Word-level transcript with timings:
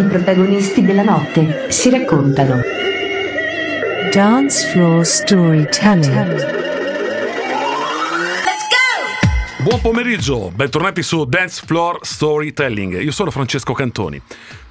I 0.00 0.04
protagonisti 0.04 0.82
della 0.82 1.02
notte 1.02 1.66
si 1.68 1.90
raccontano. 1.90 2.62
Dance 4.10 4.68
Floor 4.68 5.04
Storytelling. 5.04 6.58
Buon 9.58 9.80
pomeriggio, 9.82 10.50
bentornati 10.54 11.02
su 11.02 11.26
Dance 11.26 11.64
Floor 11.66 11.98
Storytelling. 12.00 12.98
Io 13.02 13.12
sono 13.12 13.30
Francesco 13.30 13.74
Cantoni. 13.74 14.18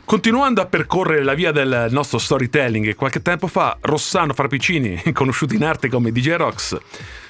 Continuando 0.04 0.62
a 0.62 0.66
percorrere 0.66 1.24
la 1.24 1.36
via 1.36 1.52
del 1.52 1.90
nostro 1.92 2.18
storytelling, 2.18 2.96
qualche 2.96 3.22
tempo 3.22 3.46
fa 3.46 3.78
Rossano 3.82 4.34
Frappicini, 4.34 5.00
conosciuto 5.14 5.54
in 5.54 5.64
arte 5.64 5.90
come 5.90 6.12
DJ 6.12 6.38
Rox, 6.38 6.76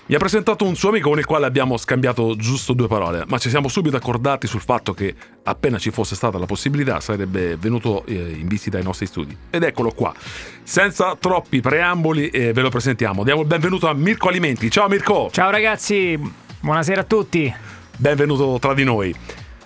mi 0.10 0.16
ha 0.16 0.18
presentato 0.18 0.66
un 0.66 0.76
suo 0.76 0.90
amico 0.90 1.10
con 1.10 1.20
il 1.20 1.26
quale 1.26 1.46
abbiamo 1.46 1.78
scambiato 1.78 2.36
giusto 2.36 2.74
due 2.74 2.88
parole, 2.88 3.26
ma 3.28 3.38
ci 3.38 3.48
siamo 3.48 3.68
subito 3.68 3.96
accordati 3.96 4.48
sul 4.48 4.60
fatto 4.60 4.92
che 4.92 5.14
appena 5.44 5.78
ci 5.78 5.92
fosse 5.92 6.16
stata 6.16 6.40
la 6.40 6.48
possibilità 6.48 7.00
sarebbe 7.00 7.58
venuto 7.58 8.04
eh, 8.08 8.16
in 8.16 8.48
visita 8.48 8.78
ai 8.78 8.84
nostri 8.84 9.06
studi. 9.06 9.38
Ed 9.52 9.62
eccolo 9.62 9.92
qua. 9.92 10.12
Senza 10.64 11.16
troppi 11.16 11.62
preamboli 11.62 12.30
eh, 12.30 12.54
ve 12.54 12.62
lo 12.62 12.70
presentiamo. 12.70 13.24
Diamo 13.24 13.42
il 13.42 13.48
benvenuto 13.48 13.88
a 13.88 13.94
Mirko 13.94 14.30
Alimenti. 14.30 14.72
Ciao 14.72 14.88
Mirko! 14.88 15.30
Ciao 15.32 15.52
ragazzi, 15.52 16.20
buonasera 16.60 17.02
a 17.02 17.04
tutti. 17.04 17.54
Benvenuto 17.96 18.58
tra 18.60 18.74
di 18.74 18.84
noi. 18.84 19.16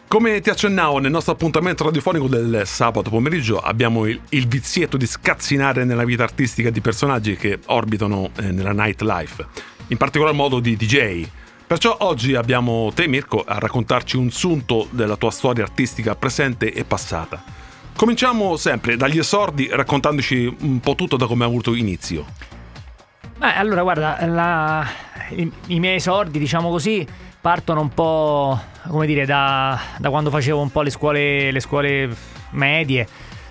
Come 0.10 0.42
ti 0.42 0.50
accennavo 0.50 1.00
nel 1.00 1.10
nostro 1.10 1.32
appuntamento 1.32 1.86
radiofonico 1.86 2.28
del 2.28 2.64
sabato 2.66 3.10
pomeriggio, 3.10 3.60
abbiamo 3.60 4.06
il, 4.08 4.20
il 4.30 4.46
vizietto 4.46 4.98
di 4.98 5.08
scazzinare 5.08 5.86
nella 5.86 6.04
vita 6.04 6.24
artistica 6.24 6.70
di 6.70 6.82
personaggi 6.82 7.38
che 7.38 7.60
orbitano 7.68 8.32
eh, 8.36 8.52
nella 8.52 8.74
nightlife 8.74 9.72
in 9.88 9.98
particolar 9.98 10.34
modo 10.34 10.60
di 10.60 10.76
DJ. 10.76 11.28
Perciò 11.66 11.96
oggi 12.02 12.36
abbiamo 12.36 12.92
te 12.94 13.08
Mirko 13.08 13.44
a 13.46 13.58
raccontarci 13.58 14.18
un 14.18 14.30
sunto 14.32 14.88
della 14.92 15.16
tua 15.16 15.32
storia 15.32 15.64
artistica 15.64 16.16
presente 16.16 16.72
e 16.72 16.84
passata. 16.84 17.44
Cominciamo 17.96 18.56
sempre 18.58 18.98
dagli 18.98 19.18
esordi 19.18 19.70
raccontandoci 19.72 20.56
un 20.62 20.80
po' 20.80 20.96
tutto 20.96 21.18
da 21.18 21.26
come 21.26 21.44
ha 21.44 21.48
avuto 21.48 21.74
inizio. 21.74 22.26
Beh, 23.38 23.54
allora 23.56 23.82
guarda, 23.82 24.26
la, 24.26 24.88
i, 25.30 25.52
i, 25.68 25.80
miei 25.80 25.96
esordi, 25.96 26.40
diciamo 26.40 26.70
così, 26.70 27.06
partono 27.40 27.82
un 27.82 27.90
po', 27.90 28.60
come 28.88 29.06
dire, 29.06 29.26
da, 29.26 29.80
da 29.98 30.10
quando 30.10 30.30
facevo 30.30 30.60
un 30.62 30.72
po' 30.72 30.82
le 30.82 30.90
scuole, 30.90 31.52
le 31.52 31.60
scuole 31.60 32.16
medie 32.52 33.08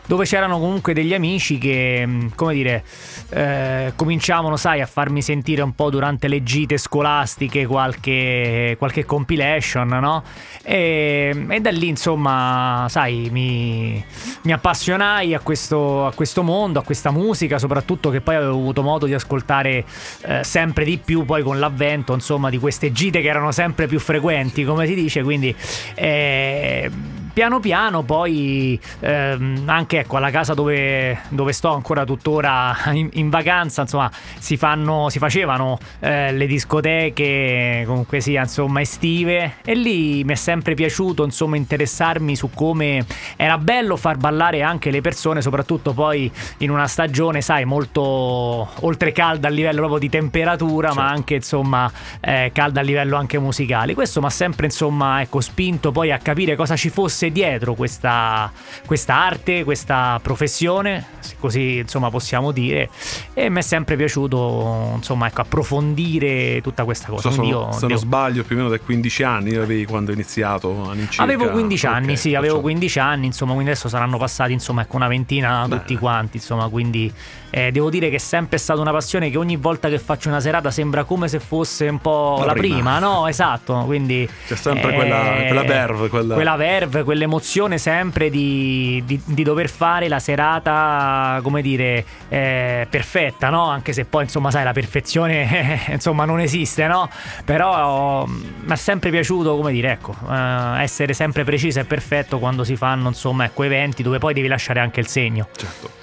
dove 0.07 0.25
c'erano 0.25 0.59
comunque 0.59 0.95
degli 0.95 1.15
amici 1.15 1.59
che, 1.59 2.05
mm, 2.07 2.29
come 2.35 2.55
dire, 2.55 2.85
eh, 3.31 3.93
cominciavano, 3.95 4.57
sai, 4.57 4.81
a 4.81 4.87
farmi 4.87 5.23
sentire 5.23 5.63
un 5.63 5.75
po' 5.75 5.91
durante 5.91 6.29
le 6.29 6.43
gite 6.43 6.77
scolastiche 6.77 7.67
qualche, 7.67 8.75
qualche 8.79 9.05
compilation, 9.05 9.89
no? 9.89 10.23
E, 10.63 11.47
e, 11.49 11.61
da 11.61 11.71
lì, 11.71 11.89
insomma, 11.89 12.87
sai, 12.89 13.29
mi, 13.31 14.05
mi 14.43 14.53
appassionai 14.53 15.35
a 15.35 15.41
questo, 15.41 16.07
a 16.07 16.13
questo, 16.13 16.43
mondo, 16.43 16.81
a 16.81 16.83
questa 16.83 17.11
musica, 17.11 17.59
soprattutto 17.59 18.11
che 18.11 18.21
poi 18.21 18.35
avevo 18.35 18.53
avuto 18.53 18.83
modo 18.83 19.07
di 19.07 19.15
ascoltare 19.15 19.85
eh, 20.23 20.45
sempre 20.45 20.85
di 20.85 20.99
più 20.99 21.25
poi 21.25 21.43
con 21.43 21.59
l'avvento, 21.59 22.13
insomma, 22.13 22.51
di 22.51 22.59
queste 22.59 22.93
gite 22.93 23.21
che 23.21 23.29
erano 23.29 23.53
sempre 23.53 23.87
più 23.87 24.01
frequenti, 24.01 24.65
come 24.65 24.87
si 24.87 24.95
dice, 24.95 25.23
quindi... 25.23 25.55
Eh, 25.95 27.21
piano 27.33 27.61
piano 27.61 28.03
poi 28.03 28.79
ehm, 29.01 29.63
anche 29.67 30.01
ecco 30.01 30.17
alla 30.19 30.31
casa 30.31 30.55
dove, 30.55 31.19
dove 31.29 31.53
sto 31.53 31.73
ancora 31.73 32.05
tuttora 32.05 32.77
in, 32.93 33.09
in, 33.15 33.31
vacanza 33.31 33.83
insomma 33.83 34.11
si 34.39 34.57
fanno 34.57 35.09
si 35.09 35.19
facevano 35.19 35.79
eh, 36.01 36.33
le 36.33 36.47
discoteche 36.47 37.85
comunque 37.87 38.21
sia 38.21 38.43
insomma 38.43 38.81
estive 38.81 39.55
e 39.65 39.75
lì 39.75 40.23
mi 40.25 40.33
è 40.33 40.37
sempre 40.37 40.75
piaciuto 40.75 41.25
insomma 41.25 41.57
interessarmi 41.57 42.37
su 42.37 42.51
come 42.53 43.05
era 43.37 43.57
bello 43.57 43.97
far 43.97 44.19
ballare 44.19 44.63
anche 44.63 44.91
le 44.91 45.01
persone 45.01 45.41
soprattutto 45.41 45.93
poi 45.93 46.31
in 46.59 46.71
una 46.71 46.87
stagione 46.87 47.41
sai 47.41 47.65
molto 47.65 48.03
oltre 48.03 49.13
calda 49.13 49.49
a 49.49 49.51
livello 49.51 49.79
proprio 49.79 49.99
di 49.99 50.11
temperatura 50.11 50.89
certo. 50.89 51.03
ma 51.03 51.09
anche 51.09 51.35
insomma 51.37 51.91
eh, 52.21 52.51
calda 52.53 52.81
a 52.81 52.83
livello 52.83 53.17
anche 53.17 53.39
musicale 53.39 53.95
questo 53.95 54.21
mi 54.21 54.27
ha 54.27 54.31
sempre 54.31 54.67
insomma 54.67 55.23
ecco 55.23 55.41
spinto 55.41 55.93
poi 55.93 56.13
a 56.13 56.19
capire 56.19 56.57
cosa 56.57 56.77
ci 56.77 56.91
fosse 56.91 57.22
fosse 57.23 57.31
dietro 57.31 57.75
questa, 57.75 58.51
questa 58.85 59.15
arte, 59.15 59.63
questa 59.63 60.19
professione, 60.23 61.07
così 61.39 61.79
insomma 61.79 62.11
possiamo 62.11 62.51
dire, 62.51 62.89
e 63.35 63.49
mi 63.49 63.59
è 63.59 63.63
sempre 63.63 63.97
piaciuto 63.97 64.95
insomma 64.97 65.29
ecco, 65.29 65.43
approfondire 65.43 66.61
tutta 66.63 66.85
questa 66.85 67.09
cosa. 67.09 67.31
So, 67.31 67.43
io, 67.43 67.71
se 67.73 67.87
non 67.87 67.99
sbaglio 67.99 68.43
più 68.43 68.57
o 68.57 68.59
meno 68.59 68.71
dai 68.71 68.81
15 68.81 69.23
anni 69.23 69.55
avevi 69.55 69.85
quando 69.85 70.11
hai 70.11 70.17
iniziato 70.17 70.91
all'incirca. 70.91 71.23
Avevo 71.23 71.51
15 71.51 71.87
anni, 71.87 72.03
okay, 72.05 72.17
sì, 72.17 72.35
avevo 72.35 72.61
15 72.61 72.99
anni, 72.99 73.27
insomma, 73.27 73.53
quindi 73.53 73.71
adesso 73.71 73.89
saranno 73.89 74.19
passati 74.19 74.53
insomma 74.53 74.83
ecco 74.83 74.97
una 74.97 75.09
ventina 75.09 75.67
Bene. 75.67 75.81
tutti 75.81 75.97
quanti, 75.97 76.39
insomma, 76.39 76.69
quindi 76.69 77.13
eh, 77.55 77.71
devo 77.71 77.91
dire 77.91 78.09
che 78.09 78.17
è 78.17 78.19
sempre 78.19 78.57
stata 78.57 78.81
una 78.81 78.93
passione 78.93 79.29
che 79.29 79.37
ogni 79.37 79.57
volta 79.57 79.91
che 79.91 79.99
faccio 79.99 80.29
una 80.29 80.41
serata 80.41 80.71
sembra 80.71 81.05
come 81.05 81.29
se 81.29 81.39
fosse 81.39 81.87
un 81.87 81.99
po' 81.99 82.37
la, 82.39 82.47
la 82.47 82.53
prima. 82.55 82.75
prima. 82.77 82.99
no? 82.99 83.29
Esatto, 83.33 83.83
quindi... 83.85 84.27
C'è 84.47 84.57
sempre 84.57 84.93
eh, 84.93 84.95
quella, 84.95 85.35
quella 85.47 85.63
verve. 85.63 86.09
Quella... 86.09 86.35
quella 86.35 86.57
verve, 86.57 87.03
quell'emozione 87.03 87.77
sempre 87.77 88.31
di, 88.31 89.03
di, 89.05 89.21
di, 89.23 89.43
dover 89.43 89.69
fare 89.69 90.09
la 90.09 90.19
serata, 90.19 91.41
come 91.43 91.61
dire, 91.61 92.05
eh, 92.29 92.87
perfetta, 92.89 93.51
no? 93.51 93.65
Anche 93.65 93.93
se 93.93 94.07
poi, 94.07 94.23
insomma, 94.25 94.51
sai, 94.51 94.65
la 94.65 94.73
perfezione, 94.73 95.81
insomma, 95.93 96.25
non 96.25 96.41
esiste, 96.41 96.87
no? 96.87 97.09
Però 97.45 98.27
mm, 98.27 98.43
mi 98.65 98.73
è 98.73 98.77
sempre 98.77 99.11
piaciuto, 99.11 99.57
come 99.57 99.73
dire, 99.73 99.93
ecco, 99.93 100.15
eh, 100.31 100.83
essere 100.83 101.13
sempre 101.13 101.45
preciso 101.45 101.81
e 101.81 101.85
perfetto 101.85 102.39
quando 102.39 102.65
si 102.65 102.77
fanno, 102.77 103.09
insomma, 103.09 103.45
ecco, 103.45 103.63
eventi 103.63 104.03
dove 104.03 104.19
poi 104.19 104.33
devi 104.33 104.49
lasciare 104.49 104.81
anche 104.81 105.01
il 105.01 105.07
segno. 105.07 105.49
Certo. 105.55 106.01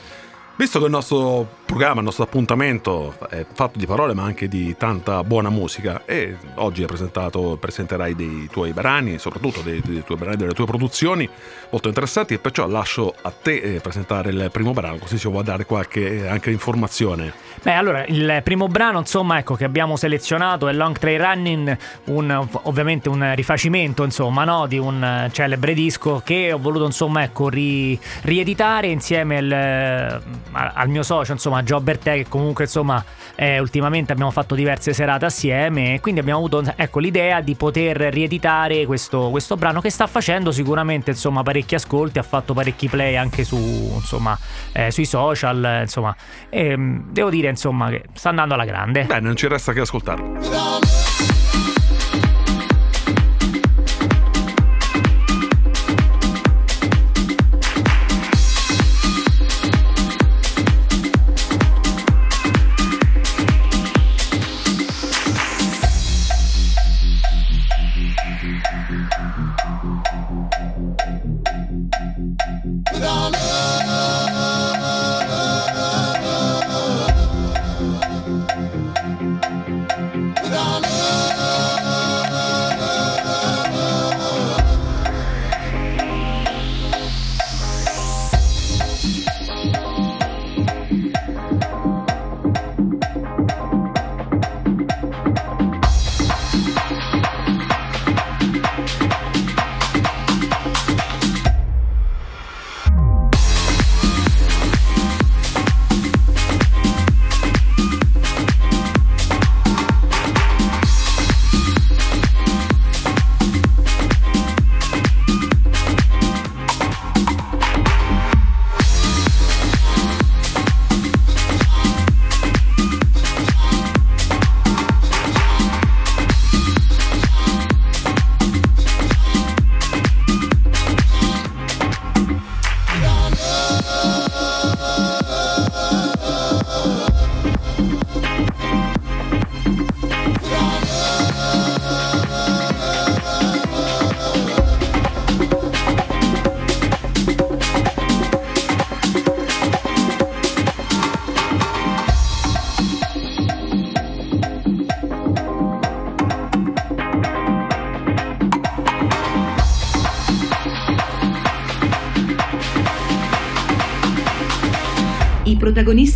Visto 0.60 0.80
che 0.80 0.86
il 0.86 0.92
nostro 0.92 1.48
programma, 1.70 2.00
il 2.00 2.06
nostro 2.06 2.24
appuntamento 2.24 3.16
è 3.30 3.46
fatto 3.54 3.78
di 3.78 3.86
parole 3.86 4.16
ma 4.16 4.24
anche 4.24 4.48
di 4.48 4.76
tanta 4.76 5.24
buona 5.24 5.52
musica 5.52 6.02
e 6.04 6.36
oggi 6.56 6.84
presenterai 6.84 8.16
dei 8.16 8.48
tuoi 8.52 8.74
brani, 8.74 9.20
soprattutto 9.20 9.62
dei, 9.62 9.80
dei 9.86 10.04
tuoi 10.04 10.18
brani, 10.18 10.36
delle 10.36 10.54
tue 10.54 10.66
produzioni 10.66 11.30
molto 11.70 11.88
interessanti 11.88 12.34
e 12.34 12.40
perciò 12.40 12.68
lascio 12.68 13.14
a 13.22 13.30
te 13.30 13.76
eh, 13.76 13.80
presentare 13.82 14.32
il 14.32 14.50
primo 14.52 14.74
brano 14.74 14.98
così 14.98 15.20
ci 15.20 15.30
vuoi 15.30 15.44
dare 15.44 15.66
qualche 15.66 16.28
anche 16.28 16.50
informazione. 16.50 17.34
Beh 17.62 17.74
allora 17.74 18.04
il 18.08 18.42
primo 18.44 18.68
brano 18.68 18.98
insomma 18.98 19.38
ecco 19.38 19.54
che 19.54 19.66
abbiamo 19.66 19.96
selezionato 19.96 20.68
è 20.70 20.74
Long 20.74 20.98
Trail 20.98 21.20
Running, 21.20 21.78
un, 22.06 22.48
ovviamente 22.64 23.10
un 23.10 23.36
rifacimento 23.36 24.04
insomma 24.04 24.44
no, 24.44 24.66
di 24.66 24.80
un 24.80 25.30
celebre 25.32 25.76
disco 25.76 26.20
che 26.26 26.52
ho 26.52 26.58
voluto 26.58 26.86
insomma 26.86 27.22
ecco 27.22 27.48
ri, 27.48 28.00
rieditare 28.24 28.88
insieme 28.88 29.38
al, 29.38 30.22
al 30.52 30.90
mio 30.90 31.04
socio 31.04 31.34
insomma 31.34 31.59
insomma 31.60 31.64
Giobber 31.64 31.98
Te 31.98 32.16
che 32.16 32.26
comunque 32.28 32.66
insomma 32.66 33.04
eh, 33.36 33.60
ultimamente 33.60 34.12
abbiamo 34.12 34.32
fatto 34.32 34.56
diverse 34.56 34.94
serate 34.94 35.26
assieme 35.26 35.96
e 35.96 36.00
quindi 36.00 36.20
abbiamo 36.20 36.40
avuto 36.40 36.74
ecco, 36.76 37.00
l'idea 37.00 37.42
di 37.42 37.56
poter 37.56 37.98
rieditare 37.98 38.86
questo, 38.86 39.30
questo, 39.30 39.56
brano 39.56 39.82
che 39.82 39.90
sta 39.90 40.08
facendo 40.08 40.52
sicuramente 40.52 41.12
insomma 41.12 41.44
parecchi 41.44 41.76
ascolti, 41.76 42.20
ha 42.20 42.24
fatto 42.24 42.54
parecchi 42.54 42.88
play 42.88 43.16
anche 43.16 43.44
su 43.44 43.58
insomma 43.58 44.38
eh, 44.74 44.92
sui 44.92 45.06
social 45.06 45.80
insomma 45.82 46.16
e 46.50 46.76
devo 46.78 47.30
dire 47.30 47.50
insomma 47.50 47.90
che 47.90 48.06
sta 48.14 48.30
andando 48.30 48.54
alla 48.54 48.66
grande. 48.66 49.04
Beh 49.04 49.20
non 49.20 49.36
ci 49.36 49.48
resta 49.48 49.74
che 49.74 49.82
ascoltarlo. 49.82 51.09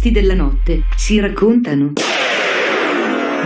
Protagonisti 0.04 0.12
della 0.12 0.34
notte 0.34 0.84
si 0.98 1.20
raccontano. 1.20 1.94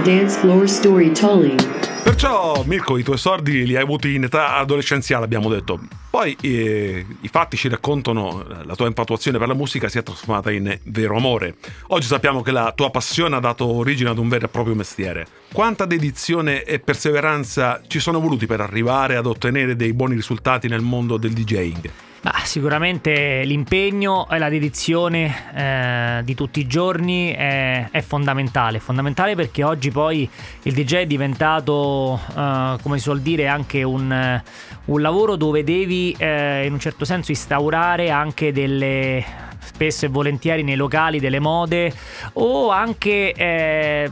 Dance 0.03 0.39
Floor 0.39 0.67
Storytelling. 0.67 1.75
Perciò, 2.03 2.63
Mirko, 2.65 2.97
i 2.97 3.03
tuoi 3.03 3.17
sordi 3.17 3.65
li 3.65 3.75
hai 3.75 3.83
avuti 3.83 4.15
in 4.15 4.23
età 4.23 4.55
adolescenziale, 4.55 5.25
abbiamo 5.25 5.49
detto. 5.49 5.79
Poi 6.09 6.35
eh, 6.41 7.05
i 7.21 7.27
fatti 7.27 7.57
ci 7.57 7.67
raccontano 7.67 8.43
la 8.63 8.75
tua 8.75 8.87
infatuazione 8.87 9.37
per 9.37 9.47
la 9.47 9.53
musica 9.53 9.89
si 9.89 9.97
è 9.97 10.03
trasformata 10.03 10.49
in 10.51 10.79
vero 10.85 11.17
amore. 11.17 11.55
Oggi 11.87 12.07
sappiamo 12.07 12.41
che 12.41 12.51
la 12.51 12.71
tua 12.75 12.89
passione 12.89 13.35
ha 13.35 13.39
dato 13.39 13.65
origine 13.67 14.09
ad 14.09 14.17
un 14.17 14.29
vero 14.29 14.45
e 14.45 14.49
proprio 14.49 14.73
mestiere. 14.73 15.27
Quanta 15.51 15.85
dedizione 15.85 16.63
e 16.63 16.79
perseveranza 16.79 17.81
ci 17.87 17.99
sono 17.99 18.19
voluti 18.19 18.45
per 18.45 18.61
arrivare 18.61 19.15
ad 19.15 19.25
ottenere 19.25 19.75
dei 19.75 19.93
buoni 19.93 20.15
risultati 20.15 20.67
nel 20.67 20.81
mondo 20.81 21.17
del 21.17 21.33
DJing? 21.33 21.91
Ma 22.21 22.33
sicuramente 22.43 23.43
l'impegno 23.43 24.27
e 24.29 24.37
la 24.39 24.49
dedizione 24.49 25.35
eh, 25.53 26.23
di 26.23 26.33
tutti 26.33 26.59
i 26.59 26.67
giorni 26.67 27.31
è, 27.31 27.89
è 27.91 28.01
fondamentale, 28.01 28.79
fondamentale 28.79 29.35
perché 29.35 29.63
oggi 29.63 29.91
poi 29.91 30.27
il 30.63 30.73
DJ 30.73 30.95
è 30.95 31.05
diventato, 31.05 32.19
eh, 32.35 32.77
come 32.81 32.97
si 32.97 33.03
suol 33.03 33.21
dire, 33.21 33.47
anche 33.47 33.83
un, 33.83 34.41
un 34.85 35.01
lavoro 35.01 35.35
dove 35.35 35.63
devi 35.63 36.15
eh, 36.17 36.65
in 36.65 36.73
un 36.73 36.79
certo 36.79 37.05
senso 37.05 37.31
instaurare 37.31 38.09
anche 38.09 38.51
delle 38.51 39.23
spesso 39.59 40.05
e 40.05 40.09
volentieri 40.09 40.63
nei 40.63 40.75
locali 40.75 41.19
delle 41.19 41.39
mode 41.39 41.93
o 42.33 42.69
anche 42.69 43.31
eh, 43.33 44.11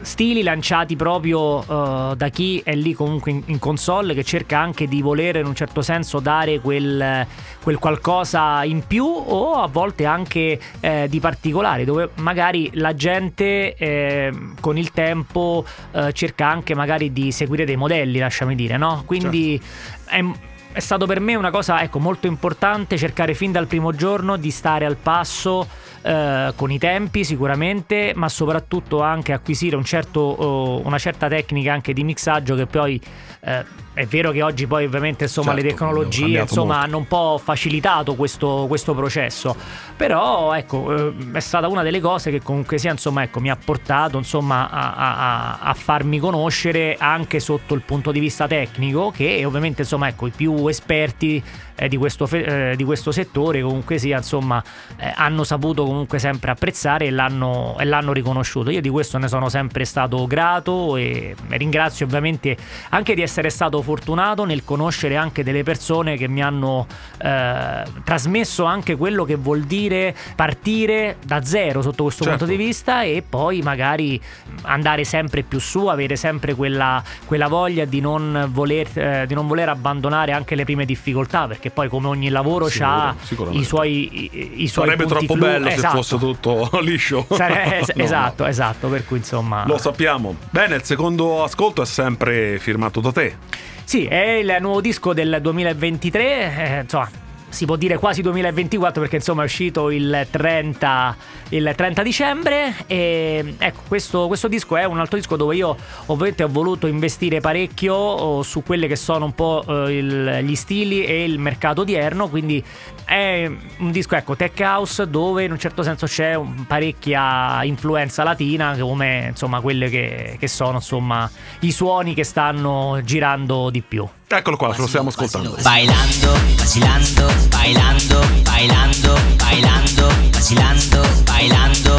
stili 0.00 0.42
lanciati 0.42 0.96
proprio 0.96 1.58
uh, 1.58 2.14
da 2.14 2.28
chi 2.28 2.60
è 2.64 2.74
lì 2.74 2.94
comunque 2.94 3.30
in, 3.30 3.42
in, 3.46 3.58
console 3.58 4.14
che 4.14 4.24
cerca 4.24 4.58
anche 4.58 4.86
di 4.86 5.02
volere 5.02 5.40
in 5.40 5.46
un 5.46 5.54
certo 5.54 5.82
senso 5.82 6.20
dare 6.20 6.60
quel, 6.60 7.26
quel 7.62 7.78
qualcosa 7.78 8.64
in 8.64 8.86
più 8.86 9.04
o 9.04 9.54
a 9.54 9.66
volte 9.66 10.04
anche 10.04 10.60
eh, 10.80 11.06
di 11.08 11.20
particolare 11.20 11.84
dove 11.84 12.10
magari 12.16 12.70
la 12.74 12.94
gente 12.94 13.74
eh, 13.74 14.32
con 14.60 14.78
il 14.78 14.92
tempo 14.92 15.64
eh, 15.92 16.12
cerca 16.12 16.46
anche 16.46 16.74
magari 16.74 17.12
di 17.12 17.32
seguire 17.32 17.64
dei 17.64 17.76
modelli 17.76 18.18
lasciami 18.18 18.54
dire 18.54 18.76
no 18.76 19.02
quindi 19.04 19.60
certo. 19.60 20.10
è, 20.10 20.24
è 20.72 20.80
stato 20.80 21.06
per 21.06 21.20
me 21.20 21.34
una 21.34 21.50
cosa 21.50 21.82
ecco, 21.82 21.98
molto 21.98 22.26
importante 22.26 22.96
cercare 22.96 23.34
fin 23.34 23.52
dal 23.52 23.66
primo 23.66 23.92
giorno 23.92 24.36
di 24.36 24.50
stare 24.50 24.84
al 24.84 24.96
passo 24.96 25.66
eh, 26.02 26.52
con 26.54 26.70
i 26.70 26.78
tempi 26.78 27.24
sicuramente, 27.24 28.12
ma 28.14 28.28
soprattutto 28.28 29.02
anche 29.02 29.32
acquisire 29.32 29.76
un 29.76 29.84
certo, 29.84 30.20
oh, 30.20 30.86
una 30.86 30.98
certa 30.98 31.28
tecnica 31.28 31.72
anche 31.72 31.92
di 31.92 32.04
mixaggio 32.04 32.54
che 32.54 32.66
poi 32.66 33.00
eh, 33.40 33.64
è 33.98 34.06
vero 34.06 34.30
che 34.30 34.42
oggi 34.42 34.68
poi 34.68 34.84
ovviamente 34.84 35.24
insomma, 35.24 35.52
certo, 35.54 35.62
le 35.62 35.68
tecnologie 35.70 36.40
insomma, 36.40 36.80
hanno 36.80 36.98
un 36.98 37.08
po' 37.08 37.40
facilitato 37.42 38.14
questo, 38.14 38.66
questo 38.68 38.94
processo, 38.94 39.56
però 39.96 40.52
ecco 40.52 40.94
eh, 40.94 41.14
è 41.32 41.40
stata 41.40 41.66
una 41.66 41.82
delle 41.82 41.98
cose 41.98 42.30
che 42.30 42.40
comunque 42.40 42.78
sia 42.78 42.92
insomma, 42.92 43.24
ecco, 43.24 43.40
mi 43.40 43.50
ha 43.50 43.56
portato 43.56 44.16
insomma, 44.16 44.70
a, 44.70 44.94
a, 44.94 45.58
a, 45.62 45.74
farmi 45.74 46.20
conoscere 46.20 46.96
anche 46.96 47.40
sotto 47.40 47.74
il 47.74 47.82
punto 47.82 48.12
di 48.12 48.20
vista 48.20 48.46
tecnico 48.46 49.10
che 49.10 49.44
ovviamente 49.44 49.82
insomma, 49.82 50.06
ecco, 50.06 50.28
i 50.28 50.32
più 50.34 50.68
esperti 50.68 51.42
eh, 51.74 51.88
di, 51.88 51.96
questo 51.96 52.28
eh, 52.30 52.74
di, 52.76 52.84
questo 52.84 53.10
settore 53.10 53.62
comunque 53.62 53.98
sia 53.98 54.18
insomma 54.18 54.62
eh, 54.96 55.12
hanno 55.14 55.42
saputo 55.42 55.86
comunque 55.88 56.18
sempre 56.18 56.50
apprezzare 56.50 57.06
e 57.06 57.10
l'hanno, 57.10 57.76
e 57.78 57.84
l'hanno, 57.84 58.12
riconosciuto 58.12 58.70
io 58.70 58.82
di 58.82 58.90
questo 58.90 59.16
ne 59.16 59.26
sono 59.26 59.48
sempre 59.48 59.86
stato 59.86 60.26
grato 60.26 60.96
e 60.96 61.34
ringrazio 61.48 62.04
ovviamente 62.04 62.56
anche 62.90 63.14
di 63.14 63.22
essere 63.22 63.48
stato 63.48 63.80
fortunato 63.80 64.44
nel 64.44 64.64
conoscere 64.64 65.16
anche 65.16 65.42
delle 65.42 65.62
persone 65.62 66.16
che 66.16 66.28
mi 66.28 66.42
hanno 66.42 66.86
eh, 67.18 67.82
trasmesso 68.04 68.64
anche 68.64 68.96
quello 68.96 69.24
che 69.24 69.36
vuol 69.36 69.62
dire 69.62 70.14
partire 70.36 71.16
da 71.24 71.42
zero 71.42 71.80
sotto 71.80 72.02
questo 72.04 72.24
certo. 72.24 72.44
punto 72.44 72.54
di 72.54 72.62
vista 72.62 73.02
e 73.02 73.24
poi 73.26 73.62
magari 73.62 74.20
andare 74.62 75.04
sempre 75.04 75.42
più 75.42 75.58
su 75.58 75.86
avere 75.86 76.16
sempre 76.16 76.54
quella, 76.54 77.02
quella 77.24 77.48
voglia 77.48 77.86
di 77.86 78.00
non, 78.00 78.48
voler, 78.50 78.88
eh, 78.94 79.24
di 79.26 79.34
non 79.34 79.46
voler 79.46 79.70
abbandonare 79.70 80.32
anche 80.32 80.54
le 80.54 80.64
prime 80.64 80.84
difficoltà 80.84 81.46
perché 81.46 81.70
poi 81.70 81.88
come 81.88 82.08
ogni 82.08 82.28
lavoro 82.28 82.68
ha 82.80 83.14
i 83.50 83.64
suoi, 83.64 84.24
i, 84.24 84.62
i 84.62 84.68
suoi 84.68 84.86
Sarebbe 84.86 85.06
troppo 85.06 85.34
flu. 85.34 85.38
bello 85.38 85.68
esatto. 85.78 86.02
se 86.02 86.16
fosse 86.16 86.18
tutto 86.18 86.70
liscio. 86.82 87.26
Sare- 87.30 87.84
no, 87.94 88.02
esatto, 88.02 88.42
no. 88.44 88.48
esatto, 88.48 88.88
per 88.88 89.04
cui 89.04 89.18
insomma... 89.18 89.64
Lo 89.66 89.78
sappiamo. 89.78 90.36
Bene, 90.50 90.76
il 90.76 90.84
secondo 90.84 91.42
ascolto 91.42 91.82
è 91.82 91.86
sempre 91.86 92.58
firmato 92.58 93.00
da 93.00 93.12
te. 93.12 93.36
Sì, 93.84 94.04
è 94.04 94.32
il 94.32 94.56
nuovo 94.60 94.80
disco 94.80 95.14
del 95.14 95.38
2023, 95.40 96.76
eh, 96.76 96.80
insomma 96.82 97.26
si 97.48 97.64
può 97.64 97.76
dire 97.76 97.98
quasi 97.98 98.22
2024 98.22 99.00
perché 99.00 99.16
insomma 99.16 99.42
è 99.42 99.44
uscito 99.44 99.90
il 99.90 100.26
30, 100.30 101.16
il 101.50 101.72
30 101.74 102.02
dicembre. 102.02 102.74
E 102.86 103.54
ecco 103.58 103.82
questo, 103.88 104.26
questo, 104.26 104.48
disco 104.48 104.76
è 104.76 104.84
un 104.84 104.98
altro 104.98 105.16
disco 105.16 105.36
dove 105.36 105.56
io 105.56 105.76
ovviamente 106.06 106.42
ho 106.42 106.48
voluto 106.48 106.86
investire 106.86 107.40
parecchio 107.40 107.94
oh, 107.94 108.42
su 108.42 108.62
quelle 108.62 108.86
che 108.86 108.96
sono 108.96 109.24
un 109.24 109.34
po' 109.34 109.64
eh, 109.66 109.98
il, 109.98 110.38
gli 110.42 110.54
stili 110.54 111.04
e 111.04 111.24
il 111.24 111.38
mercato 111.38 111.82
odierno. 111.82 112.28
Quindi 112.28 112.62
è 113.04 113.50
un 113.78 113.90
disco 113.90 114.16
ecco 114.16 114.36
tech 114.36 114.58
house 114.60 115.08
dove 115.08 115.44
in 115.44 115.52
un 115.52 115.58
certo 115.58 115.82
senso 115.82 116.06
c'è 116.06 116.34
un, 116.34 116.66
parecchia 116.66 117.64
influenza 117.64 118.22
latina 118.22 118.76
come 118.78 119.28
insomma 119.30 119.60
quelle 119.60 119.88
che, 119.88 120.36
che 120.38 120.48
sono 120.48 120.74
insomma 120.74 121.30
i 121.60 121.72
suoni 121.72 122.14
che 122.14 122.24
stanno 122.24 123.00
girando 123.02 123.70
di 123.70 123.82
più 123.82 124.06
Eccolo 124.30 124.58
qua, 124.58 124.76
lo 124.76 124.86
stiamo 124.86 125.08
ascoltando. 125.08 125.56
Bailando, 125.62 126.32
vacilando, 126.56 127.32
bailando, 127.48 128.20
bailando, 128.42 129.18
bailando, 129.36 130.12
vacilando, 130.30 131.00
bailando, 131.24 131.97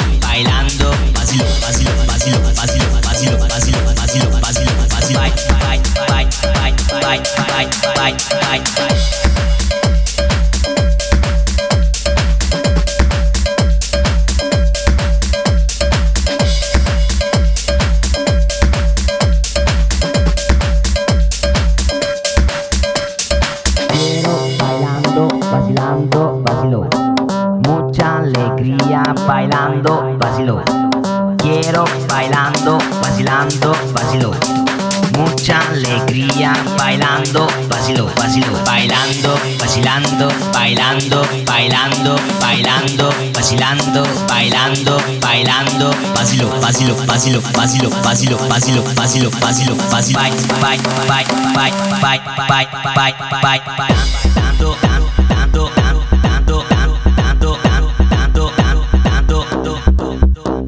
bailando, 44.98 45.20
bailando, 45.20 46.14
vacilo, 46.16 46.50
vacilo, 46.62 46.96
vacilo, 47.06 47.42
vacilo, 47.54 47.90
vacilo, 48.04 48.38
vacilo, 48.48 48.84
vacilo, 48.96 49.30
vacilo, 49.40 49.76
vacilo. 49.90 50.20
Bye, 50.20 50.32
bye, 50.62 50.78
bye, 51.08 51.26
bye, 51.56 51.72
bye, 52.02 52.20
bye, 52.48 52.68
bye, 52.96 53.14
bye, 53.42 53.62
bye. 53.78 53.96
Dando, 54.36 54.76
dando, 54.82 55.10
dando. 55.28 55.70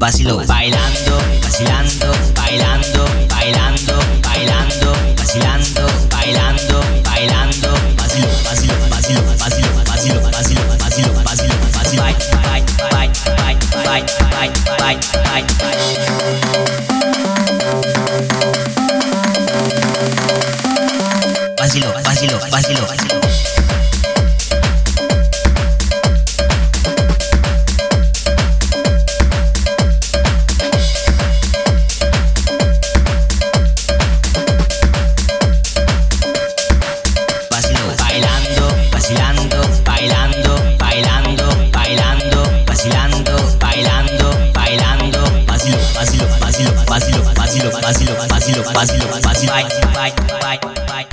vacilo, 0.02 0.44
bailando, 0.48 1.16
vacilando, 1.40 2.01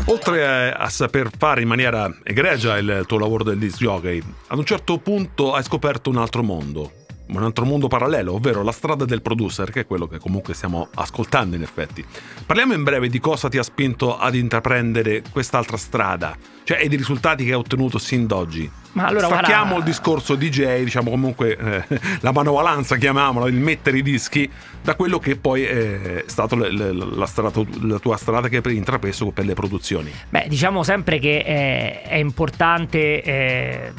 Oltre 0.05 0.73
a 0.73 0.89
saper 0.89 1.29
fare 1.37 1.61
in 1.61 1.67
maniera 1.67 2.09
egregia 2.23 2.77
il 2.77 3.03
tuo 3.05 3.19
lavoro 3.19 3.43
del 3.43 3.57
disc 3.57 3.77
jockey, 3.77 4.21
ad 4.47 4.57
un 4.57 4.65
certo 4.65 4.97
punto 4.97 5.53
hai 5.53 5.63
scoperto 5.63 6.09
un 6.09 6.17
altro 6.17 6.41
mondo, 6.41 6.91
un 7.27 7.43
altro 7.43 7.65
mondo 7.65 7.87
parallelo, 7.87 8.33
ovvero 8.33 8.63
la 8.63 8.71
strada 8.71 9.05
del 9.05 9.21
producer, 9.21 9.71
che 9.71 9.81
è 9.81 9.85
quello 9.85 10.07
che 10.07 10.19
comunque 10.19 10.53
stiamo 10.53 10.87
ascoltando 10.95 11.55
in 11.55 11.61
effetti. 11.61 12.03
Parliamo 12.45 12.73
in 12.73 12.83
breve 12.83 13.09
di 13.09 13.19
cosa 13.19 13.49
ti 13.49 13.57
ha 13.57 13.63
spinto 13.63 14.17
ad 14.17 14.35
intraprendere 14.35 15.21
quest'altra 15.31 15.77
strada, 15.77 16.35
cioè 16.63 16.79
e 16.81 16.87
di 16.87 16.95
risultati 16.95 17.43
che 17.43 17.51
hai 17.51 17.57
ottenuto 17.57 17.99
sin 17.99 18.25
d'oggi. 18.25 18.78
Ma 18.91 19.05
allora, 19.05 19.27
Stacchiamo 19.27 19.61
guarda- 19.73 19.77
il 19.77 19.83
discorso 19.83 20.35
DJ, 20.35 20.83
diciamo 20.83 21.11
comunque 21.11 21.55
eh, 21.57 21.99
la 22.21 22.31
manovalanza, 22.31 22.95
chiamiamola, 22.97 23.47
il 23.47 23.53
mettere 23.55 23.97
i 23.99 24.01
dischi, 24.01 24.49
da 24.81 24.95
quello 24.95 25.19
che 25.19 25.35
poi 25.35 25.63
è 25.63 26.23
le- 26.55 26.91
la, 26.93 27.25
strada- 27.27 27.61
la 27.81 27.99
tua 27.99 28.17
strada 28.17 28.47
che 28.49 28.61
hai 28.63 28.75
intrapreso 28.75 29.29
per 29.31 29.45
le 29.45 29.53
produzioni. 29.53 30.11
Beh, 30.29 30.45
diciamo 30.47 30.83
sempre 30.83 31.19
che 31.19 31.43
è, 31.43 32.01
è 32.07 32.15
importante, 32.15 33.21
eh, 33.21 33.91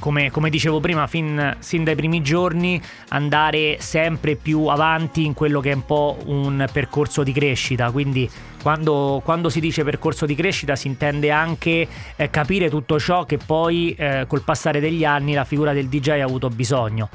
come, 0.00 0.30
come 0.32 0.50
dicevo 0.50 0.80
prima, 0.80 1.06
fin, 1.06 1.56
sin 1.60 1.84
dai 1.84 1.94
primi 1.94 2.20
giorni, 2.22 2.82
andare 3.10 3.76
sempre 3.78 4.34
più 4.34 4.66
avanti 4.66 5.24
in 5.24 5.34
quello 5.34 5.60
che 5.60 5.70
è 5.70 5.74
un 5.74 5.84
po' 5.86 6.18
un 6.24 6.66
percorso 6.72 7.22
di 7.22 7.30
crescita. 7.30 7.92
Quindi, 7.92 8.28
quando, 8.60 9.20
quando 9.24 9.48
si 9.48 9.60
dice 9.60 9.84
percorso 9.84 10.26
di 10.26 10.34
crescita, 10.34 10.74
si 10.74 10.88
intende 10.88 11.30
anche 11.30 11.86
eh, 12.16 12.30
capire 12.30 12.68
tutto 12.68 12.98
ciò 12.98 13.24
che 13.24 13.38
poi, 13.38 13.94
eh, 13.96 14.24
col 14.26 14.42
passare 14.42 14.80
degli 14.80 15.04
anni, 15.04 15.34
la 15.34 15.44
figura 15.44 15.72
del 15.72 15.86
DJ 15.86 16.08
ha 16.20 16.24
avuto 16.24 16.48
bisogno. 16.48 17.08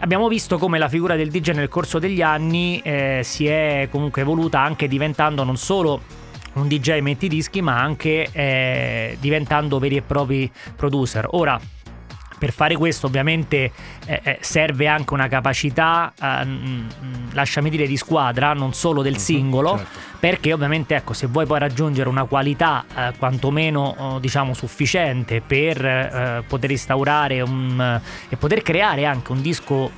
Abbiamo 0.00 0.28
visto 0.28 0.58
come 0.58 0.78
la 0.78 0.88
figura 0.88 1.16
del 1.16 1.28
DJ 1.28 1.50
nel 1.50 1.68
corso 1.68 1.98
degli 1.98 2.22
anni 2.22 2.80
eh, 2.84 3.20
si 3.24 3.48
è 3.48 3.88
comunque 3.90 4.22
evoluta 4.22 4.60
anche 4.60 4.86
diventando 4.86 5.42
non 5.42 5.56
solo 5.56 6.00
un 6.52 6.68
DJ 6.68 7.00
metti 7.00 7.28
dischi, 7.28 7.60
ma 7.62 7.80
anche 7.80 8.28
eh, 8.30 9.16
diventando 9.20 9.78
veri 9.78 9.96
e 9.96 10.02
propri 10.02 10.50
producer. 10.76 11.26
Ora, 11.30 11.60
per 12.38 12.52
fare 12.52 12.76
questo 12.76 13.06
ovviamente 13.06 13.72
eh, 14.06 14.20
eh, 14.22 14.38
serve 14.40 14.86
anche 14.86 15.12
una 15.12 15.28
capacità, 15.28 16.12
eh, 16.20 16.44
mm, 16.44 16.54
mm, 16.54 17.14
lasciami 17.32 17.68
dire, 17.68 17.86
di 17.86 17.96
squadra, 17.96 18.52
non 18.52 18.72
solo 18.72 19.02
del 19.02 19.18
singolo, 19.18 19.76
certo. 19.76 19.98
perché 20.20 20.52
ovviamente 20.52 20.94
ecco, 20.94 21.12
se 21.12 21.26
vuoi 21.26 21.46
poi 21.46 21.58
raggiungere 21.58 22.08
una 22.08 22.24
qualità 22.24 22.84
eh, 22.94 23.12
quantomeno 23.18 23.94
oh, 23.98 24.18
diciamo 24.18 24.54
sufficiente 24.54 25.40
per 25.40 25.84
eh, 25.84 26.44
poter 26.46 26.70
instaurare 26.70 27.40
un, 27.40 28.00
e 28.28 28.36
poter 28.36 28.62
creare 28.62 29.04
anche 29.04 29.32
un 29.32 29.42
disco 29.42 29.90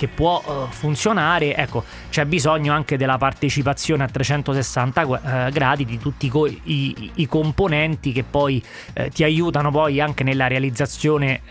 che 0.00 0.08
può 0.08 0.42
eh, 0.46 0.72
funzionare, 0.72 1.54
ecco, 1.54 1.84
c'è 2.08 2.24
bisogno 2.24 2.72
anche 2.72 2.96
della 2.96 3.18
partecipazione 3.18 4.04
a 4.04 4.06
360 4.08 5.04
gu- 5.04 5.20
eh, 5.22 5.50
gradi 5.52 5.84
di 5.84 5.98
tutti 5.98 6.24
i 6.24 6.28
co- 6.30 6.46
i, 6.46 7.10
i 7.16 7.26
componenti 7.26 8.10
che 8.12 8.24
poi 8.24 8.64
eh, 8.94 9.10
ti 9.10 9.24
aiutano 9.24 9.70
poi 9.70 10.00
anche 10.00 10.24
nella 10.24 10.46
realizzazione 10.46 11.42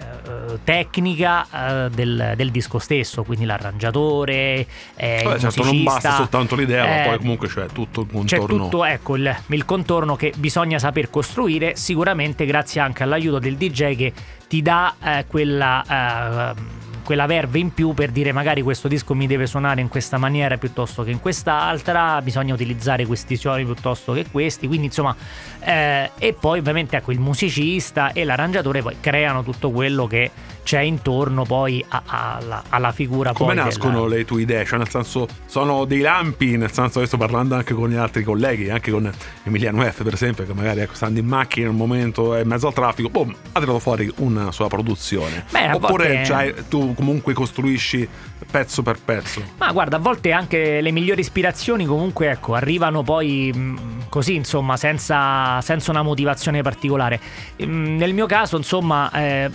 tecnica 0.64 1.90
del, 1.92 2.34
del 2.36 2.52
disco 2.52 2.80
stesso, 2.80 3.24
quindi 3.24 3.46
l'arrangiatore, 3.46 4.66
eh, 4.96 5.22
Vabbè, 5.24 5.36
il 5.36 5.42
certo, 5.42 5.64
non 5.64 5.84
basta 5.84 6.16
soltanto 6.16 6.56
l'idea, 6.56 6.86
ma 6.86 7.02
eh, 7.02 7.08
poi 7.08 7.18
comunque 7.18 7.48
c'è 7.48 7.66
tutto 7.68 8.02
il 8.02 8.26
c'è 8.26 8.38
contorno. 8.38 8.64
tutto 8.64 8.86
ecco, 8.86 9.16
il, 9.16 9.36
il 9.48 9.66
contorno 9.66 10.16
che 10.16 10.34
bisogna 10.38 10.78
saper 10.80 11.10
costruire, 11.10 11.76
sicuramente 11.76 12.46
grazie 12.46 12.82
anche 12.82 13.04
all'aiuto 13.04 13.40
del 13.40 13.56
DJ 13.56 13.96
che 13.96 14.14
ti 14.48 14.62
dà 14.62 14.96
eh, 15.02 15.26
quella, 15.28 16.54
eh, 16.56 16.88
quella 17.10 17.26
verve 17.26 17.58
in 17.58 17.74
più 17.74 17.96
per 17.96 18.12
dire 18.12 18.32
magari 18.32 18.62
questo 18.62 18.88
disco 18.88 19.16
mi 19.16 19.26
deve 19.26 19.48
suonare 19.48 19.82
in 19.82 19.88
questa 19.88 20.20
maniera 20.20 20.58
piuttosto 20.58 21.02
che 21.02 21.10
in 21.10 21.20
quest'altra, 21.20 22.22
bisogna 22.22 22.54
utilizzare 22.54 23.04
questi 23.08 23.36
suoni 23.36 23.66
piuttosto 23.66 24.14
che 24.14 24.28
questi, 24.30 24.68
quindi 24.68 24.86
insomma, 24.86 25.16
eh, 25.60 26.12
e 26.20 26.34
poi 26.40 26.60
ovviamente 26.60 26.98
ecco 26.98 27.12
il 27.12 27.20
musicista 27.20 28.12
e 28.12 28.24
l'arrangiatore 28.26 28.84
poi 28.84 28.98
creano 29.00 29.42
tutto 29.42 29.72
quello 29.72 30.06
che 30.06 30.30
c'è 30.70 30.82
intorno 30.82 31.46
poi 31.46 31.84
a- 31.88 32.04
alla, 32.06 32.62
alla 32.70 32.92
figura 32.92 33.34
Come 33.34 33.56
nascono 33.56 34.04
della- 34.04 34.18
le 34.18 34.26
tue 34.26 34.42
idee? 34.44 34.66
Cioè, 34.66 34.78
nel 34.78 34.88
senso, 34.88 35.28
sono 35.48 35.86
dei 35.86 36.02
lampi, 36.02 36.58
nel 36.58 36.72
senso 36.72 37.00
che 37.00 37.08
sto 37.08 37.18
parlando 37.18 37.56
anche 37.56 37.74
con 37.74 37.90
gli 37.90 37.96
altri 37.96 38.22
colleghi, 38.24 38.70
anche 38.70 38.92
con 38.92 39.12
Emiliano 39.46 39.82
F, 39.82 40.04
per 40.04 40.14
esempio, 40.14 40.46
che 40.46 40.54
magari 40.54 40.82
ecco, 40.82 40.94
stando 40.94 41.20
in 41.20 41.26
macchina 41.26 41.66
in 41.66 41.72
un 41.72 41.78
momento 41.78 42.36
è 42.36 42.42
in 42.42 42.48
mezzo 42.48 42.68
al 42.68 42.74
traffico, 42.74 43.10
boom, 43.10 43.34
ha 43.54 43.60
tirato 43.60 43.80
fuori 43.80 44.12
una 44.18 44.52
sua 44.52 44.68
produzione. 44.68 45.44
Beh, 45.50 45.70
a 45.70 45.76
Oppure 45.76 46.08
volte- 46.08 46.26
cioè, 46.26 46.54
tu 46.70 46.94
comunque 46.94 47.34
costruisci 47.34 48.08
pezzo 48.52 48.84
per 48.84 49.00
pezzo. 49.04 49.42
Ma 49.58 49.72
guarda, 49.72 49.96
a 49.96 50.00
volte 50.00 50.32
anche 50.32 50.82
le 50.82 50.92
migliori 50.92 51.22
ispirazioni 51.22 51.88
comunque 51.88 52.30
ecco, 52.30 52.54
arrivano 52.54 53.02
poi 53.02 53.52
mh, 53.52 54.08
così, 54.10 54.36
insomma, 54.36 54.78
senza, 54.78 55.60
senza 55.62 55.90
una 55.90 56.04
motivazione 56.04 56.62
particolare. 56.62 57.20
Mm, 57.66 57.96
Nel 57.98 58.14
mio 58.14 58.28
caso, 58.28 58.56
insomma, 58.56 59.12
eh, 59.14 59.50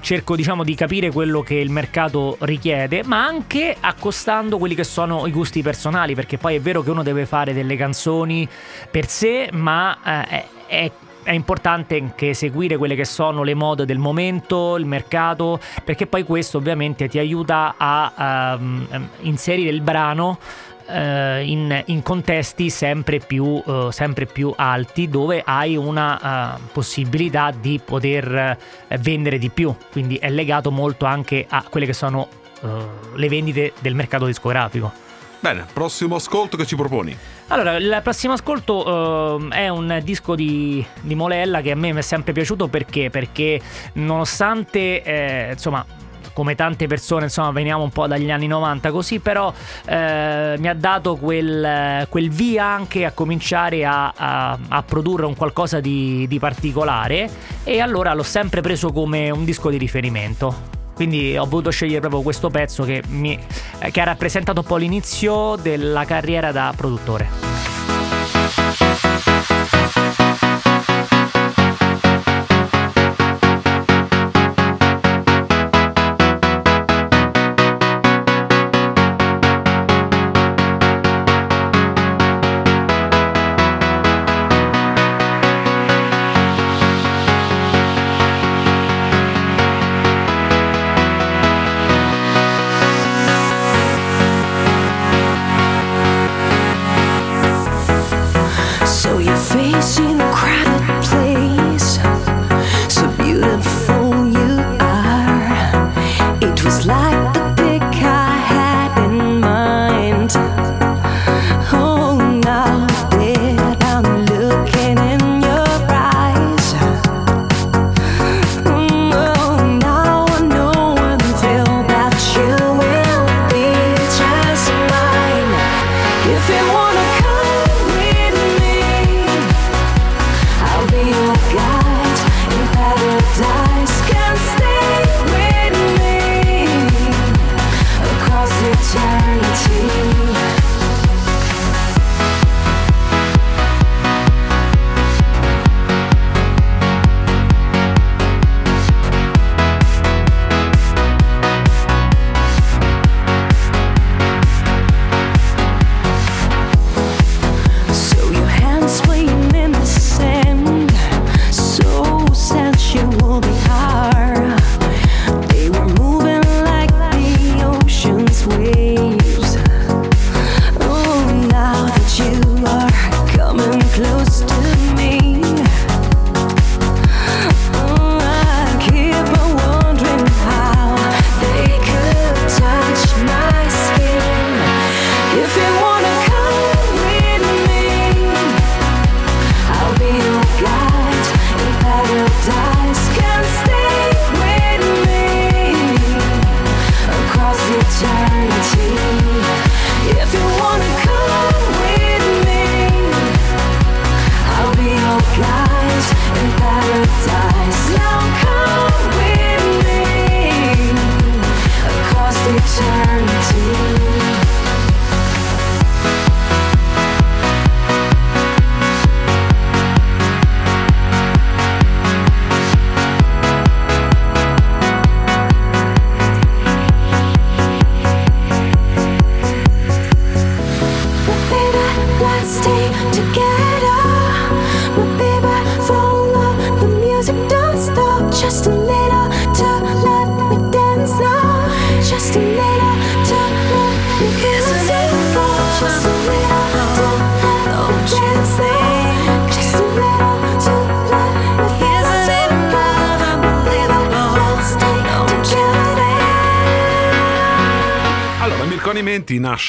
cerco 0.00 0.36
diciamo 0.36 0.64
di 0.64 0.74
capire 0.74 1.10
quello 1.10 1.42
che 1.42 1.54
il 1.54 1.70
mercato 1.70 2.36
richiede, 2.40 3.02
ma 3.04 3.24
anche 3.24 3.76
accostando 3.78 4.58
quelli 4.58 4.74
che 4.74 4.84
sono 4.84 5.26
i 5.26 5.30
gusti 5.30 5.62
personali, 5.62 6.14
perché 6.14 6.38
poi 6.38 6.56
è 6.56 6.60
vero 6.60 6.82
che 6.82 6.90
uno 6.90 7.02
deve 7.02 7.26
fare 7.26 7.52
delle 7.52 7.76
canzoni 7.76 8.48
per 8.90 9.06
sé, 9.08 9.48
ma 9.52 9.98
eh, 10.04 10.44
è- 10.66 10.90
è 11.22 11.32
importante 11.32 11.96
anche 11.96 12.32
seguire 12.34 12.76
quelle 12.76 12.94
che 12.94 13.04
sono 13.04 13.42
le 13.42 13.54
mode 13.54 13.84
del 13.84 13.98
momento, 13.98 14.76
il 14.76 14.86
mercato, 14.86 15.60
perché 15.84 16.06
poi 16.06 16.24
questo 16.24 16.58
ovviamente 16.58 17.08
ti 17.08 17.18
aiuta 17.18 17.74
a 17.76 18.56
ehm, 18.58 19.08
inserire 19.20 19.70
il 19.70 19.82
brano 19.82 20.38
eh, 20.90 21.44
in, 21.44 21.82
in 21.86 22.02
contesti 22.02 22.70
sempre 22.70 23.18
più, 23.18 23.62
eh, 23.64 23.88
sempre 23.90 24.26
più 24.26 24.52
alti 24.56 25.08
dove 25.08 25.42
hai 25.44 25.76
una 25.76 26.56
eh, 26.56 26.60
possibilità 26.72 27.52
di 27.58 27.80
poter 27.84 28.58
eh, 28.88 28.98
vendere 28.98 29.38
di 29.38 29.50
più, 29.50 29.74
quindi 29.90 30.16
è 30.16 30.30
legato 30.30 30.70
molto 30.70 31.04
anche 31.04 31.46
a 31.48 31.64
quelle 31.68 31.86
che 31.86 31.92
sono 31.92 32.28
eh, 32.62 32.68
le 33.14 33.28
vendite 33.28 33.72
del 33.80 33.94
mercato 33.94 34.26
discografico. 34.26 35.08
Bene, 35.40 35.64
prossimo 35.72 36.16
ascolto 36.16 36.58
che 36.58 36.66
ci 36.66 36.76
proponi. 36.76 37.16
Allora, 37.48 37.76
il 37.76 38.00
prossimo 38.02 38.34
ascolto 38.34 39.38
ehm, 39.38 39.50
è 39.50 39.68
un 39.68 39.98
disco 40.04 40.34
di, 40.34 40.84
di 41.00 41.14
Molella 41.14 41.62
che 41.62 41.70
a 41.70 41.74
me 41.74 41.92
mi 41.92 41.98
è 42.00 42.02
sempre 42.02 42.32
piaciuto 42.32 42.68
perché? 42.68 43.08
Perché 43.08 43.58
nonostante, 43.94 45.02
eh, 45.02 45.48
insomma, 45.52 45.84
come 46.32 46.54
tante 46.54 46.86
persone, 46.86 47.24
insomma, 47.24 47.50
veniamo 47.50 47.82
un 47.82 47.90
po' 47.90 48.06
dagli 48.06 48.30
anni 48.30 48.46
90 48.46 48.90
così, 48.90 49.18
però 49.20 49.52
eh, 49.86 50.54
mi 50.58 50.68
ha 50.68 50.74
dato 50.74 51.16
quel, 51.16 52.06
quel 52.08 52.30
via 52.30 52.64
anche 52.64 53.04
a 53.04 53.12
cominciare 53.12 53.84
a, 53.84 54.12
a- 54.16 54.58
a 54.68 54.82
produrre 54.82 55.26
un 55.26 55.34
qualcosa 55.36 55.80
di, 55.80 56.26
di 56.28 56.38
particolare 56.38 57.28
e 57.64 57.80
allora 57.80 58.14
l'ho 58.14 58.22
sempre 58.22 58.60
preso 58.60 58.92
come 58.92 59.30
un 59.30 59.44
disco 59.44 59.70
di 59.70 59.76
riferimento. 59.78 60.78
Quindi 60.94 61.36
ho 61.38 61.46
voluto 61.46 61.70
scegliere 61.70 62.00
proprio 62.00 62.20
questo 62.20 62.50
pezzo 62.50 62.82
che, 62.84 63.02
mi- 63.08 63.38
eh, 63.78 63.90
che 63.90 64.00
ha 64.00 64.04
rappresentato 64.04 64.60
un 64.60 64.66
po' 64.66 64.76
l'inizio 64.76 65.56
della 65.56 66.04
carriera 66.04 66.52
da 66.52 66.72
produttore. 66.76 67.59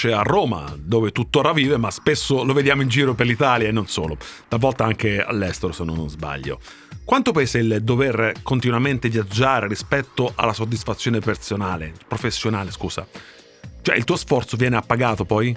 Nasce 0.02 0.14
a 0.14 0.24
Roma, 0.24 0.76
dove 0.78 1.12
tuttora 1.12 1.54
vive, 1.54 1.78
ma 1.78 1.92
spesso 1.92 2.44
lo 2.44 2.54
vediamo 2.54 2.82
in 2.82 2.88
giro 2.88 3.14
per 3.14 3.28
l'Italia 3.28 3.68
e 3.68 3.72
non 3.72 3.88
solo, 3.88 4.18
talvolta 4.48 4.84
anche 4.84 5.22
all'estero 5.22 5.72
se 5.72 5.84
non 5.84 6.10
sbaglio. 6.10 6.60
Quanto 7.04 7.32
pesa 7.32 7.60
il 7.60 7.82
dover 7.84 8.34
continuamente 8.42 9.10
viaggiare 9.10 9.68
rispetto 9.68 10.32
alla 10.36 10.54
soddisfazione 10.54 11.20
personale, 11.20 11.94
professionale, 12.08 12.72
scusa? 12.72 13.06
Cioè, 13.82 13.96
il 13.96 14.04
tuo 14.04 14.16
sforzo 14.16 14.58
viene 14.58 14.78
appagato 14.78 15.26
poi? 15.26 15.56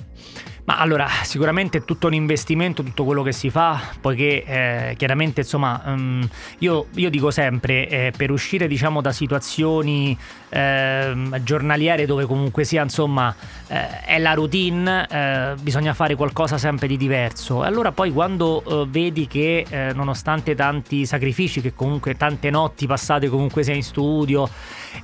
Ma 0.66 0.78
allora, 0.78 1.06
sicuramente 1.24 1.78
è 1.78 1.84
tutto 1.84 2.06
un 2.06 2.14
investimento, 2.14 2.82
tutto 2.82 3.04
quello 3.04 3.22
che 3.22 3.32
si 3.32 3.50
fa, 3.50 3.78
poiché 4.00 4.44
eh, 4.44 4.94
chiaramente, 4.96 5.42
insomma, 5.42 5.82
um, 5.84 6.26
io, 6.60 6.86
io, 6.94 7.10
dico 7.10 7.30
sempre, 7.30 7.86
eh, 7.86 8.12
per 8.16 8.30
uscire, 8.30 8.66
diciamo, 8.66 9.02
da 9.02 9.12
situazioni 9.12 10.16
eh, 10.48 11.12
giornaliere 11.42 12.06
dove 12.06 12.24
comunque 12.24 12.64
sia, 12.64 12.82
insomma, 12.82 13.34
eh, 13.66 14.00
è 14.04 14.18
la 14.18 14.32
routine, 14.32 15.06
eh, 15.06 15.54
bisogna 15.60 15.92
fare 15.92 16.14
qualcosa 16.14 16.56
sempre 16.56 16.86
di 16.86 16.96
diverso. 16.96 17.62
E 17.62 17.66
allora 17.66 17.92
poi 17.92 18.10
quando 18.10 18.64
eh, 18.64 18.86
vedi 18.88 19.26
che, 19.26 19.66
nonostante 19.94 20.54
tanti 20.54 21.04
sacrifici, 21.04 21.60
che 21.60 21.74
comunque 21.74 22.16
tante 22.16 22.48
notti 22.48 22.86
passate 22.86 23.28
comunque 23.28 23.62
sia 23.64 23.74
in 23.74 23.82
studio, 23.82 24.48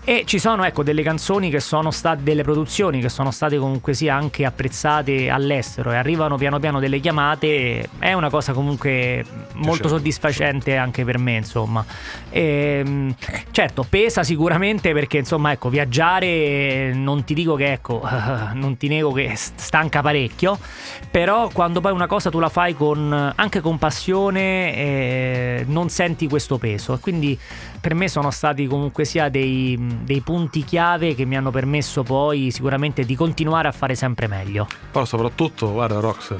e 0.04 0.22
ci 0.24 0.38
sono, 0.38 0.64
ecco, 0.64 0.82
delle 0.82 1.02
canzoni 1.02 1.50
che 1.50 1.60
sono 1.60 1.90
state, 1.90 2.22
delle 2.22 2.42
produzioni 2.42 3.00
che 3.00 3.08
sono 3.08 3.30
state 3.30 3.58
comunque 3.58 3.94
sia 3.94 4.14
anche 4.14 4.44
apprezzate 4.44 5.30
all'estero, 5.30 5.92
e 5.92 5.96
arrivano 5.96 6.36
piano 6.36 6.58
piano 6.58 6.80
delle 6.80 7.00
chiamate, 7.00 7.88
è 7.98 8.12
una 8.12 8.30
cosa 8.30 8.52
comunque 8.52 9.24
molto 9.54 9.82
certo. 9.82 9.88
soddisfacente 9.88 10.76
anche 10.76 11.04
per 11.04 11.18
me, 11.18 11.36
insomma. 11.36 11.84
E, 12.30 12.82
ehm, 12.84 13.14
certo, 13.50 13.84
pesa 13.88 14.22
sicuramente 14.22 14.92
perché, 14.92 15.18
insomma, 15.18 15.52
ecco, 15.52 15.68
viaggiare 15.68 16.92
non 16.94 17.24
ti 17.24 17.34
dico 17.34 17.54
che, 17.54 17.72
ecco, 17.72 18.02
non 18.54 18.76
ti 18.76 18.88
nego 18.88 19.12
che 19.12 19.32
stanca 19.34 20.00
parecchio, 20.00 20.58
però 21.10 21.48
quando 21.52 21.80
poi 21.80 21.92
una 21.92 22.06
cosa 22.06 22.30
tu 22.30 22.38
la 22.38 22.48
fai 22.48 22.74
con, 22.74 23.32
anche 23.34 23.60
con 23.60 23.78
passione, 23.78 24.74
eh, 24.74 25.64
non 25.66 25.88
senti 25.88 26.28
questo 26.28 26.58
peso. 26.58 26.98
Quindi 27.00 27.38
per 27.80 27.94
me 27.94 28.08
sono 28.08 28.30
stati 28.30 28.66
comunque 28.66 29.04
sia 29.04 29.28
dei, 29.28 29.78
dei, 30.02 30.20
punti 30.20 30.64
chiave 30.64 31.14
che 31.14 31.24
mi 31.24 31.36
hanno 31.36 31.50
permesso 31.50 32.02
poi 32.02 32.50
sicuramente 32.50 33.04
di 33.04 33.14
continuare 33.14 33.68
a 33.68 33.72
fare 33.72 33.94
sempre 33.94 34.26
meglio. 34.26 34.66
Poi 34.90 35.06
soprattutto, 35.06 35.72
guarda 35.72 35.98
Rox, 35.98 36.34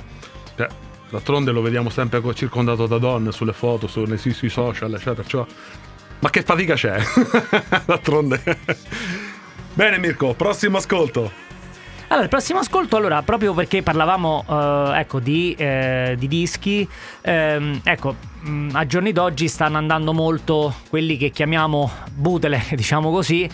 cioè, 0.56 0.68
d'altronde 1.08 1.50
lo 1.50 1.62
vediamo 1.62 1.88
sempre 1.88 2.22
circondato 2.34 2.86
da 2.86 2.98
donne 2.98 3.32
sulle 3.32 3.54
foto, 3.54 3.86
su, 3.86 4.02
nei, 4.02 4.18
sui 4.18 4.50
social, 4.50 4.92
eccetera. 4.92 5.26
Cioè, 5.26 5.46
ma 6.18 6.28
che 6.30 6.42
fatica 6.42 6.74
c'è? 6.74 7.00
d'altronde. 7.86 8.42
Bene 9.72 9.98
Mirko, 9.98 10.34
prossimo 10.34 10.76
ascolto. 10.76 11.48
Allora, 12.08 12.24
il 12.24 12.30
prossimo 12.30 12.58
ascolto, 12.58 12.96
allora, 12.96 13.22
proprio 13.22 13.54
perché 13.54 13.84
parlavamo 13.84 14.44
uh, 14.46 14.92
ecco, 14.94 15.20
di, 15.20 15.54
eh, 15.56 16.16
di 16.18 16.26
dischi, 16.26 16.86
ehm, 17.20 17.80
ecco, 17.84 18.16
mh, 18.40 18.50
mm, 18.50 18.68
a 18.72 18.86
giorni 18.86 19.12
d'oggi 19.12 19.48
stanno 19.48 19.76
andando 19.76 20.12
molto 20.12 20.74
quelli 20.88 21.16
che 21.16 21.30
chiamiamo 21.30 21.90
bootleg, 22.14 22.74
diciamo 22.74 23.10
così, 23.10 23.48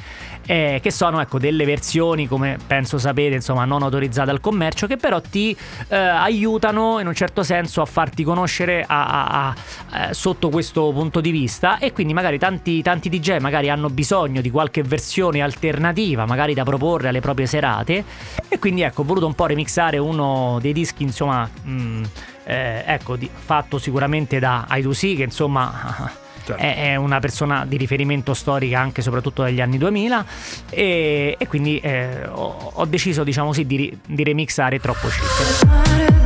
eh, 0.46 0.78
che 0.82 0.90
sono 0.90 1.20
ecco, 1.20 1.38
delle 1.38 1.64
versioni, 1.64 2.26
come 2.28 2.56
penso 2.64 2.98
sapete, 2.98 3.34
insomma, 3.34 3.64
non 3.64 3.82
autorizzate 3.82 4.30
al 4.30 4.40
commercio, 4.40 4.86
che 4.86 4.96
però 4.96 5.20
ti 5.20 5.56
eh, 5.88 5.96
aiutano 5.96 7.00
in 7.00 7.06
un 7.06 7.14
certo 7.14 7.42
senso 7.42 7.82
a 7.82 7.84
farti 7.84 8.22
conoscere 8.22 8.84
a, 8.86 9.06
a, 9.06 9.48
a, 9.48 10.08
eh, 10.08 10.14
sotto 10.14 10.48
questo 10.48 10.92
punto 10.92 11.20
di 11.20 11.30
vista. 11.30 11.78
E 11.78 11.92
quindi 11.92 12.14
magari 12.14 12.38
tanti, 12.38 12.80
tanti 12.82 13.08
DJ 13.08 13.38
magari 13.38 13.68
hanno 13.68 13.90
bisogno 13.90 14.40
di 14.40 14.50
qualche 14.50 14.82
versione 14.82 15.42
alternativa, 15.42 16.26
magari 16.26 16.54
da 16.54 16.62
proporre 16.62 17.08
alle 17.08 17.20
proprie 17.20 17.46
serate. 17.46 18.04
E 18.48 18.58
quindi 18.58 18.82
ecco, 18.82 19.02
ho 19.02 19.04
voluto 19.04 19.26
un 19.26 19.34
po' 19.34 19.46
remixare 19.46 19.98
uno 19.98 20.58
dei 20.60 20.72
dischi, 20.72 21.02
insomma... 21.02 21.48
Mh, 21.62 22.02
eh, 22.46 22.84
ecco, 22.86 23.16
di, 23.16 23.28
fatto 23.32 23.78
sicuramente 23.78 24.38
da 24.38 24.66
I2C 24.70 25.16
che 25.16 25.22
insomma 25.24 26.10
certo. 26.44 26.62
è, 26.62 26.92
è, 26.92 26.96
una 26.96 27.18
persona 27.18 27.66
di 27.66 27.76
riferimento 27.76 28.34
storica 28.34 28.78
anche 28.78 29.02
soprattutto 29.02 29.42
dagli 29.42 29.60
anni 29.60 29.78
2000 29.78 30.24
e, 30.70 31.34
e 31.36 31.46
quindi 31.48 31.78
eh, 31.80 32.24
ho, 32.28 32.70
ho, 32.74 32.84
deciso 32.84 33.24
diciamo 33.24 33.48
così 33.48 33.66
di, 33.66 33.98
di 34.06 34.22
remixare 34.22 34.78
troppo 34.78 35.08
chic. 35.08 36.25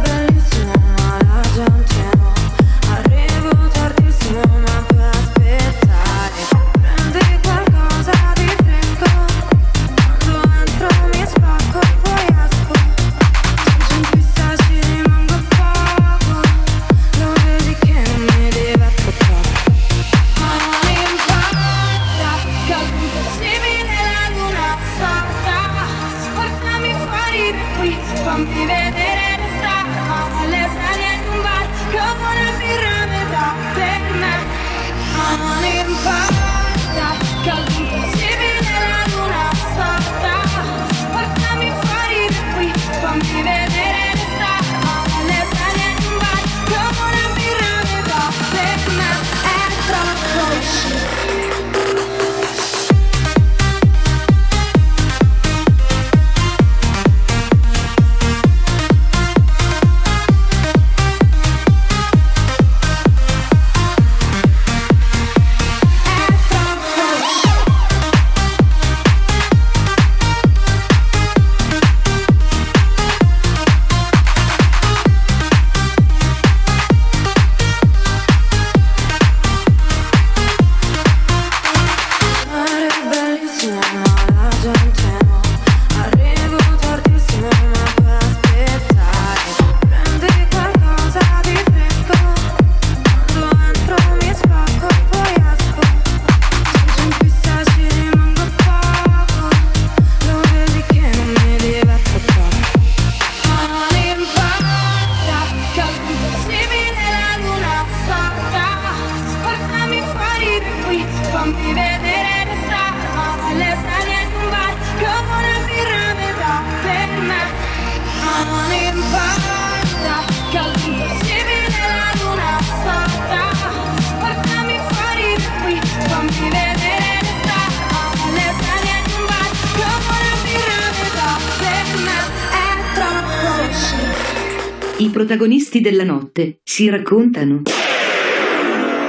Protagonisti 135.81 135.83
della 135.83 136.05
notte 136.05 136.61
si 136.63 136.89
raccontano. 136.89 137.63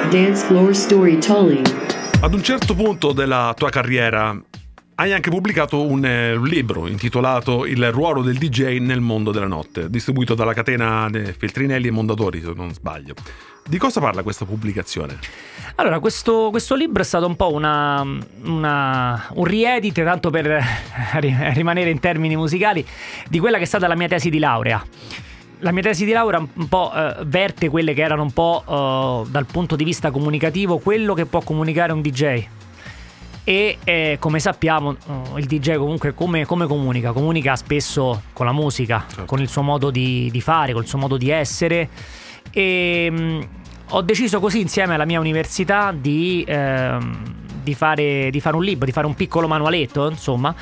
Dance 0.10 0.45
Floor 0.45 0.75
Storytelling. 0.75 1.67
Ad 2.21 2.34
un 2.34 2.43
certo 2.43 2.73
punto 2.73 3.12
della 3.12 3.53
tua 3.55 3.69
carriera 3.69 4.39
Hai 4.95 5.13
anche 5.13 5.29
pubblicato 5.31 5.84
un, 5.84 6.05
eh, 6.05 6.36
un 6.36 6.45
libro 6.45 6.88
intitolato 6.88 7.65
Il 7.65 7.91
ruolo 7.91 8.21
del 8.21 8.38
DJ 8.38 8.77
nel 8.79 8.99
mondo 9.01 9.31
della 9.31 9.47
notte, 9.47 9.89
distribuito 9.89 10.36
dalla 10.36 10.53
catena 10.53 11.07
eh, 11.12 11.34
Feltrinelli 11.34 11.88
e 11.88 11.91
Mondadori, 11.91 12.41
se 12.41 12.51
non 12.55 12.71
sbaglio. 12.71 13.15
Di 13.65 13.77
cosa 13.77 13.99
parla 13.99 14.21
questa 14.21 14.45
pubblicazione? 14.45 15.17
Allora, 15.75 15.99
questo, 15.99 16.49
questo 16.51 16.75
libro 16.75 17.01
è 17.01 17.05
stato 17.05 17.25
un 17.25 17.36
po' 17.36 17.51
una, 17.51 18.05
una- 18.43 19.27
un 19.34 19.43
riedite, 19.43 20.03
tanto 20.03 20.29
per 20.29 20.63
ri- 21.15 21.36
rimanere 21.53 21.89
in 21.89 21.99
termini 21.99 22.36
musicali, 22.36 22.86
di 23.27 23.39
quella 23.39 23.57
che 23.57 23.63
è 23.63 23.67
stata 23.67 23.88
la 23.88 23.95
mia 23.95 24.07
tesi 24.07 24.29
di 24.29 24.39
laurea. 24.39 24.84
La 25.63 25.71
mia 25.71 25.84
tesi 25.84 26.06
di 26.06 26.12
laurea 26.12 26.39
un 26.39 26.67
po' 26.67 26.91
eh, 26.91 27.17
verte 27.26 27.69
quelle 27.69 27.93
che 27.93 28.02
erano 28.02 28.24
un 28.24 28.32
po' 28.32 28.63
eh, 28.67 29.30
dal 29.30 29.45
punto 29.45 29.76
di 29.76 29.84
vista 29.84 30.10
comunicativo 30.10 30.80
quello 30.80 31.13
che 31.13 31.28
può 31.28 31.41
comunicare 31.41 31.93
un 31.93 32.02
DJ. 32.02 32.43
E 33.43 33.78
eh, 33.84 34.17
come 34.19 34.39
sappiamo, 34.39 34.93
eh, 34.93 35.39
il 35.39 35.45
DJ 35.45 35.76
comunque 35.76 36.15
come, 36.15 36.45
come 36.45 36.65
comunica? 36.65 37.12
Comunica 37.12 37.56
spesso 37.56 38.24
con 38.34 38.47
la 38.47 38.54
musica, 38.54 39.06
Certo. 39.08 39.26
con 39.26 39.39
il 39.39 39.50
suo 39.50 39.62
modo 39.62 39.91
di, 39.91 40.30
di 40.32 40.41
fare, 40.41 40.74
col 40.74 40.88
suo 40.88 40.97
modo 40.97 41.15
di 41.17 41.30
essere. 41.30 41.89
E 42.52 43.10
mh, 43.12 43.47
ho 43.89 44.02
deciso 44.02 44.39
così 44.39 44.62
insieme 44.62 44.95
alla 44.95 45.06
mia 45.06 45.19
università 45.19 45.91
di, 45.95 46.43
ehm, 46.47 47.17
di 47.62 47.76
fare, 47.76 48.32
di 48.32 48.39
fare 48.39 48.56
un 48.56 48.63
libro, 48.63 48.86
di 48.86 48.91
fare 48.91 49.06
un 49.06 49.13
piccolo 49.13 49.47
manualetto, 49.47 50.10
insomma, 50.10 50.56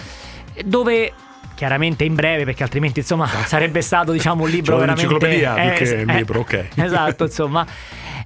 dove 0.65 1.13
chiaramente 1.59 2.05
in 2.05 2.15
breve, 2.15 2.45
perché 2.45 2.63
altrimenti 2.63 2.99
insomma 2.99 3.27
sarebbe 3.45 3.81
stato 3.81 4.13
diciamo 4.13 4.43
un 4.43 4.49
libro 4.49 4.77
Cioè, 4.77 4.85
veramente 4.85 5.05
un'enciclopedia 5.05 5.75
più 5.75 5.85
che 5.85 6.03
un 6.07 6.15
libro, 6.15 6.39
ok. 6.39 6.67
Esatto, 6.79 7.25
insomma. 7.25 7.67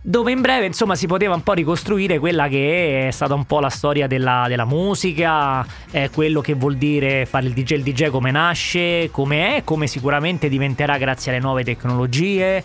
Dove 0.05 0.31
in 0.31 0.41
breve, 0.41 0.65
insomma, 0.65 0.95
si 0.95 1.07
poteva 1.07 1.33
un 1.33 1.41
po' 1.41 1.53
ricostruire 1.53 2.19
quella 2.19 2.47
che 2.49 3.07
è 3.07 3.11
stata 3.11 3.33
un 3.33 3.45
po' 3.45 3.59
la 3.59 3.69
storia 3.69 4.05
della, 4.05 4.45
della 4.49 4.65
musica, 4.65 5.65
eh, 5.91 6.09
quello 6.13 6.41
che 6.41 6.53
vuol 6.53 6.75
dire 6.75 7.25
fare 7.25 7.45
il 7.45 7.53
DJ, 7.53 7.71
il 7.75 7.83
DJ 7.83 8.09
come 8.09 8.29
nasce, 8.29 9.09
come 9.11 9.55
è, 9.55 9.63
come 9.63 9.87
sicuramente 9.87 10.49
diventerà 10.49 10.97
grazie 10.97 11.31
alle 11.31 11.41
nuove 11.41 11.63
tecnologie. 11.63 12.63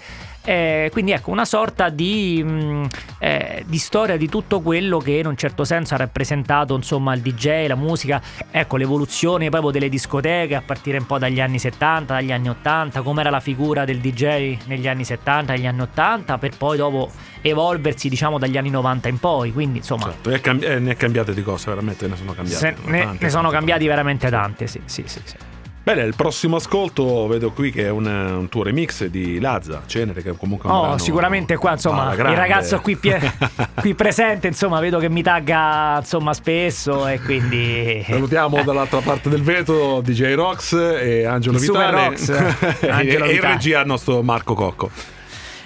Eh, 0.48 0.88
quindi 0.92 1.11
ecco, 1.12 1.30
una 1.30 1.44
sorta 1.44 1.90
di, 1.90 2.42
mh, 2.42 2.87
eh, 3.18 3.64
di 3.66 3.76
storia 3.76 4.16
di 4.16 4.30
tutto 4.30 4.62
quello 4.62 4.96
che 4.96 5.11
in 5.12 5.26
un 5.26 5.37
certo 5.37 5.62
senso 5.64 5.92
ha 5.92 5.98
rappresentato 5.98 6.74
insomma 6.74 7.12
il 7.12 7.20
DJ, 7.20 7.66
la 7.66 7.74
musica, 7.74 8.18
ecco 8.50 8.78
l'evoluzione 8.78 9.50
proprio 9.50 9.70
delle 9.70 9.90
discoteche 9.90 10.54
a 10.54 10.62
partire 10.64 10.96
un 10.96 11.04
po' 11.04 11.18
dagli 11.18 11.38
anni 11.38 11.58
70, 11.58 12.14
dagli 12.14 12.32
anni 12.32 12.48
80, 12.48 13.02
com'era 13.02 13.28
la 13.28 13.40
figura 13.40 13.84
del 13.84 13.98
DJ 13.98 14.56
negli 14.64 14.88
anni 14.88 15.04
70, 15.04 15.52
negli 15.52 15.66
anni 15.66 15.82
80, 15.82 16.38
per 16.38 16.56
poi 16.56 16.78
dopo 16.78 17.11
evolversi 17.42 18.08
diciamo 18.08 18.38
dagli 18.38 18.56
anni 18.56 18.70
90 18.70 19.08
in 19.08 19.18
poi, 19.18 19.52
quindi 19.52 19.78
insomma 19.78 20.04
Certo, 20.04 20.30
cambi- 20.40 20.64
eh, 20.64 20.78
ne 20.78 20.92
è 20.92 20.96
cambiate 20.96 21.34
di 21.34 21.42
cose, 21.42 21.68
veramente 21.68 22.08
ne 22.08 22.16
sono 22.16 22.32
cambiate. 22.32 22.58
se- 22.58 22.90
ne, 22.90 23.02
tante, 23.02 23.24
ne 23.24 23.30
sono 23.30 23.50
tante. 23.50 23.87
veramente 23.87 24.30
tante, 24.30 24.66
sì, 24.66 24.80
sì, 24.87 25.02
sì, 25.04 25.20
sì. 25.24 25.47
Bene, 25.88 26.03
il 26.03 26.14
prossimo 26.14 26.57
ascolto 26.57 27.27
vedo 27.29 27.51
qui 27.51 27.72
che 27.72 27.85
è 27.87 27.88
un, 27.88 28.05
un 28.05 28.51
tuo 28.51 28.62
remix 28.62 29.07
di 29.07 29.40
Lazza, 29.40 29.85
Cenere, 29.87 30.22
che 30.22 30.37
comunque 30.37 30.68
Oh, 30.68 30.81
brano 30.83 30.98
sicuramente 30.98 31.57
qua, 31.57 31.72
insomma, 31.72 32.12
il 32.12 32.37
ragazzo 32.37 32.79
qui, 32.81 32.98
qui 33.01 33.94
presente, 33.94 34.48
insomma, 34.48 34.81
vedo 34.81 34.98
che 34.98 35.09
mi 35.09 35.22
tagga, 35.22 35.96
insomma, 35.96 36.35
spesso 36.35 37.09
e 37.09 37.18
quindi... 37.22 38.05
Salutiamo 38.07 38.61
dall'altra 38.64 39.01
parte 39.01 39.31
del 39.31 39.40
vetro 39.40 40.03
DJ 40.03 40.35
Rox 40.35 40.74
e 40.74 41.24
Angelo 41.24 41.57
Il 41.57 41.62
Super 41.62 41.87
Vitale 41.87 42.09
Rox, 42.11 42.29
e, 42.85 42.87
e 42.87 43.01
in 43.01 43.07
Vitale. 43.07 43.40
regia 43.40 43.81
il 43.81 43.87
nostro 43.87 44.22
Marco 44.22 44.53
Cocco. 44.53 44.90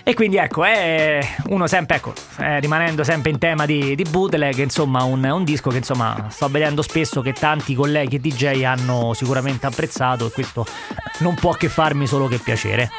E 0.04 0.14
quindi 0.14 0.36
ecco, 0.36 0.64
è 0.64 1.20
uno 1.46 1.66
sempre, 1.68 1.96
ecco, 1.96 2.12
eh, 2.38 2.58
rimanendo 2.58 3.04
sempre 3.04 3.30
in 3.30 3.38
tema 3.38 3.66
di, 3.66 3.94
di 3.94 4.02
bootleg, 4.02 4.58
insomma, 4.58 5.04
un, 5.04 5.24
un 5.24 5.44
disco 5.44 5.70
che 5.70 5.76
insomma 5.76 6.26
sto 6.28 6.48
vedendo 6.48 6.82
spesso 6.82 7.20
che 7.20 7.32
tanti 7.32 7.74
colleghi 7.74 8.20
DJ 8.20 8.64
hanno 8.64 9.12
sicuramente 9.14 9.66
apprezzato 9.66 10.26
e 10.26 10.30
questo 10.30 10.66
non 11.18 11.34
può 11.34 11.52
che 11.52 11.68
farmi 11.68 12.06
solo 12.06 12.26
che 12.26 12.38
piacere. 12.38 12.90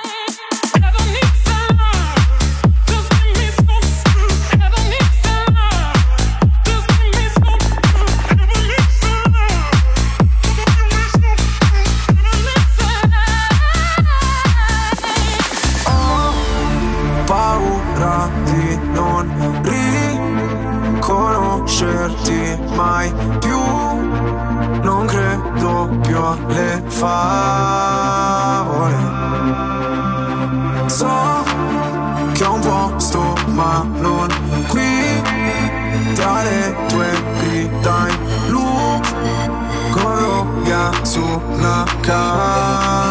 Alle 26.31 26.81
favole. 26.87 28.11
So 30.87 31.43
che 32.33 32.43
ho 32.43 32.53
un 32.53 32.59
posto, 32.61 33.35
ma 33.47 33.85
non 33.99 34.27
qui. 34.67 35.21
Tra 36.15 36.43
le 36.43 36.75
tue 36.87 37.07
grida 37.39 38.07
in 38.07 38.17
loop, 38.51 39.05
corro 39.91 40.47
via 40.61 40.91
su 41.01 41.21
una 41.21 41.83
cabriolet. 42.01 43.01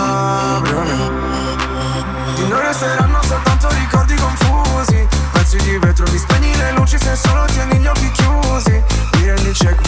Di 2.37 2.48
noi 2.48 2.61
resteranno 2.61 3.20
soltanto 3.22 3.68
ricordi 3.68 4.14
confusi 4.16 5.07
Pezzi 5.33 5.59
di 5.59 5.77
vetro, 5.79 6.05
mi 6.11 6.18
spegni 6.18 6.57
le 6.57 6.72
luci 6.72 6.98
se 6.98 7.14
solo 7.14 7.44
tieni 7.46 7.79
gli 7.79 7.87
occhi 7.87 8.11
chiusi 8.11 8.83
Mi 9.18 9.27
rendi 9.27 9.53
cieco, 9.55 9.83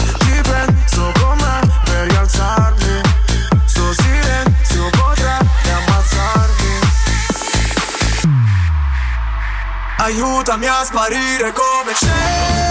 Aiutami 10.47 10.67
a 10.67 10.83
sparire 10.83 11.51
come 11.53 11.91
cenere 11.95 12.64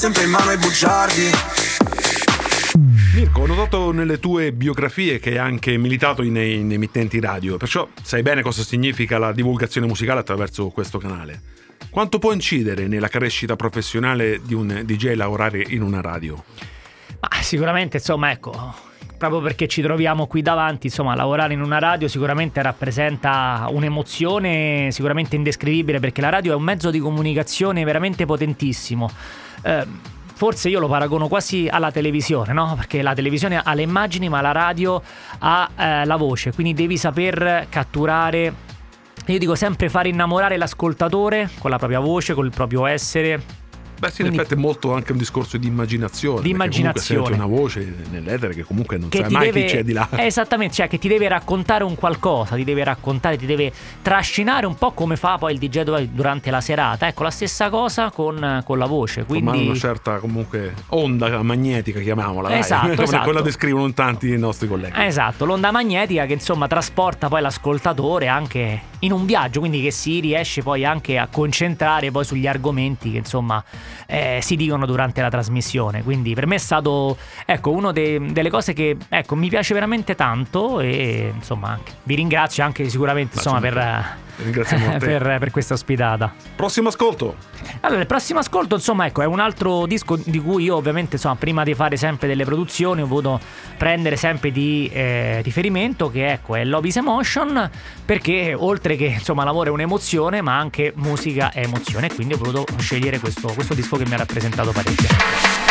sempre 0.00 0.22
in 0.22 0.30
mano 0.30 0.48
ai 0.48 0.56
bugiardi 0.56 1.30
Mirko, 3.14 3.42
ho 3.42 3.46
notato 3.46 3.90
nelle 3.90 4.18
tue 4.18 4.50
biografie 4.50 5.18
che 5.18 5.32
hai 5.32 5.36
anche 5.36 5.76
militato 5.76 6.22
in, 6.22 6.36
in 6.36 6.72
emittenti 6.72 7.20
radio, 7.20 7.58
perciò 7.58 7.86
sai 8.00 8.22
bene 8.22 8.40
cosa 8.40 8.62
significa 8.62 9.18
la 9.18 9.32
divulgazione 9.32 9.86
musicale 9.86 10.20
attraverso 10.20 10.68
questo 10.68 10.96
canale. 10.96 11.42
Quanto 11.90 12.18
può 12.18 12.32
incidere 12.32 12.88
nella 12.88 13.08
crescita 13.08 13.56
professionale 13.56 14.40
di 14.42 14.54
un 14.54 14.84
DJ 14.86 15.16
lavorare 15.16 15.62
in 15.68 15.82
una 15.82 16.00
radio? 16.00 16.42
Ma 17.20 17.42
sicuramente, 17.42 17.98
insomma, 17.98 18.30
ecco, 18.30 18.74
proprio 19.18 19.42
perché 19.42 19.68
ci 19.68 19.82
troviamo 19.82 20.26
qui 20.26 20.40
davanti, 20.40 20.86
insomma, 20.86 21.14
lavorare 21.14 21.52
in 21.52 21.60
una 21.60 21.78
radio 21.78 22.08
sicuramente 22.08 22.62
rappresenta 22.62 23.66
un'emozione 23.68 24.88
sicuramente 24.92 25.36
indescrivibile 25.36 26.00
perché 26.00 26.22
la 26.22 26.30
radio 26.30 26.52
è 26.52 26.54
un 26.54 26.62
mezzo 26.62 26.90
di 26.90 27.00
comunicazione 27.00 27.84
veramente 27.84 28.24
potentissimo. 28.24 29.10
Eh, 29.62 29.86
forse 30.34 30.68
io 30.68 30.80
lo 30.80 30.88
paragono 30.88 31.28
quasi 31.28 31.68
alla 31.70 31.90
televisione, 31.90 32.52
no? 32.52 32.74
Perché 32.76 33.02
la 33.02 33.14
televisione 33.14 33.60
ha 33.62 33.74
le 33.74 33.82
immagini, 33.82 34.28
ma 34.28 34.40
la 34.40 34.52
radio 34.52 35.02
ha 35.38 35.70
eh, 35.76 36.04
la 36.04 36.16
voce, 36.16 36.52
quindi 36.52 36.72
devi 36.74 36.96
saper 36.96 37.66
catturare. 37.68 38.54
Io 39.26 39.38
dico 39.38 39.54
sempre 39.54 39.88
fare 39.88 40.08
innamorare 40.08 40.56
l'ascoltatore 40.56 41.50
con 41.58 41.70
la 41.70 41.78
propria 41.78 42.00
voce, 42.00 42.34
col 42.34 42.50
proprio 42.50 42.86
essere. 42.86 43.42
Beh, 44.00 44.10
sì, 44.10 44.22
in 44.22 44.28
effetti 44.28 44.54
è 44.54 44.56
molto 44.56 44.94
anche 44.94 45.12
un 45.12 45.18
discorso 45.18 45.58
di 45.58 45.66
immaginazione. 45.66 46.40
Di 46.40 46.48
immaginazione. 46.48 47.34
Una 47.34 47.44
voce 47.44 47.94
nell'etere 48.10 48.54
che 48.54 48.62
comunque 48.62 48.96
non 48.96 49.10
che 49.10 49.18
sai 49.18 49.30
mai 49.30 49.50
deve 49.50 49.66
chi 49.66 49.72
c'è 49.74 49.84
di 49.84 49.92
là. 49.92 50.08
Esattamente, 50.16 50.74
cioè 50.74 50.88
che 50.88 50.98
ti 50.98 51.06
deve 51.06 51.28
raccontare 51.28 51.84
un 51.84 51.94
qualcosa, 51.96 52.56
ti 52.56 52.64
deve 52.64 52.82
raccontare, 52.82 53.36
ti 53.36 53.44
deve 53.44 53.70
trascinare 54.00 54.64
un 54.64 54.74
po' 54.76 54.92
come 54.92 55.16
fa 55.16 55.36
poi 55.36 55.52
il 55.52 55.58
DJ 55.58 55.82
du- 55.82 56.08
durante 56.10 56.50
la 56.50 56.62
serata. 56.62 57.08
Ecco, 57.08 57.24
la 57.24 57.30
stessa 57.30 57.68
cosa 57.68 58.10
con, 58.10 58.62
con 58.64 58.78
la 58.78 58.86
voce. 58.86 59.24
Formare 59.24 59.50
Quindi 59.50 59.68
una 59.68 59.78
certa 59.78 60.16
comunque 60.16 60.72
onda 60.88 61.42
magnetica, 61.42 62.00
chiamiamola. 62.00 62.56
Esatto, 62.56 62.88
Come 62.96 63.02
esatto. 63.02 63.24
quella 63.24 63.42
descrivono 63.42 63.92
tanti 63.92 64.28
dei 64.28 64.38
nostri 64.38 64.66
colleghi. 64.66 64.94
Esatto, 64.96 65.44
l'onda 65.44 65.70
magnetica 65.70 66.24
che 66.24 66.32
insomma 66.32 66.66
trasporta 66.68 67.28
poi 67.28 67.42
l'ascoltatore 67.42 68.28
anche 68.28 68.80
in 69.00 69.12
un 69.12 69.26
viaggio, 69.26 69.60
quindi 69.60 69.82
che 69.82 69.90
si 69.90 70.20
riesce 70.20 70.62
poi 70.62 70.86
anche 70.86 71.18
a 71.18 71.28
concentrare 71.30 72.10
poi 72.10 72.24
sugli 72.24 72.46
argomenti 72.46 73.10
che 73.12 73.18
insomma 73.18 73.62
eh, 74.06 74.38
si 74.42 74.56
dicono 74.56 74.86
durante 74.86 75.20
la 75.20 75.30
trasmissione. 75.30 76.02
Quindi 76.02 76.34
per 76.34 76.46
me 76.46 76.56
è 76.56 76.58
stato 76.58 77.16
ecco 77.44 77.70
una 77.70 77.92
delle 77.92 78.50
cose 78.50 78.72
che 78.72 78.96
ecco, 79.08 79.34
mi 79.34 79.48
piace 79.48 79.74
veramente 79.74 80.14
tanto 80.14 80.80
e 80.80 81.32
insomma 81.34 81.68
anche, 81.68 81.92
vi 82.04 82.14
ringrazio 82.14 82.64
anche 82.64 82.88
sicuramente 82.88 83.36
Ma 83.36 83.40
insomma, 83.40 83.66
insomma, 83.66 83.82
per, 83.82 84.28
ringraziamo 84.42 84.96
per, 84.98 85.38
per 85.38 85.50
questa 85.50 85.74
ospitata. 85.74 86.32
Prossimo 86.54 86.88
ascolto. 86.88 87.36
Allora, 87.80 88.00
il 88.00 88.06
prossimo 88.06 88.38
ascolto, 88.38 88.74
insomma, 88.74 89.06
ecco, 89.06 89.22
è 89.22 89.26
un 89.26 89.40
altro 89.40 89.86
disco 89.86 90.16
di 90.16 90.40
cui 90.40 90.64
io, 90.64 90.76
ovviamente, 90.76 91.16
insomma, 91.16 91.36
prima 91.36 91.62
di 91.64 91.74
fare 91.74 91.96
sempre 91.96 92.28
delle 92.28 92.44
produzioni, 92.44 93.02
ho 93.02 93.06
voluto 93.06 93.40
prendere 93.76 94.16
sempre 94.16 94.50
di 94.50 94.90
eh, 94.92 95.40
riferimento, 95.42 96.10
che 96.10 96.32
ecco, 96.32 96.54
è 96.56 96.64
Lobby's 96.64 96.96
Emotion, 96.96 97.70
perché 98.04 98.54
oltre 98.56 98.96
che, 98.96 99.06
insomma, 99.06 99.44
l'amore 99.44 99.70
è 99.70 99.72
un'emozione, 99.72 100.40
ma 100.40 100.58
anche 100.58 100.92
musica 100.96 101.50
è 101.52 101.60
emozione, 101.60 102.12
quindi 102.12 102.34
ho 102.34 102.38
voluto 102.38 102.66
scegliere 102.78 103.18
questo, 103.18 103.48
questo 103.54 103.74
disco 103.74 103.96
che 103.96 104.06
mi 104.06 104.14
ha 104.14 104.18
rappresentato 104.18 104.72
parecchio. 104.72 105.69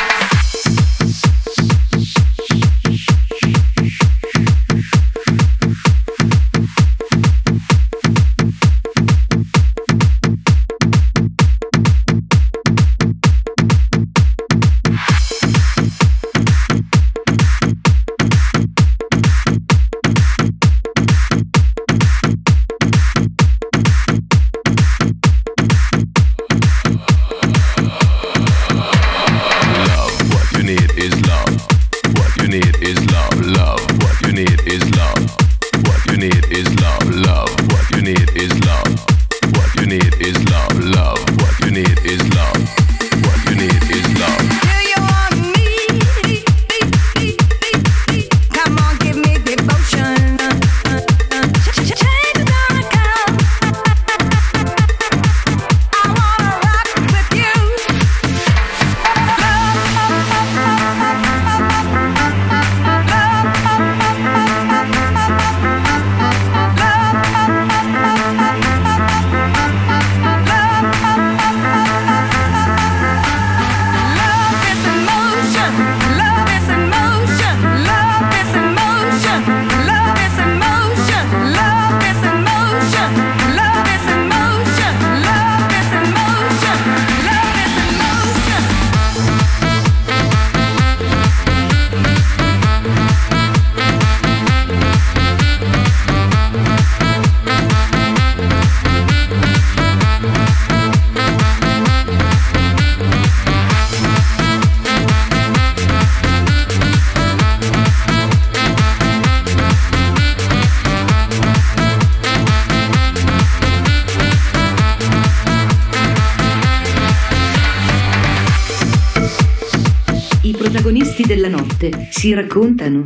Notte 121.79 122.07
si 122.11 122.33
raccontano. 122.33 123.05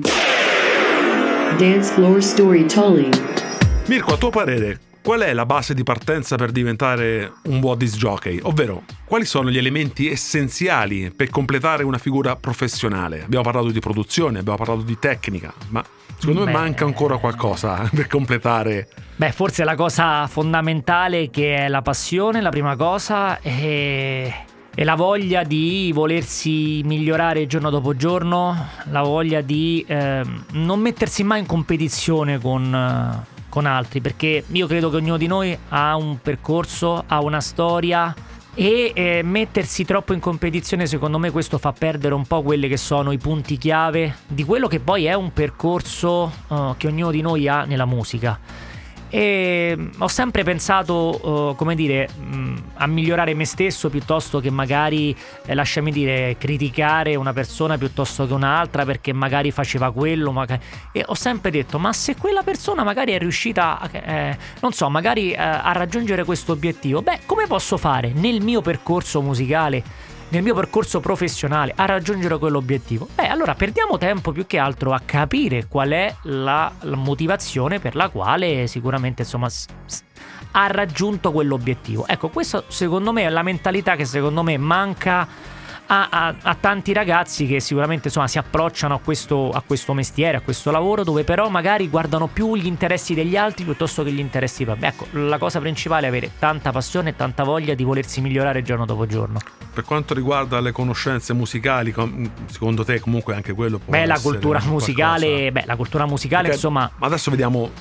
Dance 1.57 1.93
Floor 1.93 2.23
Storytelling. 2.23 3.13
Mirko, 3.85 4.13
a 4.13 4.17
tuo 4.17 4.31
parere, 4.31 4.79
qual 5.03 5.21
è 5.21 5.33
la 5.33 5.45
base 5.45 5.75
di 5.75 5.83
partenza 5.83 6.35
per 6.35 6.51
diventare 6.51 7.33
un 7.43 7.59
buon 7.59 7.77
disc 7.77 7.95
jockey? 7.97 8.39
Ovvero, 8.41 8.83
quali 9.05 9.25
sono 9.25 9.51
gli 9.51 9.57
elementi 9.57 10.09
essenziali 10.09 11.11
per 11.15 11.29
completare 11.29 11.83
una 11.83 11.99
figura 11.99 12.35
professionale? 12.35 13.23
Abbiamo 13.23 13.43
parlato 13.43 13.69
di 13.69 13.79
produzione, 13.79 14.39
abbiamo 14.39 14.57
parlato 14.57 14.81
di 14.81 14.97
tecnica, 14.97 15.53
ma 15.69 15.83
secondo 16.17 16.45
me 16.45 16.51
Beh. 16.51 16.57
manca 16.57 16.85
ancora 16.85 17.17
qualcosa 17.17 17.87
per 17.93 18.07
completare. 18.07 18.87
Beh, 19.15 19.31
forse 19.31 19.63
la 19.63 19.75
cosa 19.75 20.25
fondamentale 20.25 21.29
che 21.29 21.57
è 21.57 21.67
la 21.67 21.83
passione, 21.83 22.41
la 22.41 22.49
prima 22.49 22.75
cosa, 22.75 23.39
e, 23.41 24.33
e 24.75 24.83
la 24.83 24.95
voglia 24.95 25.43
di 25.43 25.91
volersi 25.93 26.81
migliorare 26.83 27.45
giorno 27.45 27.69
dopo 27.69 27.95
giorno, 27.95 28.69
la 28.89 29.03
voglia 29.03 29.41
di 29.41 29.85
ehm, 29.87 30.45
non 30.53 30.79
mettersi 30.79 31.23
mai 31.23 31.41
in 31.41 31.45
competizione 31.45 32.39
con, 32.39 32.73
eh, 32.73 33.43
con 33.49 33.67
altri, 33.67 34.01
perché 34.01 34.43
io 34.51 34.65
credo 34.65 34.89
che 34.89 34.95
ognuno 34.95 35.17
di 35.17 35.27
noi 35.27 35.55
ha 35.69 35.95
un 35.95 36.19
percorso, 36.21 37.03
ha 37.05 37.21
una 37.21 37.41
storia. 37.41 38.13
E 38.55 38.91
eh, 38.93 39.21
mettersi 39.23 39.83
troppo 39.83 40.13
in 40.13 40.19
competizione, 40.19 40.85
secondo 40.85 41.17
me, 41.17 41.31
questo 41.31 41.57
fa 41.57 41.73
perdere 41.73 42.13
un 42.13 42.27
po' 42.27 42.43
quelli 42.43 42.67
che 42.67 42.77
sono 42.77 43.11
i 43.11 43.17
punti 43.17 43.57
chiave 43.57 44.17
di 44.27 44.43
quello 44.43 44.67
che 44.67 44.79
poi 44.79 45.05
è 45.05 45.15
un 45.15 45.33
percorso 45.33 46.31
eh, 46.47 46.73
che 46.77 46.85
ognuno 46.85 47.09
di 47.09 47.21
noi 47.21 47.47
ha 47.47 47.65
nella 47.65 47.85
musica. 47.85 48.39
E 49.15 49.75
mm, 49.77 49.87
ho 49.99 50.07
sempre 50.07 50.43
pensato, 50.43 51.51
eh, 51.51 51.55
come 51.55 51.75
dire, 51.75 52.09
mh, 52.17 52.55
a 52.77 52.87
migliorare 52.87 53.35
me 53.35 53.45
stesso 53.45 53.91
piuttosto 53.91 54.39
che 54.39 54.49
magari, 54.49 55.15
eh, 55.45 55.53
lasciami 55.53 55.91
dire, 55.91 56.35
criticare 56.39 57.15
una 57.15 57.31
persona 57.31 57.77
piuttosto 57.77 58.25
che 58.25 58.33
un'altra 58.33 58.85
perché 58.85 59.13
magari 59.13 59.51
faceva 59.51 59.91
quello. 59.91 60.31
maga- 60.31 60.57
E 60.91 61.03
ho 61.05 61.13
sempre 61.13 61.51
detto, 61.51 61.77
ma 61.77 61.93
se 61.93 62.15
quella 62.15 62.41
persona 62.41 62.83
magari 62.83 63.11
è 63.11 63.19
riuscita, 63.19 63.79
a- 63.79 63.89
eh, 63.93 64.37
non 64.61 64.71
so, 64.71 64.89
magari 64.89 65.31
eh, 65.31 65.37
a 65.37 65.71
raggiungere 65.73 66.23
questo 66.23 66.51
obiettivo, 66.51 67.03
beh, 67.03 67.19
come 67.27 67.45
posso 67.45 67.77
fare 67.77 68.13
nel 68.15 68.41
mio 68.41 68.61
percorso 68.61 69.21
musicale? 69.21 69.83
Nel 70.29 70.41
mio 70.41 70.55
percorso 70.55 70.99
professionale 70.99 71.73
a 71.75 71.85
raggiungere 71.85 72.39
quell'obiettivo? 72.39 73.07
Beh, 73.13 73.27
allora 73.27 73.53
perdiamo 73.53 73.99
tempo 73.99 74.31
più 74.31 74.47
che 74.47 74.57
altro 74.57 74.91
a 74.91 75.01
capire 75.05 75.67
qual 75.67 75.89
è 75.91 76.15
la, 76.23 76.71
la 76.81 76.95
motivazione 76.95 77.79
per 77.79 77.95
la 77.95 78.09
quale 78.09 78.65
sicuramente 78.65 79.21
insomma 79.21 79.47
s- 79.47 79.67
s- 79.85 80.01
ha 80.53 80.65
raggiunto 80.67 81.31
quell'obiettivo. 81.31 82.07
Ecco, 82.07 82.29
questa 82.29 82.63
secondo 82.67 83.11
me 83.11 83.23
è 83.25 83.29
la 83.29 83.43
mentalità 83.43 83.95
che 83.95 84.05
secondo 84.05 84.41
me 84.41 84.57
manca 84.57 85.27
a, 85.87 86.07
a- 86.09 86.35
a 86.41 86.55
tanti 86.59 86.93
ragazzi 86.93 87.45
che 87.45 87.59
sicuramente 87.59 88.07
insomma, 88.07 88.27
si 88.27 88.37
approcciano 88.37 88.95
a 88.95 88.99
questo, 88.99 89.49
a 89.51 89.61
questo 89.65 89.93
mestiere, 89.93 90.37
a 90.37 90.41
questo 90.41 90.71
lavoro, 90.71 91.03
dove 91.03 91.23
però 91.23 91.49
magari 91.49 91.89
guardano 91.89 92.27
più 92.27 92.55
gli 92.55 92.65
interessi 92.65 93.13
degli 93.13 93.35
altri 93.35 93.63
piuttosto 93.63 94.03
che 94.03 94.11
gli 94.11 94.19
interessi 94.19 94.63
propri. 94.63 94.85
Ecco, 94.87 95.07
la 95.11 95.37
cosa 95.37 95.59
principale 95.59 96.05
è 96.05 96.09
avere 96.09 96.31
tanta 96.39 96.71
passione 96.71 97.09
e 97.09 97.15
tanta 97.15 97.43
voglia 97.43 97.73
di 97.73 97.83
volersi 97.83 98.21
migliorare 98.21 98.61
giorno 98.61 98.85
dopo 98.85 99.05
giorno. 99.05 99.39
Per 99.73 99.83
quanto 99.83 100.13
riguarda 100.13 100.59
le 100.59 100.71
conoscenze 100.71 101.33
musicali, 101.33 101.93
secondo 102.45 102.83
te 102.83 102.99
comunque 102.99 103.33
anche 103.35 103.53
quello 103.53 103.79
può 103.79 103.91
Beh, 103.91 104.05
la 104.05 104.19
cultura 104.19 104.59
musicale, 104.63 105.25
qualcosa? 105.27 105.51
beh, 105.51 105.63
la 105.65 105.75
cultura 105.75 106.05
musicale, 106.05 106.41
Perché- 106.43 106.55
insomma, 106.55 106.91
Ma 106.97 107.07
adesso 107.07 107.29
vediamo, 107.31 107.71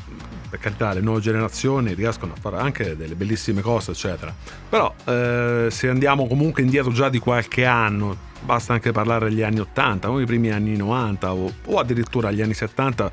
per 0.53 0.61
carità, 0.61 0.93
le 0.93 1.01
nuove 1.01 1.21
generazioni 1.23 1.95
riescono 1.95 2.35
a 2.35 2.37
fare 2.39 2.59
anche 2.59 2.95
delle 2.95 3.15
bellissime 3.15 3.63
cose, 3.63 3.93
eccetera. 3.93 4.35
Però 4.69 4.95
eh, 5.07 5.69
se 5.71 5.89
andiamo 5.89 6.27
comunque 6.27 6.61
indietro 6.61 6.93
già 6.93 7.09
di 7.09 7.19
qualche 7.19 7.65
anno, 7.65 8.15
basta 8.45 8.75
anche 8.75 8.93
parlare 8.93 9.31
degli 9.31 9.41
anni 9.41 9.61
80, 9.61 10.11
o 10.11 10.21
i 10.21 10.27
primi 10.27 10.51
anni 10.51 10.77
90 10.77 11.33
o, 11.33 11.51
o 11.65 11.79
addirittura 11.79 12.31
gli 12.31 12.43
anni 12.43 12.53
70, 12.53 13.11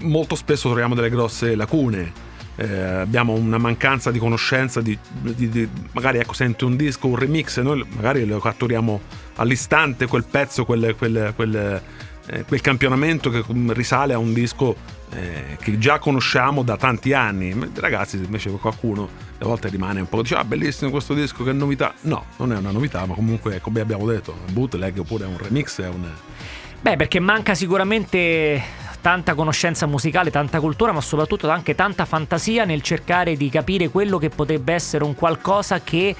molto 0.00 0.36
spesso 0.36 0.68
troviamo 0.68 0.94
delle 0.94 1.10
grosse 1.10 1.54
lacune. 1.54 2.32
Eh, 2.56 2.66
abbiamo 2.66 3.34
una 3.34 3.58
mancanza 3.58 4.10
di 4.10 4.18
conoscenza 4.18 4.80
di, 4.80 4.96
di- 5.20 5.50
di- 5.50 5.68
magari 5.92 6.18
ecco 6.18 6.32
senti 6.32 6.64
un 6.64 6.76
disco 6.76 7.08
un 7.08 7.16
remix 7.16 7.58
e 7.58 7.62
noi 7.62 7.84
magari 7.96 8.24
lo 8.24 8.38
catturiamo 8.38 9.00
all'istante 9.34 10.06
quel 10.06 10.22
pezzo 10.22 10.64
quel, 10.64 10.94
quel- 10.96 11.32
quel, 11.34 11.82
eh, 12.26 12.44
quel 12.44 12.60
campionamento 12.60 13.30
che 13.30 13.44
risale 13.68 14.12
a 14.12 14.18
un 14.18 14.32
disco 14.32 14.76
eh, 15.10 15.56
che 15.60 15.78
già 15.78 15.98
conosciamo 15.98 16.62
da 16.62 16.76
tanti 16.76 17.12
anni 17.12 17.54
ragazzi 17.74 18.16
invece 18.16 18.50
qualcuno 18.50 19.08
a 19.38 19.44
volte 19.44 19.68
rimane 19.68 20.00
un 20.00 20.08
po' 20.08 20.22
dice 20.22 20.34
ah 20.34 20.44
bellissimo 20.44 20.90
questo 20.90 21.14
disco 21.14 21.44
che 21.44 21.52
novità 21.52 21.94
no 22.02 22.24
non 22.38 22.52
è 22.52 22.56
una 22.56 22.70
novità 22.70 23.04
ma 23.06 23.14
comunque 23.14 23.60
come 23.60 23.80
abbiamo 23.80 24.06
detto 24.06 24.32
un 24.46 24.52
bootleg 24.52 24.98
oppure 24.98 25.24
un 25.24 25.38
remix 25.38 25.80
è 25.80 25.88
un 25.88 26.08
Beh, 26.84 26.96
perché 26.96 27.18
manca 27.18 27.54
sicuramente 27.54 28.62
tanta 29.00 29.32
conoscenza 29.32 29.86
musicale, 29.86 30.30
tanta 30.30 30.60
cultura, 30.60 30.92
ma 30.92 31.00
soprattutto 31.00 31.48
anche 31.48 31.74
tanta 31.74 32.04
fantasia 32.04 32.66
nel 32.66 32.82
cercare 32.82 33.36
di 33.36 33.48
capire 33.48 33.88
quello 33.88 34.18
che 34.18 34.28
potrebbe 34.28 34.74
essere 34.74 35.02
un 35.02 35.14
qualcosa 35.14 35.80
che. 35.80 36.14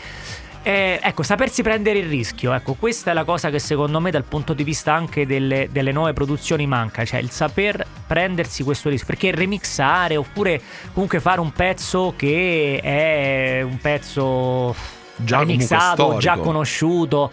Eh, 0.65 0.99
ecco, 1.03 1.23
sapersi 1.23 1.63
prendere 1.63 1.99
il 1.99 2.09
rischio, 2.09 2.53
ecco, 2.55 2.73
questa 2.73 3.11
è 3.11 3.15
la 3.15 3.25
cosa 3.25 3.51
che 3.51 3.59
secondo 3.59 4.01
me 4.01 4.11
dal 4.11 4.25
punto 4.25 4.55
di 4.55 4.65
vista 4.65 4.95
anche 4.95 5.27
delle, 5.27 5.69
delle 5.71 5.93
nuove 5.93 6.15
produzioni 6.15 6.67
manca, 6.67 7.05
cioè 7.05 7.21
il 7.21 7.31
saper 7.31 7.87
prendersi 8.07 8.63
questo 8.63 8.89
rischio, 8.89 9.07
perché 9.07 9.31
remixare 9.31 10.17
oppure 10.17 10.61
comunque 10.95 11.21
fare 11.21 11.41
un 11.41 11.53
pezzo 11.53 12.15
che 12.17 12.81
è 12.83 13.61
un 13.63 13.77
pezzo 13.79 14.75
Già 15.17 15.39
remixato, 15.39 16.17
già 16.19 16.37
conosciuto. 16.39 17.31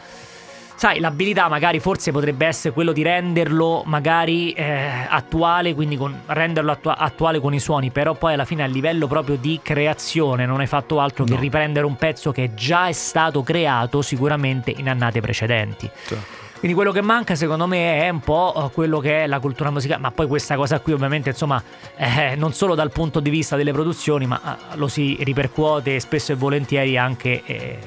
Sai, 0.82 1.00
l'abilità 1.00 1.48
magari 1.48 1.80
forse 1.80 2.12
potrebbe 2.12 2.48
essere 2.48 2.74
quello 2.74 2.91
di 2.91 3.04
renderlo 3.04 3.84
magari 3.86 4.52
eh, 4.54 5.06
attuale, 5.08 5.76
quindi 5.76 5.96
con- 5.96 6.22
renderlo 6.26 6.72
attua- 6.72 6.98
attuale 6.98 7.39
con 7.39 7.54
i 7.54 7.60
suoni, 7.60 7.91
però 7.91 8.15
poi 8.15 8.34
alla 8.34 8.46
fine 8.46 8.63
a 8.63 8.65
livello 8.65 9.06
proprio 9.06 9.36
di 9.36 9.60
creazione 9.62 10.48
non 10.48 10.60
hai 10.60 10.65
fatto 10.65 11.00
altro 11.00 11.24
che 11.24 11.36
No. 11.36 11.39
riprendere 11.39 11.86
un 11.86 11.98
pezzo 11.98 12.32
che 12.32 12.56
già 12.56 12.88
è 12.88 12.94
stato 12.94 13.44
creato 13.44 14.02
sicuramente 14.02 14.74
in 14.76 14.89
annate 14.89 15.22
precedenti. 15.22 15.88
cioè, 16.08 16.17
Quindi 16.58 16.76
quello 16.76 16.91
che 16.91 17.02
manca 17.02 17.36
secondo 17.36 17.67
me 17.67 18.02
è 18.02 18.10
un 18.10 18.22
po' 18.22 18.52
eh, 18.65 18.74
quello 18.74 18.98
che 18.98 19.26
è 19.26 19.28
la 19.28 19.39
cultura 19.39 19.70
musicale, 19.70 20.02
ma 20.02 20.10
poi 20.10 20.26
questa 20.26 20.56
cosa 20.56 20.80
qui 20.80 20.94
ovviamente 20.94 21.30
insomma 21.30 21.62
eh, 21.96 22.34
non 22.36 22.54
solo 22.54 22.74
dal 22.74 22.89
punto 22.89 23.20
di 23.20 23.30
vista 23.30 23.56
delle 23.56 23.72
produzioni, 23.72 24.26
ma 24.26 24.58
eh, 24.74 24.78
lo 24.78 24.88
si 24.88 25.15
ripercuote 25.22 26.00
spesso 26.00 26.32
e 26.32 26.36
volentieri 26.36 26.98
anche 26.98 27.44
eh, 27.46 27.78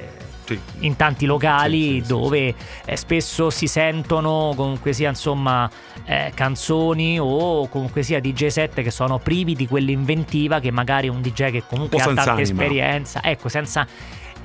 sì. 0.45 0.59
in 0.81 0.97
tanti 0.97 1.27
locali 1.27 1.95
Sì, 1.95 2.01
sì, 2.03 2.09
dove 2.09 2.55
eh, 2.85 2.97
spesso 2.97 3.51
si 3.51 3.67
sentono 3.67 4.53
comunque 4.57 4.93
sia 4.93 5.09
insomma 5.09 5.71
eh, 6.05 6.33
canzoni 6.35 7.19
o 7.21 7.69
comunque 7.69 8.03
sia 8.03 8.21
DJ 8.21 8.47
set 8.47 8.83
che 8.83 8.91
sono 8.91 9.19
privi 9.19 9.55
di 9.55 9.67
quell'inventiva 9.67 10.61
che 10.61 10.71
magari 10.71 11.09
un 11.09 11.21
DJ 11.21 11.51
che 11.51 11.63
comunque 11.67 11.97
Un 11.97 12.03
ha 12.03 12.07
tanta 12.07 12.33
anima. 12.33 12.41
esperienza, 12.43 13.23
ecco, 13.23 13.49
senza 13.49 13.87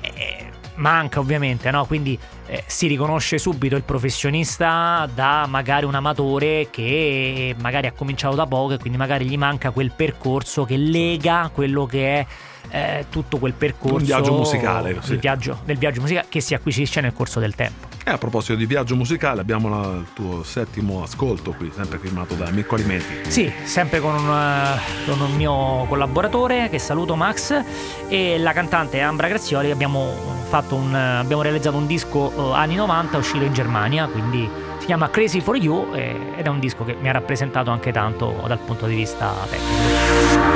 eh, 0.00 0.50
manca 0.80 1.20
ovviamente, 1.20 1.70
no? 1.70 1.84
Quindi 1.84 2.18
eh, 2.46 2.64
si 2.66 2.86
riconosce 2.86 3.38
subito 3.38 3.76
il 3.76 3.82
professionista 3.82 5.08
da 5.12 5.46
magari 5.48 5.84
un 5.84 5.94
amatore 5.94 6.68
che 6.70 7.54
magari 7.60 7.86
ha 7.86 7.92
cominciato 7.92 8.34
da 8.34 8.46
poco 8.46 8.74
e 8.74 8.78
quindi 8.78 8.98
magari 8.98 9.26
gli 9.26 9.36
manca 9.36 9.70
quel 9.70 9.92
percorso 9.94 10.64
che 10.64 10.76
lega 10.76 11.50
quello 11.52 11.86
che 11.86 12.18
è 12.18 12.26
eh, 12.70 13.06
tutto 13.10 13.38
quel 13.38 13.52
percorso 13.52 13.96
Un 13.96 14.02
viaggio 14.04 14.32
musicale, 14.34 14.96
sì. 15.02 15.16
viaggio, 15.16 15.60
del 15.64 15.76
viaggio 15.78 16.00
musicale 16.00 16.26
che 16.28 16.40
si 16.40 16.54
acquisisce 16.54 17.00
nel 17.00 17.12
corso 17.12 17.40
del 17.40 17.54
tempo. 17.54 17.88
E 18.02 18.10
a 18.10 18.16
proposito 18.18 18.54
di 18.54 18.64
viaggio 18.64 18.96
musicale, 18.96 19.40
abbiamo 19.42 19.68
la- 19.68 19.88
il 19.98 20.06
tuo 20.14 20.42
settimo 20.42 21.02
ascolto 21.02 21.52
qui, 21.52 21.70
sempre 21.74 21.98
firmato 21.98 22.34
da 22.34 22.48
Mirko 22.50 22.76
Alimenti. 22.76 23.30
Sì, 23.30 23.52
sempre 23.64 24.00
con 24.00 24.14
un, 24.14 24.28
eh, 24.30 25.06
con 25.06 25.20
un 25.20 25.34
mio 25.36 25.84
collaboratore 25.86 26.68
che 26.70 26.78
saluto 26.78 27.14
Max 27.14 27.62
e 28.08 28.38
la 28.38 28.52
cantante 28.52 29.00
Ambra 29.00 29.28
Grazioli 29.28 29.70
abbiamo, 29.70 30.38
fatto 30.48 30.74
un, 30.76 30.94
abbiamo 30.94 31.42
realizzato 31.42 31.76
un 31.76 31.86
disco 31.86 32.52
eh, 32.52 32.56
anni 32.56 32.74
90 32.76 33.18
uscito 33.18 33.44
in 33.44 33.52
Germania, 33.52 34.06
quindi 34.06 34.48
si 34.78 34.86
chiama 34.86 35.10
Crazy 35.10 35.40
for 35.42 35.56
You 35.56 35.92
ed 35.94 36.44
è 36.46 36.48
un 36.48 36.58
disco 36.58 36.84
che 36.84 36.96
mi 36.98 37.08
ha 37.10 37.12
rappresentato 37.12 37.70
anche 37.70 37.92
tanto 37.92 38.42
dal 38.46 38.58
punto 38.58 38.86
di 38.86 38.94
vista 38.94 39.30
tecnico. 39.50 40.49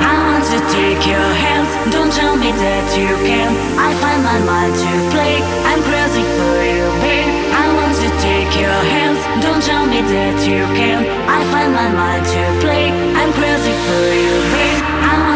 To 0.45 0.59
take 0.69 1.07
your 1.07 1.29
hands, 1.43 1.67
don't 1.91 2.13
tell 2.13 2.37
me 2.37 2.51
that 2.51 2.85
you 2.95 3.09
can. 3.25 3.49
I 3.81 3.91
find 3.97 4.21
my 4.23 4.39
mind 4.45 4.73
to 4.77 4.91
play, 5.09 5.41
I'm 5.41 5.81
crazy 5.83 6.21
for 6.21 6.55
you, 6.63 6.85
babe. 7.01 7.33
I 7.51 7.65
want 7.73 7.95
to 7.97 8.09
take 8.21 8.53
your 8.61 8.79
hands, 8.93 9.19
don't 9.43 9.61
tell 9.61 9.85
me 9.87 9.99
that 10.01 10.37
you 10.47 10.63
can. 10.77 11.01
I 11.27 11.41
find 11.51 11.73
my 11.73 11.89
mind 11.89 12.23
to 12.25 12.43
play, 12.61 12.93
I'm 13.19 13.33
crazy 13.33 13.73
for 13.85 14.05
you, 14.13 14.35
babe. 14.53 14.64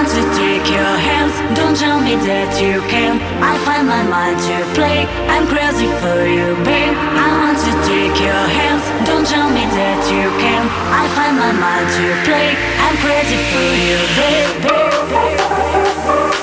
To 0.09 0.23
take 0.33 0.65
your 0.71 0.97
hands, 0.97 1.37
don't 1.55 1.77
tell 1.77 2.01
me 2.01 2.15
that 2.15 2.59
you 2.59 2.81
can. 2.89 3.21
I 3.45 3.55
find 3.61 3.87
my 3.87 4.01
mind 4.01 4.41
to 4.49 4.57
play, 4.73 5.05
I'm 5.29 5.45
crazy 5.45 5.85
for 6.01 6.25
you, 6.25 6.57
babe. 6.65 6.97
I 6.97 7.29
want 7.37 7.61
to 7.61 7.71
take 7.85 8.17
your 8.17 8.43
hands, 8.57 8.81
don't 9.05 9.23
tell 9.23 9.49
me 9.53 9.69
that 9.69 10.01
you 10.09 10.27
can. 10.41 10.65
I 10.89 11.05
find 11.13 11.37
my 11.37 11.53
mind 11.53 11.87
to 12.01 12.05
play, 12.25 12.57
I'm 12.81 12.97
crazy 13.05 13.37
for 13.53 13.69
you, 13.85 14.01
babe. 14.17 14.49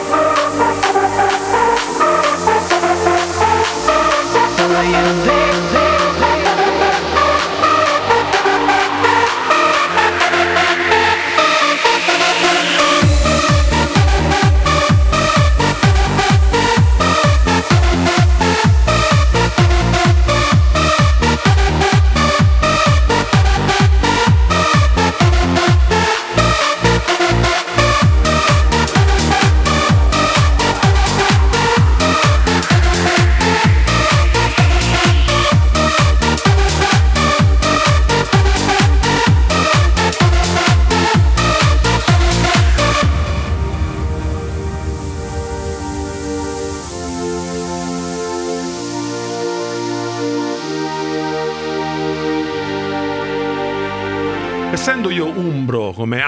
For 0.06 0.35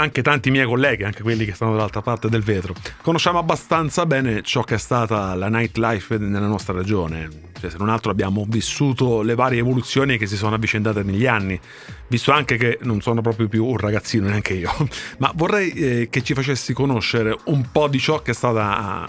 anche 0.09 0.22
tanti 0.22 0.50
miei 0.50 0.66
colleghi, 0.66 1.04
anche 1.04 1.22
quelli 1.22 1.44
che 1.44 1.52
stanno 1.52 1.72
dall'altra 1.72 2.00
parte 2.00 2.28
del 2.28 2.42
vetro, 2.42 2.74
conosciamo 3.02 3.38
abbastanza 3.38 4.06
bene 4.06 4.42
ciò 4.42 4.62
che 4.62 4.74
è 4.74 4.78
stata 4.78 5.34
la 5.34 5.48
nightlife 5.48 6.16
nella 6.18 6.46
nostra 6.46 6.72
regione. 6.72 7.46
Cioè, 7.59 7.70
se 7.70 7.76
non 7.78 7.88
altro 7.88 8.11
abbiamo 8.11 8.44
vissuto 8.48 9.22
le 9.22 9.34
varie 9.34 9.59
evoluzioni 9.59 10.16
che 10.16 10.26
si 10.26 10.36
sono 10.36 10.54
avvicendate 10.54 11.02
negli 11.02 11.26
anni, 11.26 11.59
visto 12.09 12.32
anche 12.32 12.56
che 12.56 12.78
non 12.82 13.00
sono 13.00 13.20
proprio 13.20 13.48
più 13.48 13.64
un 13.66 13.76
ragazzino 13.76 14.28
neanche 14.28 14.54
io. 14.54 14.70
Ma 15.18 15.30
vorrei 15.34 15.70
eh, 15.72 16.09
che 16.11 16.22
ci 16.22 16.34
facessi 16.34 16.72
conoscere 16.72 17.36
un 17.44 17.70
po' 17.70 17.88
di 17.88 17.98
ciò 17.98 18.22
che 18.22 18.30
è 18.30 18.34
stata 18.34 19.04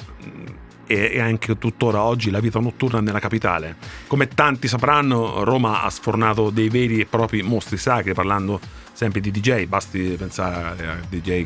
e 0.90 1.20
anche 1.20 1.56
tuttora 1.60 2.02
oggi 2.02 2.32
la 2.32 2.40
vita 2.40 2.60
notturna 2.60 3.00
nella 3.00 3.20
capitale. 3.20 3.76
Come 4.08 4.28
tanti 4.28 4.68
sapranno, 4.68 5.44
Roma 5.44 5.84
ha 5.84 5.90
sfornato 5.92 6.50
dei 6.50 6.70
veri 6.70 7.00
e 7.00 7.06
propri 7.06 7.44
mostri 7.44 7.78
sacri, 7.78 8.14
parlando 8.14 8.60
sempre 8.92 9.20
di 9.22 9.30
DJ, 9.30 9.66
basti 9.66 10.16
pensare 10.18 10.88
a 10.88 10.98
DJ 11.08 11.46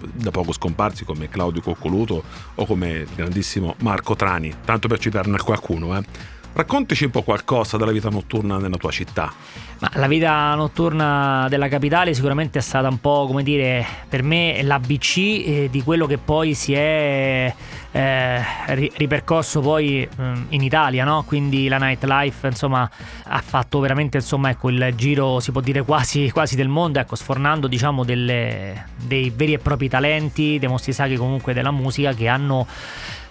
da 0.00 0.30
poco 0.30 0.52
scomparsi 0.52 1.04
come 1.04 1.28
Claudio 1.28 1.60
Coccoluto 1.60 2.22
o 2.54 2.64
come 2.64 2.90
il 2.90 3.08
grandissimo 3.14 3.74
Marco 3.80 4.14
Trani, 4.14 4.54
tanto 4.64 4.86
per 4.86 5.00
citarne 5.00 5.36
qualcuno. 5.38 5.98
eh. 5.98 6.34
Raccontaci 6.56 7.04
un 7.04 7.10
po' 7.10 7.20
qualcosa 7.20 7.76
della 7.76 7.92
vita 7.92 8.08
notturna 8.08 8.56
nella 8.56 8.78
tua 8.78 8.90
città. 8.90 9.30
Ma 9.78 9.90
la 9.96 10.06
vita 10.06 10.54
notturna 10.54 11.48
della 11.50 11.68
capitale 11.68 12.14
sicuramente 12.14 12.60
è 12.60 12.62
stata 12.62 12.88
un 12.88 12.98
po', 12.98 13.26
come 13.26 13.42
dire, 13.42 13.84
per 14.08 14.22
me 14.22 14.62
l'ABC 14.62 15.16
eh, 15.18 15.68
di 15.70 15.82
quello 15.82 16.06
che 16.06 16.16
poi 16.16 16.54
si 16.54 16.72
è 16.72 17.54
eh, 17.92 18.42
ri- 18.68 18.90
ripercorso 18.96 19.60
poi 19.60 20.08
mm, 20.18 20.44
in 20.48 20.62
Italia, 20.62 21.04
no? 21.04 21.24
Quindi 21.26 21.68
la 21.68 21.76
nightlife, 21.76 22.46
insomma, 22.46 22.90
ha 23.24 23.42
fatto 23.42 23.78
veramente, 23.78 24.16
insomma, 24.16 24.48
ecco, 24.48 24.70
il 24.70 24.94
giro, 24.96 25.40
si 25.40 25.52
può 25.52 25.60
dire 25.60 25.82
quasi, 25.82 26.30
quasi 26.30 26.56
del 26.56 26.68
mondo, 26.68 26.98
ecco, 27.00 27.16
sfornando, 27.16 27.66
diciamo, 27.66 28.02
delle- 28.02 28.86
dei 28.96 29.28
veri 29.28 29.52
e 29.52 29.58
propri 29.58 29.90
talenti, 29.90 30.58
dei 30.58 30.70
mostri 30.70 30.94
sacri 30.94 31.16
comunque 31.16 31.52
della 31.52 31.70
musica 31.70 32.14
che 32.14 32.28
hanno 32.28 32.66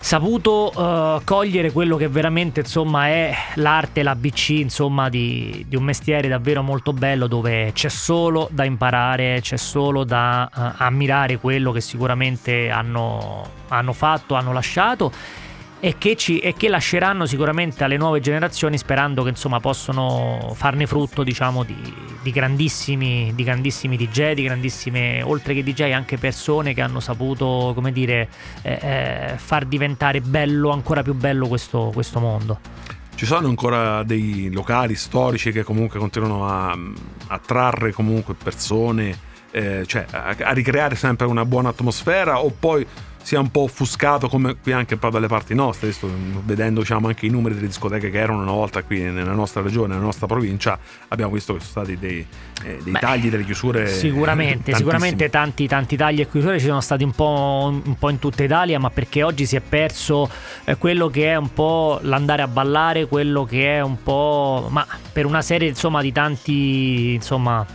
saputo 0.05 0.71
eh, 0.71 1.23
cogliere 1.23 1.71
quello 1.71 1.97
che 1.97 2.07
veramente 2.07 2.59
insomma 2.59 3.07
è 3.07 3.33
l'arte, 3.55 4.03
l'ABC 4.03 4.49
insomma 4.49 5.09
di, 5.09 5.65
di 5.67 5.75
un 5.75 5.81
mestiere 5.81 6.27
davvero 6.27 6.61
molto 6.61 6.93
bello 6.93 7.25
dove 7.25 7.71
c'è 7.73 7.89
solo 7.89 8.47
da 8.51 8.65
imparare, 8.65 9.39
c'è 9.41 9.57
solo 9.57 10.03
da 10.03 10.47
eh, 10.47 10.73
ammirare 10.77 11.39
quello 11.39 11.71
che 11.71 11.81
sicuramente 11.81 12.69
hanno, 12.69 13.49
hanno 13.69 13.93
fatto, 13.93 14.35
hanno 14.35 14.53
lasciato 14.53 15.11
e 15.79 15.97
che, 15.97 16.15
ci, 16.15 16.39
e 16.39 16.53
che 16.53 16.69
lasceranno 16.69 17.25
sicuramente 17.25 17.83
alle 17.83 17.97
nuove 17.97 18.19
generazioni 18.19 18.77
sperando 18.77 19.23
che 19.23 19.29
insomma 19.29 19.59
possono 19.59 20.53
farne 20.55 20.87
frutto 20.87 21.23
diciamo 21.23 21.63
di, 21.63 21.75
di 22.21 22.31
grandissimi, 22.31 23.31
di 23.35 23.43
grandissimi 23.43 23.97
DJ, 23.97 24.33
di 24.33 24.43
grandissime 24.43 25.21
oltre 25.21 25.53
che 25.53 25.63
DJ 25.63 25.91
anche 25.91 26.17
persone 26.17 26.73
che 26.73 26.81
hanno 26.81 26.99
saputo 26.99 27.71
come 27.75 27.91
dire 27.91 28.29
eh, 28.61 28.79
eh, 28.81 29.33
far 29.37 29.65
diventare 29.65 30.21
bello, 30.21 30.71
ancora 30.71 31.03
più 31.03 31.13
bello 31.13 31.47
questo, 31.47 31.91
questo 31.93 32.19
mondo. 32.19 32.59
Ci 33.15 33.25
sono 33.25 33.47
ancora 33.47 34.03
dei 34.03 34.49
locali 34.51 34.95
storici 34.95 35.51
che 35.51 35.63
comunque 35.63 35.99
continuano 35.99 36.47
a 36.47 36.77
attrarre 37.27 37.93
comunque 37.93 38.33
persone, 38.33 39.17
eh, 39.51 39.83
cioè 39.85 40.05
a, 40.09 40.35
a 40.37 40.51
ricreare 40.51 40.95
sempre 40.95 41.25
una 41.25 41.45
buona 41.45 41.69
atmosfera 41.69 42.39
o 42.43 42.51
poi 42.57 42.85
sia 43.25 43.39
un 43.39 43.49
po' 43.49 43.61
offuscato 43.61 44.29
come 44.29 44.55
qui 44.61 44.71
anche 44.71 44.99
dalle 44.99 45.25
parti 45.25 45.55
nostre, 45.55 45.91
sto 45.91 46.07
vedendo 46.43 46.81
diciamo, 46.81 47.07
anche 47.07 47.25
i 47.25 47.29
numeri 47.29 47.55
delle 47.55 47.65
discoteche 47.65 48.11
che 48.11 48.19
erano 48.19 48.43
una 48.43 48.51
volta 48.51 48.83
qui 48.83 49.01
nella 49.01 49.33
nostra 49.33 49.63
regione, 49.63 49.93
nella 49.95 50.05
nostra 50.05 50.27
provincia, 50.27 50.77
abbiamo 51.07 51.31
visto 51.33 51.53
che 51.55 51.61
sono 51.61 51.71
stati 51.71 51.97
dei, 51.97 52.23
eh, 52.63 52.77
dei 52.83 52.91
Beh, 52.91 52.99
tagli, 52.99 53.31
delle 53.31 53.43
chiusure. 53.43 53.87
Sicuramente, 53.87 54.53
tantissimi. 54.53 54.77
sicuramente 54.77 55.29
tanti, 55.31 55.67
tanti 55.67 55.97
tagli 55.97 56.21
e 56.21 56.29
chiusure 56.29 56.59
ci 56.59 56.67
sono 56.67 56.81
stati 56.81 57.03
un 57.03 57.13
po', 57.13 57.81
un 57.83 57.97
po' 57.97 58.11
in 58.11 58.19
tutta 58.19 58.43
Italia, 58.43 58.77
ma 58.77 58.91
perché 58.91 59.23
oggi 59.23 59.47
si 59.47 59.55
è 59.55 59.59
perso 59.59 60.29
eh, 60.63 60.77
quello 60.77 61.07
che 61.07 61.31
è 61.31 61.35
un 61.35 61.51
po' 61.51 61.97
l'andare 62.03 62.43
a 62.43 62.47
ballare, 62.47 63.07
quello 63.07 63.43
che 63.43 63.77
è 63.77 63.81
un 63.81 64.03
po'... 64.03 64.67
ma 64.69 64.85
per 65.11 65.25
una 65.25 65.41
serie 65.41 65.69
insomma 65.69 66.03
di 66.03 66.11
tanti... 66.11 67.13
insomma 67.15 67.65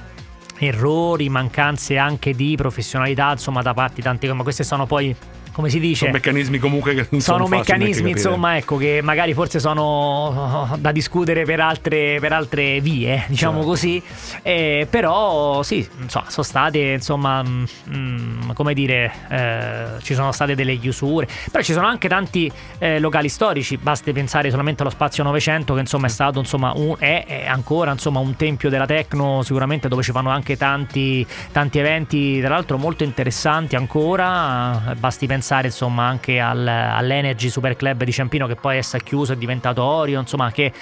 errori, 0.62 1.30
mancanze 1.30 1.96
anche 1.96 2.34
di 2.34 2.54
professionalità, 2.54 3.32
insomma, 3.32 3.62
da 3.62 3.72
parte 3.72 3.94
di 3.96 4.02
tanti, 4.02 4.30
ma 4.30 4.42
queste 4.42 4.62
sono 4.62 4.84
poi 4.84 5.16
come 5.60 5.68
si 5.70 5.78
dice? 5.78 5.98
Sono 6.06 6.12
meccanismi 6.12 6.58
comunque 6.58 6.94
che 6.94 7.06
non 7.10 7.20
sono 7.20 7.44
sono 7.44 7.48
meccanismi, 7.48 8.10
insomma, 8.10 8.56
ecco, 8.56 8.76
che 8.76 9.00
magari 9.02 9.34
forse 9.34 9.60
sono 9.60 10.76
da 10.78 10.90
discutere 10.90 11.44
per 11.44 11.60
altre, 11.60 12.18
per 12.18 12.32
altre 12.32 12.80
vie, 12.80 13.24
diciamo 13.28 13.56
Certo. 13.58 13.68
così. 13.68 14.02
Eh, 14.42 14.86
però 14.88 15.62
sì, 15.62 15.86
insomma, 16.00 16.30
sono 16.30 16.44
state, 16.46 16.78
insomma, 16.78 17.42
mm, 17.42 17.64
mm, 17.94 18.50
come 18.54 18.72
dire, 18.74 19.12
eh, 19.28 19.84
ci 20.02 20.14
sono 20.14 20.32
state 20.32 20.54
delle 20.54 20.76
chiusure. 20.78 21.28
Però 21.50 21.62
ci 21.62 21.72
sono 21.72 21.86
anche 21.86 22.08
tanti 22.08 22.50
eh, 22.78 22.98
locali 22.98 23.28
storici, 23.28 23.76
basti 23.76 24.12
pensare 24.12 24.50
solamente 24.50 24.82
allo 24.82 24.90
spazio 24.90 25.22
900 25.24 25.74
che 25.74 25.80
insomma 25.80 26.06
è 26.06 26.10
stato, 26.10 26.38
insomma, 26.38 26.72
un- 26.74 26.96
è, 26.98 27.24
è 27.26 27.46
ancora, 27.46 27.92
insomma, 27.92 28.18
un 28.20 28.34
tempio 28.36 28.70
della 28.70 28.86
techno 28.86 29.42
sicuramente 29.42 29.88
dove 29.88 30.02
ci 30.02 30.12
fanno 30.12 30.30
anche 30.30 30.56
tanti, 30.56 31.26
tanti 31.52 31.78
eventi, 31.78 32.40
tra 32.40 32.48
l'altro 32.50 32.78
molto 32.78 33.04
interessanti 33.04 33.76
ancora. 33.76 34.92
Eh, 34.92 34.94
Basti 34.94 35.26
pensare, 35.26 35.48
insomma, 35.58 36.06
anche 36.06 36.40
al- 36.40 36.66
all'Energy 36.66 37.48
Super 37.48 37.76
Club 37.76 38.04
di 38.04 38.12
Ciampino 38.12 38.46
che 38.46 38.56
poi 38.56 38.78
è 38.78 39.02
chiuso, 39.02 39.32
è 39.32 39.36
diventato 39.36 39.82
Orio, 39.82 40.20
insomma, 40.20 40.50
che 40.50 40.72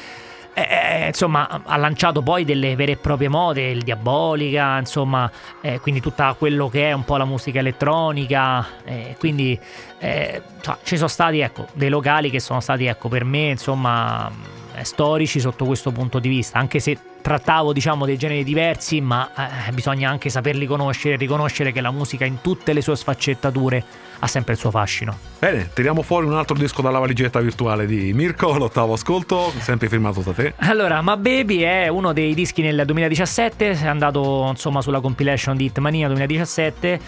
eh, 0.54 1.06
insomma, 1.06 1.62
ha 1.64 1.76
lanciato 1.76 2.20
poi 2.22 2.44
delle 2.44 2.74
vere 2.74 2.92
e 2.92 2.96
proprie 2.96 3.28
mode, 3.28 3.70
il 3.70 3.82
Diabolica, 3.82 4.78
insomma, 4.78 5.30
eh, 5.60 5.78
quindi 5.80 6.00
tutto 6.00 6.34
quello 6.36 6.68
che 6.68 6.88
è 6.88 6.92
un 6.92 7.04
po' 7.04 7.16
la 7.16 7.24
musica 7.24 7.60
elettronica. 7.60 8.66
eh, 8.84 9.14
quindi 9.18 9.58
eh, 9.98 10.42
insomma, 10.56 10.78
ci 10.82 10.96
sono 10.96 11.08
stati 11.08 11.38
ecco, 11.40 11.66
dei 11.74 11.88
locali 11.88 12.30
che 12.30 12.40
sono 12.40 12.60
stati 12.60 12.86
ecco, 12.86 13.08
per 13.08 13.24
me 13.24 13.50
insomma, 13.50 14.30
eh, 14.74 14.84
storici 14.84 15.38
sotto 15.38 15.64
questo 15.64 15.92
punto 15.92 16.18
di 16.18 16.28
vista, 16.28 16.58
anche 16.58 16.80
se 16.80 16.98
trattavo 17.20 17.72
diciamo 17.72 18.06
dei 18.06 18.16
generi 18.16 18.44
diversi, 18.44 19.00
ma 19.00 19.30
eh, 19.66 19.72
bisogna 19.72 20.10
anche 20.10 20.28
saperli 20.30 20.66
conoscere 20.66 21.14
e 21.14 21.16
riconoscere 21.16 21.72
che 21.72 21.80
la 21.80 21.90
musica 21.90 22.24
in 22.24 22.40
tutte 22.40 22.72
le 22.72 22.80
sue 22.80 22.96
sfaccettature 22.96 23.84
ha 24.20 24.26
sempre 24.26 24.54
il 24.54 24.58
suo 24.58 24.70
fascino. 24.70 25.16
Bene, 25.38 25.70
tiriamo 25.72 26.02
fuori 26.02 26.26
un 26.26 26.34
altro 26.34 26.56
disco 26.56 26.82
dalla 26.82 26.98
valigetta 26.98 27.38
virtuale 27.40 27.86
di 27.86 28.12
Mirko, 28.12 28.56
l'ottavo 28.56 28.94
ascolto, 28.94 29.52
sempre 29.58 29.88
firmato 29.88 30.20
da 30.20 30.32
te. 30.32 30.54
Allora, 30.56 31.00
Ma 31.02 31.16
Baby 31.16 31.60
è 31.60 31.86
uno 31.86 32.12
dei 32.12 32.34
dischi 32.34 32.62
nel 32.62 32.82
2017, 32.84 33.70
è 33.70 33.86
andato 33.86 34.46
insomma 34.48 34.82
sulla 34.82 35.00
compilation 35.00 35.56
di 35.56 35.66
Hitmania 35.66 36.08
2017, 36.08 36.98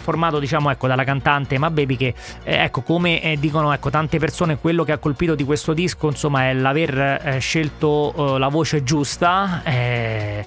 formato 0.00 0.38
diciamo 0.38 0.70
ecco 0.70 0.86
dalla 0.86 1.04
cantante 1.04 1.58
Ma 1.58 1.70
Baby 1.70 1.96
che 1.96 2.14
eh, 2.44 2.62
ecco 2.62 2.80
come 2.82 3.20
eh, 3.22 3.36
dicono 3.38 3.72
ecco 3.72 3.90
tante 3.90 4.18
persone 4.18 4.56
quello 4.56 4.82
che 4.82 4.92
ha 4.92 4.98
colpito 4.98 5.34
di 5.34 5.44
questo 5.44 5.74
disco 5.74 6.06
insomma 6.06 6.48
è 6.48 6.54
l'aver 6.54 7.20
eh, 7.22 7.38
scelto 7.38 8.14
eh, 8.34 8.38
la 8.38 8.48
voce 8.48 8.84
giusta. 8.84 9.59
Eh, 9.64 10.46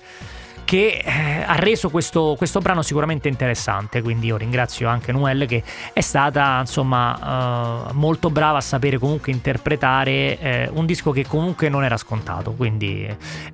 che 0.73 1.03
eh, 1.05 1.43
ha 1.45 1.55
reso 1.55 1.91
questo, 1.91 2.33
questo 2.35 2.59
brano 2.59 2.81
sicuramente 2.81 3.27
interessante. 3.27 4.01
Quindi 4.01 4.27
io 4.27 4.37
ringrazio 4.37 4.87
anche 4.87 5.11
Noelle 5.11 5.45
che 5.45 5.61
è 5.93 6.01
stata 6.01 6.59
insomma 6.61 7.89
eh, 7.89 7.93
molto 7.93 8.31
brava 8.31 8.57
a 8.57 8.61
sapere 8.61 8.97
comunque 8.97 9.31
interpretare 9.31 10.39
eh, 10.39 10.69
un 10.73 10.87
disco 10.87 11.11
che 11.11 11.27
comunque 11.27 11.69
non 11.69 11.83
era 11.83 11.95
scontato. 11.97 12.53
Quindi 12.53 13.07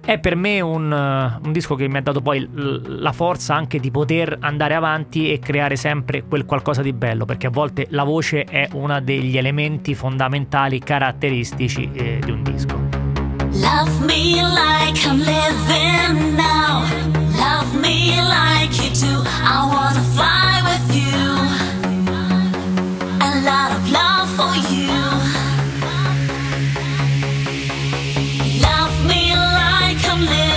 è 0.06 0.18
per 0.18 0.36
me 0.36 0.62
un, 0.62 0.92
eh, 0.94 1.46
un 1.46 1.52
disco 1.52 1.76
che 1.76 1.90
mi 1.90 1.98
ha 1.98 2.02
dato 2.02 2.22
poi 2.22 2.40
l- 2.40 3.02
la 3.02 3.12
forza 3.12 3.54
anche 3.54 3.80
di 3.80 3.92
poter 3.92 4.38
andare 4.40 4.76
avanti 4.76 5.30
e 5.30 5.40
creare 5.40 5.76
sempre 5.76 6.24
quel 6.24 6.46
qualcosa 6.46 6.82
di 6.82 6.94
bello, 6.94 7.26
perché 7.26 7.48
a 7.48 7.52
volte 7.52 7.88
la 7.90 8.04
voce 8.04 8.46
è 8.46 8.70
uno 8.72 9.00
degli 9.02 9.38
elementi 9.38 9.94
fondamentali 9.94 10.80
caratteristici 10.80 11.90
eh, 11.94 12.20
di 12.24 12.32
un 12.32 12.44
disco. 12.44 12.79
Love 13.54 14.06
me 14.06 14.42
like 14.42 15.06
I'm 15.06 15.20
living 15.20 16.36
now. 16.36 16.86
Love 17.38 17.74
me 17.82 18.16
like 18.22 18.72
you 18.82 18.90
do. 18.92 19.24
I 19.26 19.66
wanna 19.74 20.04
fly 20.16 20.62
with 20.70 20.88
you. 20.96 21.22
A 23.22 23.32
lot 23.50 23.72
of 23.78 23.84
love 23.92 24.30
for 24.38 24.54
you. 24.74 24.94
Love 28.62 28.96
me 29.06 29.34
like 29.36 30.02
I'm 30.12 30.22
living 30.22 30.49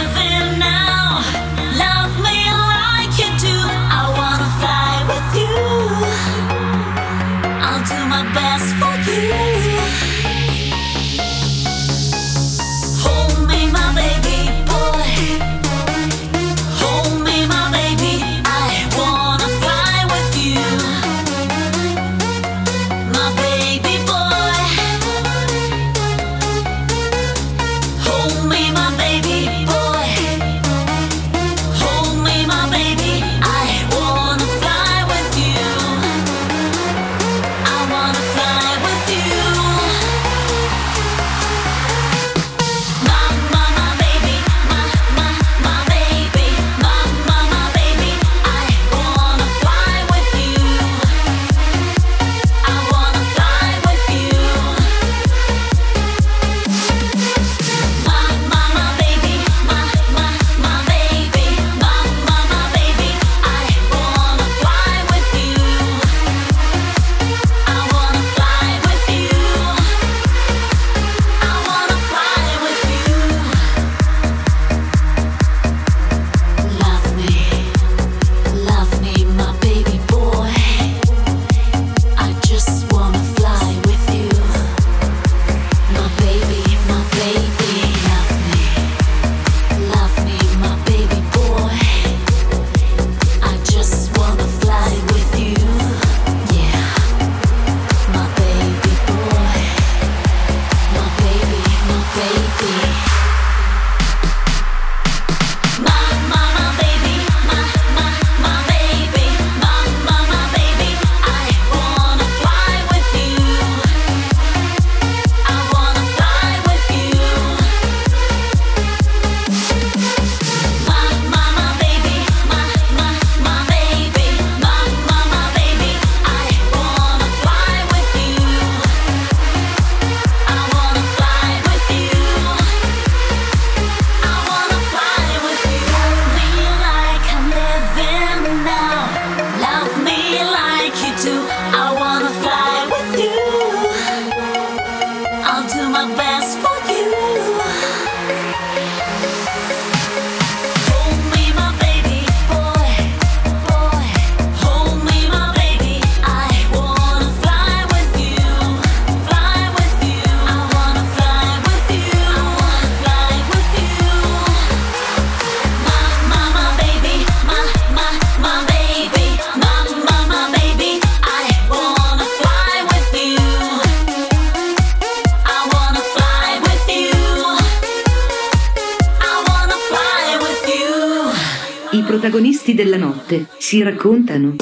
si 183.73 183.83
raccontano. 183.83 184.57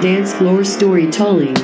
Dance 0.00 0.34
Floor 0.36 0.64
Storytelling. 0.64 1.58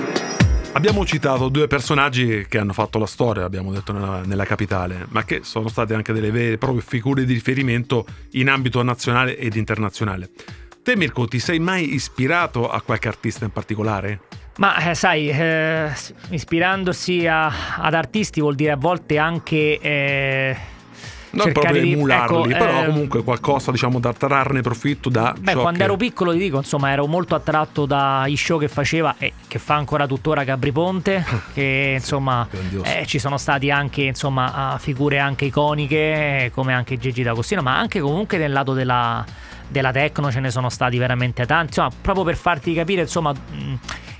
Abbiamo 0.72 1.06
citato 1.06 1.48
due 1.48 1.68
personaggi 1.68 2.44
che 2.46 2.58
hanno 2.58 2.74
fatto 2.74 2.98
la 2.98 3.06
storia, 3.06 3.44
abbiamo 3.44 3.72
detto 3.72 3.92
nella, 3.94 4.20
nella 4.22 4.44
capitale, 4.44 5.06
ma 5.08 5.24
che 5.24 5.40
sono 5.42 5.68
state 5.68 5.94
anche 5.94 6.12
delle 6.12 6.30
vere 6.30 6.52
e 6.52 6.58
proprie 6.58 6.82
figure 6.82 7.24
di 7.24 7.32
riferimento 7.32 8.04
in 8.32 8.50
ambito 8.50 8.82
nazionale 8.82 9.38
ed 9.38 9.56
internazionale. 9.56 10.28
Te 10.82 10.96
Mirko, 10.96 11.26
ti 11.28 11.38
sei 11.38 11.60
mai 11.60 11.94
ispirato 11.94 12.68
a 12.68 12.82
qualche 12.82 13.08
artista 13.08 13.46
in 13.46 13.52
particolare? 13.52 14.20
Ma 14.58 14.90
eh, 14.90 14.94
sai, 14.94 15.30
eh, 15.30 15.90
ispirandosi 16.28 17.26
a- 17.26 17.78
ad 17.78 17.94
artisti 17.94 18.42
vuol 18.42 18.54
dire 18.54 18.72
a 18.72 18.76
volte 18.76 19.16
anche 19.16 19.78
eh, 19.80 20.56
Non 21.36 21.52
proprio 21.52 21.82
di 21.82 21.92
emularli, 21.92 22.52
ecco, 22.52 22.64
però 22.64 22.82
eh, 22.82 22.86
comunque 22.86 23.22
qualcosa 23.22 23.70
diciamo 23.70 23.98
da 24.00 24.12
trarne 24.12 24.60
profitto 24.60 25.08
da 25.08 25.34
Beh, 25.38 25.54
quando 25.54 25.78
che- 25.78 25.84
ero 25.84 25.96
piccolo 25.96 26.32
ti 26.32 26.38
dico, 26.38 26.56
insomma, 26.58 26.90
ero 26.90 27.06
molto 27.06 27.34
attratto 27.34 27.86
dagli 27.86 28.36
show 28.36 28.58
che 28.58 28.68
faceva 28.68 29.14
e 29.18 29.32
che 29.46 29.58
fa 29.58 29.74
ancora 29.74 30.06
tuttora 30.06 30.44
Gabri 30.44 30.72
Ponte, 30.72 31.24
che 31.54 31.94
insomma 31.96 32.46
eh, 32.82 33.04
ci 33.06 33.18
sono 33.18 33.38
stati 33.38 33.70
anche 33.70 34.02
insomma 34.02 34.76
figure 34.78 35.18
anche 35.18 35.44
iconiche 35.46 36.50
come 36.54 36.72
anche 36.74 36.98
Gigi 36.98 37.22
D'Agostino, 37.22 37.62
ma 37.62 37.78
anche 37.78 38.00
comunque 38.00 38.38
nel 38.38 38.52
lato 38.52 38.72
della, 38.72 39.24
della 39.68 39.92
techno 39.92 40.30
ce 40.30 40.40
ne 40.40 40.50
sono 40.50 40.68
stati 40.68 40.98
veramente 40.98 41.46
tanti, 41.46 41.66
insomma, 41.66 41.90
proprio 42.00 42.24
per 42.24 42.36
farti 42.36 42.72
capire, 42.74 43.02
insomma, 43.02 43.32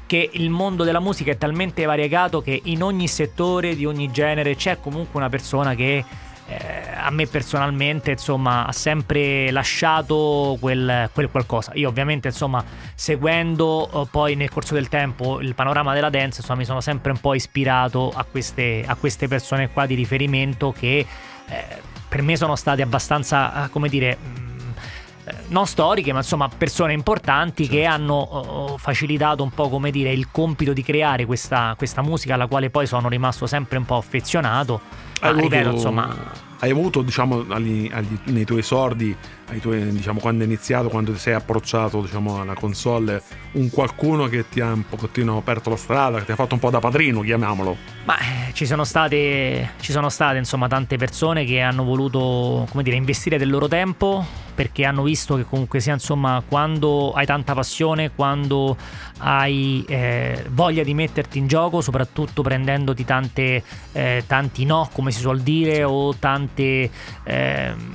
che 0.06 0.30
il 0.34 0.50
mondo 0.50 0.84
della 0.84 1.00
musica 1.00 1.32
è 1.32 1.36
talmente 1.36 1.84
variegato 1.84 2.40
che 2.40 2.60
in 2.64 2.82
ogni 2.82 3.08
settore, 3.08 3.74
di 3.74 3.84
ogni 3.84 4.10
genere, 4.12 4.54
c'è 4.54 4.78
comunque 4.80 5.18
una 5.18 5.28
persona 5.28 5.74
che 5.74 6.04
eh, 6.48 6.90
a 6.94 7.10
me 7.10 7.26
personalmente 7.26 8.12
insomma 8.12 8.66
ha 8.66 8.72
sempre 8.72 9.50
lasciato 9.50 10.56
quel, 10.60 11.10
quel 11.12 11.28
qualcosa 11.30 11.72
io 11.74 11.88
ovviamente 11.88 12.28
insomma 12.28 12.64
seguendo 12.94 13.88
eh, 13.92 14.06
poi 14.10 14.36
nel 14.36 14.50
corso 14.50 14.74
del 14.74 14.88
tempo 14.88 15.40
il 15.40 15.54
panorama 15.54 15.92
della 15.92 16.10
dance 16.10 16.40
insomma 16.40 16.60
mi 16.60 16.64
sono 16.64 16.80
sempre 16.80 17.10
un 17.10 17.18
po' 17.18 17.34
ispirato 17.34 18.12
a 18.14 18.24
queste, 18.24 18.84
a 18.86 18.94
queste 18.94 19.28
persone 19.28 19.70
qua 19.70 19.86
di 19.86 19.94
riferimento 19.94 20.72
che 20.72 21.06
eh, 21.48 21.64
per 22.08 22.22
me 22.22 22.36
sono 22.36 22.56
state 22.56 22.82
abbastanza 22.82 23.64
eh, 23.64 23.70
come 23.70 23.88
dire 23.88 24.16
mh, 24.16 24.46
eh, 25.24 25.34
non 25.48 25.66
storiche, 25.66 26.12
ma 26.12 26.18
insomma 26.18 26.48
persone 26.48 26.92
importanti 26.92 27.66
che 27.66 27.84
hanno 27.84 28.14
oh, 28.14 28.78
facilitato 28.78 29.42
un 29.42 29.50
po' 29.50 29.68
come 29.68 29.90
dire 29.90 30.12
il 30.12 30.28
compito 30.30 30.72
di 30.72 30.82
creare 30.82 31.26
questa, 31.26 31.74
questa 31.76 32.00
musica 32.00 32.34
alla 32.34 32.46
quale 32.46 32.70
poi 32.70 32.86
sono 32.86 33.08
rimasto 33.08 33.46
sempre 33.46 33.76
un 33.78 33.84
po' 33.84 33.96
affezionato. 33.96 34.80
Hai 35.20 35.30
avuto, 35.30 35.42
ripeto, 35.44 35.70
insomma, 35.70 36.16
hai 36.60 36.70
avuto, 36.70 37.02
diciamo, 37.02 37.44
agli- 37.48 37.90
agli- 37.92 38.18
nei 38.24 38.44
tuoi 38.44 38.60
esordi, 38.60 39.14
ai 39.48 39.60
tuoi, 39.60 39.90
diciamo, 39.90 40.20
quando 40.20 40.42
hai 40.42 40.48
iniziato, 40.48 40.88
quando 40.88 41.12
ti 41.12 41.18
sei 41.18 41.34
approcciato, 41.34 42.00
diciamo, 42.02 42.40
alla 42.40 42.54
console, 42.54 43.22
un 43.52 43.70
qualcuno 43.70 44.26
che 44.26 44.48
ti 44.48 44.60
ha 44.60 44.72
un 44.72 44.86
pochettino 44.88 45.36
aperto 45.38 45.70
la 45.70 45.76
strada, 45.76 46.18
che 46.18 46.26
ti 46.26 46.32
ha 46.32 46.36
fatto 46.36 46.54
un 46.54 46.60
po' 46.60 46.70
da 46.70 46.78
padrino, 46.78 47.20
chiamiamolo. 47.20 47.76
Ma 48.04 48.18
eh, 48.18 48.52
ci 48.52 48.66
sono 48.66 48.84
state, 48.84 49.72
ci 49.80 49.92
sono 49.92 50.08
state 50.08 50.38
insomma 50.38 50.68
tante 50.68 50.96
persone 50.96 51.44
che 51.44 51.60
hanno 51.60 51.84
voluto 51.84 52.66
come 52.70 52.82
dire, 52.82 52.96
investire 52.96 53.36
del 53.38 53.50
loro 53.50 53.68
tempo 53.68 54.24
perché 54.54 54.86
hanno 54.86 55.02
visto 55.02 55.36
che 55.36 55.44
comunque 55.44 55.80
sia 55.80 55.92
insomma 55.92 56.42
quando 56.46 57.12
hai 57.12 57.26
tanta 57.26 57.52
passione, 57.52 58.12
quando 58.14 58.76
hai 59.18 59.84
eh, 59.86 60.46
voglia 60.50 60.82
di 60.82 60.94
metterti 60.94 61.36
in 61.36 61.46
gioco, 61.46 61.82
soprattutto 61.82 62.40
prendendoti 62.42 63.04
tante, 63.04 63.62
eh, 63.92 64.24
tanti 64.26 64.64
no, 64.64 64.88
come 64.92 65.05
si 65.12 65.20
suol 65.20 65.40
dire, 65.40 65.84
o 65.84 66.14
tante... 66.14 66.90
ehm, 67.24 67.94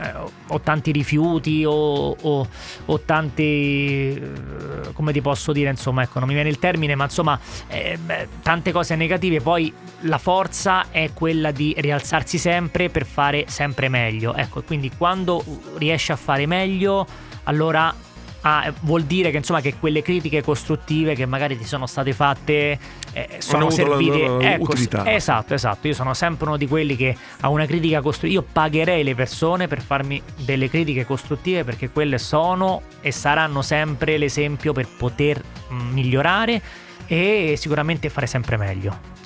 eh, 0.00 0.14
o- 0.14 0.30
o 0.48 0.60
tanti 0.60 0.92
rifiuti 0.92 1.62
o, 1.66 2.16
o- 2.18 2.48
o 2.86 3.00
tanti 3.00 4.14
eh, 4.14 4.92
come 4.94 5.12
ti 5.12 5.20
posso 5.20 5.52
dire 5.52 5.68
insomma 5.68 6.02
ecco 6.02 6.18
non 6.20 6.28
mi 6.28 6.32
viene 6.34 6.48
il 6.48 6.58
termine 6.58 6.94
ma 6.94 7.04
insomma 7.04 7.38
eh, 7.68 7.98
beh, 8.02 8.28
tante 8.42 8.72
cose 8.72 8.96
negative. 8.96 9.40
Poi 9.42 9.70
la 10.02 10.16
forza 10.18 10.86
è 10.90 11.10
quella 11.12 11.50
di 11.50 11.74
rialzarsi 11.76 12.38
sempre 12.38 12.88
per 12.88 13.04
fare 13.04 13.44
sempre 13.48 13.88
meglio. 13.88 14.34
Ecco 14.34 14.62
quindi 14.62 14.90
quando 14.96 15.44
riesci 15.76 16.12
a 16.12 16.16
fare 16.16 16.46
meglio 16.46 17.06
allora 17.44 17.94
ah, 18.42 18.72
vuol 18.80 19.02
dire 19.04 19.30
che 19.30 19.38
insomma 19.38 19.60
che 19.60 19.74
quelle 19.78 20.02
critiche 20.02 20.42
costruttive 20.42 21.14
che 21.14 21.26
magari 21.26 21.58
ti 21.58 21.64
sono 21.64 21.86
state 21.86 22.12
fatte 22.12 22.78
eh, 23.12 23.28
sono 23.38 23.66
avuto 23.66 23.82
la 23.82 23.88
servite 23.88 24.26
loro 24.26 24.40
ecco, 24.40 24.74
esatto 25.04 25.54
esatto. 25.54 25.86
Io 25.88 25.94
sono 25.94 26.14
sempre 26.14 26.46
uno 26.46 26.56
di 26.56 26.66
quelli 26.66 26.96
che 26.96 27.16
a 27.40 27.48
una 27.48 27.66
critica 27.66 28.00
costruttiva 28.00 28.40
io 28.40 28.46
pagherei 28.50 29.02
le 29.02 29.14
persone 29.14 29.68
per 29.68 29.80
farmi 29.80 30.22
delle 30.36 30.68
critiche 30.68 31.04
costruttive 31.04 31.64
perché 31.64 31.90
quelle 31.90 32.18
sono 32.18 32.82
e 33.00 33.12
saranno 33.12 33.62
sempre 33.62 34.18
l'esempio 34.18 34.72
per 34.72 34.86
poter 34.86 35.42
mm, 35.72 35.92
migliorare 35.92 36.62
e 37.06 37.54
sicuramente 37.56 38.08
fare 38.08 38.26
sempre 38.26 38.56
meglio. 38.56 39.18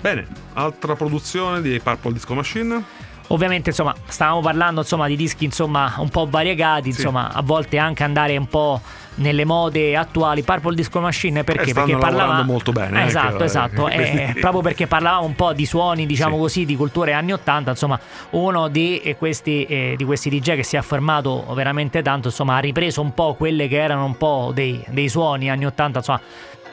Bene, 0.00 0.26
altra 0.52 0.94
produzione 0.94 1.62
di 1.62 1.80
Purple 1.82 2.12
Disco 2.12 2.34
Machine. 2.34 2.84
Ovviamente, 3.28 3.70
insomma, 3.70 3.94
stavamo 4.06 4.40
parlando 4.40 4.80
insomma, 4.82 5.06
di 5.06 5.16
dischi 5.16 5.44
insomma, 5.46 5.94
un 5.98 6.10
po' 6.10 6.26
variegati, 6.28 6.92
Sì. 6.92 7.00
insomma, 7.00 7.32
a 7.32 7.40
volte 7.42 7.78
anche 7.78 8.02
andare 8.04 8.36
un 8.36 8.46
po' 8.46 8.80
nelle 9.16 9.44
mode 9.44 9.96
attuali. 9.96 10.42
Purple 10.42 10.74
Disco 10.74 11.00
Machine 11.00 11.42
perché? 11.42 11.70
Eh, 11.70 11.72
perché 11.72 11.92
parlava 11.96 12.16
lavorando 12.16 12.52
molto 12.52 12.72
bene, 12.72 13.02
eh, 13.02 13.06
Esatto, 13.06 13.42
esatto. 13.42 13.88
eh, 13.88 14.34
proprio 14.38 14.60
perché 14.60 14.86
parlavamo 14.86 15.24
un 15.24 15.34
po' 15.34 15.52
di 15.54 15.64
suoni, 15.64 16.04
diciamo 16.04 16.34
Sì. 16.34 16.40
così, 16.40 16.64
di 16.66 16.76
culture 16.76 17.12
anni 17.14 17.32
80, 17.32 17.70
insomma, 17.70 17.98
uno 18.30 18.68
di 18.68 19.00
eh, 19.00 19.16
questi, 19.16 19.64
eh, 19.64 19.94
di 19.96 20.04
questi 20.04 20.28
DJ 20.28 20.56
che 20.56 20.62
si 20.62 20.76
è 20.76 20.78
affermato 20.78 21.46
veramente 21.54 22.02
tanto, 22.02 22.28
insomma, 22.28 22.56
ha 22.56 22.60
ripreso 22.60 23.00
un 23.00 23.14
po' 23.14 23.34
quelle 23.34 23.68
che 23.68 23.80
erano 23.80 24.04
un 24.04 24.16
po' 24.18 24.50
dei, 24.52 24.84
dei 24.88 25.08
suoni 25.08 25.48
anni 25.50 25.64
80, 25.64 25.98
insomma. 25.98 26.20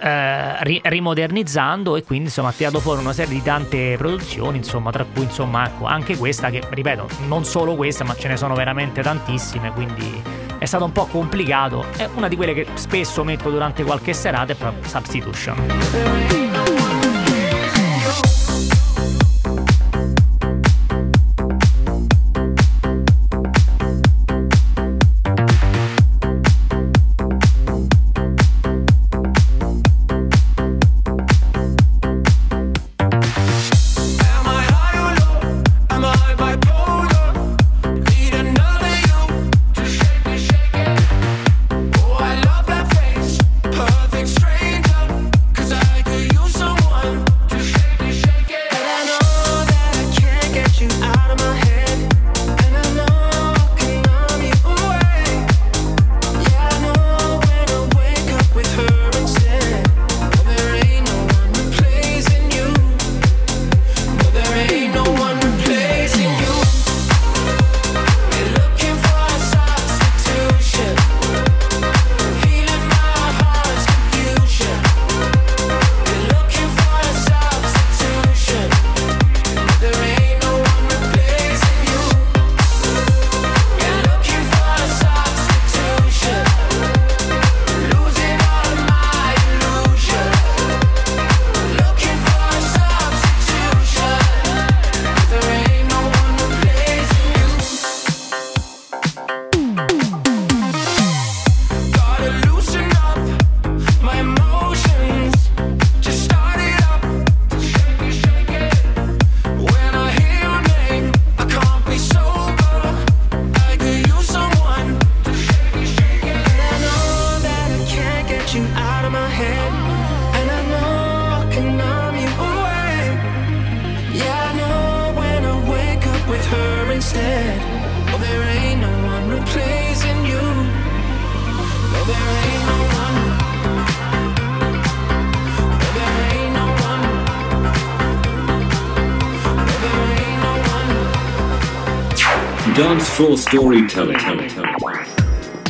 Eh, 0.02 0.64
ri- 0.64 0.82
rimodernizzando 0.84 1.96
e 1.96 2.04
quindi 2.04 2.26
insomma 2.26 2.50
ha 2.50 2.54
tirato 2.54 2.80
fuori 2.80 3.02
una 3.02 3.14
serie 3.14 3.34
di 3.34 3.44
tante 3.44 3.96
produzioni 3.98 4.58
insomma 4.58 4.92
tra 4.92 5.06
cui 5.06 5.24
insomma 5.24 5.68
ecco, 5.68 5.86
anche 5.86 6.18
questa 6.18 6.50
che 6.50 6.62
ripeto 6.70 7.08
non 7.28 7.46
solo 7.46 7.76
questa 7.76 8.04
ma 8.04 8.16
ce 8.16 8.28
ne 8.28 8.38
sono 8.38 8.56
veramente 8.56 9.02
tantissime 9.02 9.72
quindi 9.72 10.40
è 10.62 10.66
stato 10.66 10.86
un 10.86 10.92
po' 10.92 11.08
complicato. 11.08 11.86
È 11.98 12.08
una 12.14 12.28
di 12.28 12.36
quelle 12.36 12.54
che 12.54 12.68
spesso 12.76 13.24
metto 13.24 13.50
durante 13.50 13.84
qualche 13.84 14.14
serata 14.14 14.52
è 14.52 14.56
proprio 14.56 14.88
Substitution 14.88 16.71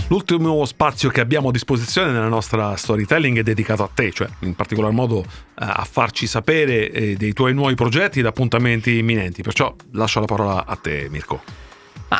L'ultimo 0.08 0.66
spazio 0.66 1.10
che 1.10 1.20
abbiamo 1.20 1.50
a 1.50 1.52
disposizione 1.52 2.12
nella 2.12 2.28
nostra 2.28 2.76
storytelling 2.76 3.40
è 3.40 3.42
dedicato 3.42 3.82
a 3.82 3.90
te, 3.92 4.12
cioè 4.12 4.28
in 4.42 4.54
particolar 4.54 4.92
modo 4.92 5.22
eh, 5.22 5.26
a 5.56 5.88
farci 5.90 6.28
sapere 6.28 6.92
eh, 6.92 7.16
dei 7.16 7.34
tuoi 7.34 7.56
nuovi 7.56 7.74
progetti 7.74 8.20
ed 8.20 8.28
appuntamenti 8.28 9.00
imminenti. 9.00 9.42
Perciò 9.42 9.76
lascio 9.94 10.20
la 10.20 10.28
parola 10.28 10.66
a 10.68 10.76
te, 10.76 11.08
Mirko. 11.10 11.61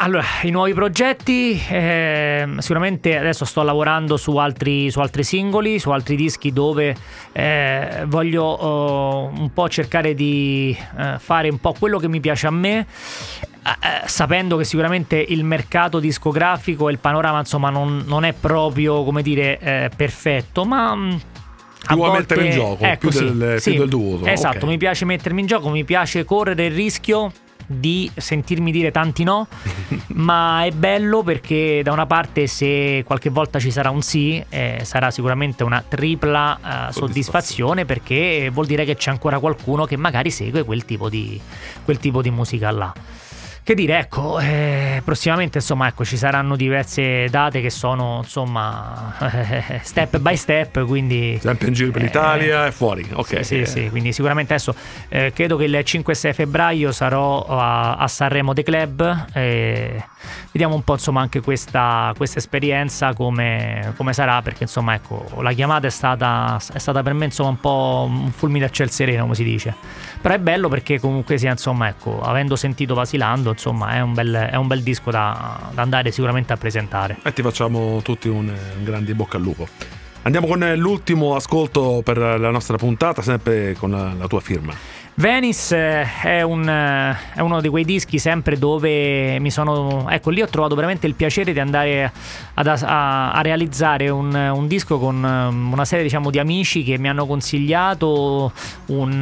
Allora, 0.04 0.24
i 0.42 0.50
nuovi 0.50 0.74
progetti, 0.74 1.62
ehm, 1.70 2.58
sicuramente 2.58 3.16
adesso 3.20 3.46
sto 3.46 3.62
lavorando 3.62 4.18
su 4.18 4.36
altri, 4.38 4.90
su 4.90 5.00
altri 5.00 5.24
singoli, 5.24 5.78
su 5.78 5.92
altri 5.92 6.16
dischi 6.16 6.52
dove 6.52 6.96
eh, 7.32 8.04
voglio 8.08 8.44
oh, 8.46 9.26
un 9.28 9.54
po' 9.54 9.70
cercare 9.70 10.16
di 10.16 10.76
eh, 10.98 11.20
fare 11.20 11.50
un 11.50 11.60
po' 11.60 11.76
quello 11.78 12.00
che 12.00 12.08
mi 12.08 12.20
piace 12.20 12.48
a 12.48 12.50
me, 12.50 12.80
eh, 12.80 14.08
sapendo 14.08 14.58
che 14.58 14.64
sicuramente 14.64 15.18
il 15.18 15.44
mercato 15.44 16.00
discografico 16.00 16.90
e 16.90 16.94
il 16.94 16.98
panorama 17.00 17.38
insomma 17.38 17.70
non, 17.70 18.04
non 18.08 18.24
è 18.24 18.34
proprio, 18.34 19.04
come 19.04 19.22
dire, 19.22 19.60
eh, 19.60 19.92
perfetto, 19.96 20.66
ma... 20.66 20.96
mm, 20.96 21.12
Ti 21.88 21.94
vuoi 21.94 22.10
mettere 22.10 22.46
in 22.46 22.52
gioco, 22.54 22.84
ecco, 22.84 23.10
più 23.10 23.12
sì, 23.12 23.38
del- 23.38 23.62
sì, 23.62 23.70
più 23.70 23.80
del 23.82 23.90
dovuto, 23.90 24.26
Esatto, 24.26 24.66
ok. 24.66 24.72
mi 24.72 24.78
piace 24.80 25.06
mettermi 25.06 25.42
in 25.42 25.46
gioco, 25.46 25.70
mi 25.70 25.84
piace 25.84 26.26
correre 26.26 26.66
il 26.66 26.74
rischio 26.74 27.32
di 27.80 28.10
sentirmi 28.14 28.72
dire 28.72 28.92
tanti 28.92 29.24
no, 29.24 29.48
ma 30.14 30.64
è 30.64 30.72
bello 30.72 31.24
perché 31.24 31.82
da 31.84 31.92
una 31.92 32.06
parte 32.06 32.48
se 32.48 33.04
qualche 33.06 33.30
volta 33.30 33.60
ci 33.60 33.72
sarà 33.72 33.90
un 33.90 34.02
sì, 34.02 34.44
eh, 34.50 34.82
sarà 34.84 35.12
sicuramente 35.12 35.64
una 35.64 35.84
tripla 35.88 36.90
eh, 36.90 36.94
soddisfazione 36.94 37.86
perché 37.86 38.50
vuol 38.52 38.66
dire 38.66 38.86
che 38.86 38.96
c'è 38.96 39.10
ancora 39.10 39.40
qualcuno 39.40 39.86
che 39.86 39.98
magari 39.98 40.32
segue 40.32 40.64
quel 40.64 40.86
tipo 40.86 41.10
di, 41.10 41.40
quel 41.84 41.98
tipo 41.98 42.22
di 42.22 42.32
musica 42.32 42.72
là. 42.72 42.94
Che 43.64 43.76
dire, 43.76 44.00
ecco, 44.00 44.40
eh, 44.40 45.02
prossimamente 45.06 45.60
insomma 45.60 45.88
ecco, 45.88 46.04
ci 46.04 46.18
saranno 46.18 46.56
diverse 46.56 47.28
date 47.30 47.62
che 47.62 47.70
sono 47.70 48.22
insomma 48.24 49.14
step 49.84 50.18
by 50.18 50.36
step, 50.36 50.84
quindi... 50.86 51.38
Sempre 51.40 51.68
in 51.68 51.74
giro 51.74 51.92
per 51.92 52.02
Eh, 52.02 52.06
l'Italia 52.06 52.66
e 52.66 52.72
fuori. 52.72 53.08
Ok. 53.14 53.46
sì, 53.46 53.64
sì, 53.64 53.66
sì, 53.66 53.90
quindi 53.92 54.14
sicuramente 54.14 54.54
adesso 54.54 54.74
eh, 55.10 55.32
credo 55.34 55.58
che 55.58 55.66
il 55.66 55.80
5 55.84 56.12
e 56.12 56.16
6 56.16 56.34
febbraio 56.34 56.92
sarò 56.92 57.46
a, 57.46 57.94
a 57.98 58.08
Sanremo 58.08 58.54
The 58.54 58.64
Club 58.64 59.26
vediamo 60.52 60.76
un 60.76 60.84
po' 60.84 60.94
insomma 60.94 61.22
anche 61.22 61.40
questa, 61.42 62.14
questa 62.18 62.40
esperienza 62.40 63.14
come, 63.14 63.94
come 63.96 64.14
sarà 64.14 64.42
perché 64.42 64.64
insomma 64.64 64.94
ecco 64.96 65.28
la 65.42 65.52
chiamata 65.54 65.88
è 65.88 65.90
stata, 65.90 66.60
è 66.74 66.78
stata 66.78 67.02
per 67.04 67.14
me 67.14 67.26
insomma 67.26 67.50
un 67.50 67.60
po' 67.60 68.08
un 68.10 68.32
fulmine 68.32 68.66
a 68.66 68.70
ciel 68.70 68.90
sereno 68.90 69.24
come 69.24 69.36
si 69.36 69.44
dice 69.44 69.74
però 70.20 70.36
è 70.36 70.40
bello 70.40 70.68
perché 70.68 71.00
comunque 71.00 71.38
sia 71.38 71.52
insomma 71.52 71.88
ecco 71.88 72.22
avendo 72.22 72.56
sentito 72.56 72.94
Vasilando 72.94 73.51
insomma 73.52 73.94
è 73.94 74.02
un 74.02 74.14
bel, 74.14 74.34
è 74.34 74.56
un 74.56 74.68
bel 74.68 74.82
disco 74.82 75.12
da, 75.12 75.70
da 75.74 75.82
andare 75.82 76.12
sicuramente 76.12 76.54
a 76.54 76.58
presentare 76.58 77.18
E 77.24 77.34
ti 77.34 77.42
facciamo 77.42 78.02
tutti 78.02 78.28
un, 78.28 78.48
un 78.48 78.84
grande 78.84 79.14
bocca 79.14 79.38
al 79.38 79.44
lupo. 79.44 79.68
Andiamo 80.24 80.46
con 80.46 80.60
l'ultimo 80.76 81.36
ascolto 81.36 82.02
per 82.04 82.18
la 82.18 82.52
nostra 82.52 82.78
puntata, 82.78 83.24
sempre 83.24 83.74
con 83.74 83.90
la, 83.90 84.14
la 84.14 84.28
tua 84.28 84.40
firma. 84.40 84.72
Venice 85.16 85.76
eh, 86.02 86.08
è, 86.22 86.42
un, 86.42 86.68
eh, 86.68 87.16
è 87.36 87.42
uno 87.42 87.60
di 87.60 87.68
quei 87.68 87.84
dischi 87.84 88.18
sempre 88.18 88.58
dove 88.58 89.38
mi 89.40 89.52
sono. 89.52 90.10
Ecco, 90.10 90.30
lì 90.30 90.42
ho 90.42 90.48
trovato 90.48 90.74
veramente 90.74 91.06
il 91.06 91.16
piacere 91.16 91.52
di 91.54 91.60
andare 91.60 92.12
ad- 92.54 92.68
a, 92.68 93.32
a 93.32 93.42
realizzare 93.42 94.10
un, 94.10 94.34
un 94.34 94.68
disco 94.68 94.98
con 94.98 95.22
um, 95.22 95.72
una 95.74 95.86
serie 95.86 96.04
diciamo, 96.04 96.30
di 96.32 96.40
amici 96.40 96.84
che 96.84 96.98
mi 96.98 97.10
hanno 97.10 97.26
consigliato 97.26 98.52
un, 98.88 99.22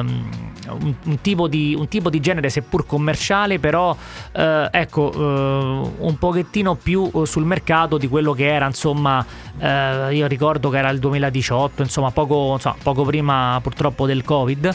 um, 0.00 0.94
un- 1.04 1.20
tipo 1.20 1.48
di, 1.48 1.78
tipo 1.88 2.10
di 2.10 2.18
genere, 2.20 2.48
seppur 2.48 2.86
commerciale, 2.86 3.58
però 3.58 3.94
eh, 4.32 4.68
ecco, 4.70 5.12
eh, 5.12 5.90
un 5.98 6.16
pochettino 6.18 6.74
più 6.74 7.10
eh, 7.14 7.26
sul 7.26 7.44
mercato 7.44 7.98
di 7.98 8.08
quello 8.08 8.32
che 8.32 8.52
era, 8.52 8.66
insomma, 8.66 9.24
eh, 9.58 10.14
io 10.14 10.26
ricordo 10.26 10.70
che 10.70 10.78
era 10.78 10.88
il 10.90 10.98
2018, 10.98 11.82
insomma, 11.82 12.10
poco, 12.10 12.54
insomma, 12.54 12.76
poco 12.82 13.04
prima 13.04 13.58
purtroppo 13.62 14.06
del 14.06 14.24
Covid. 14.24 14.74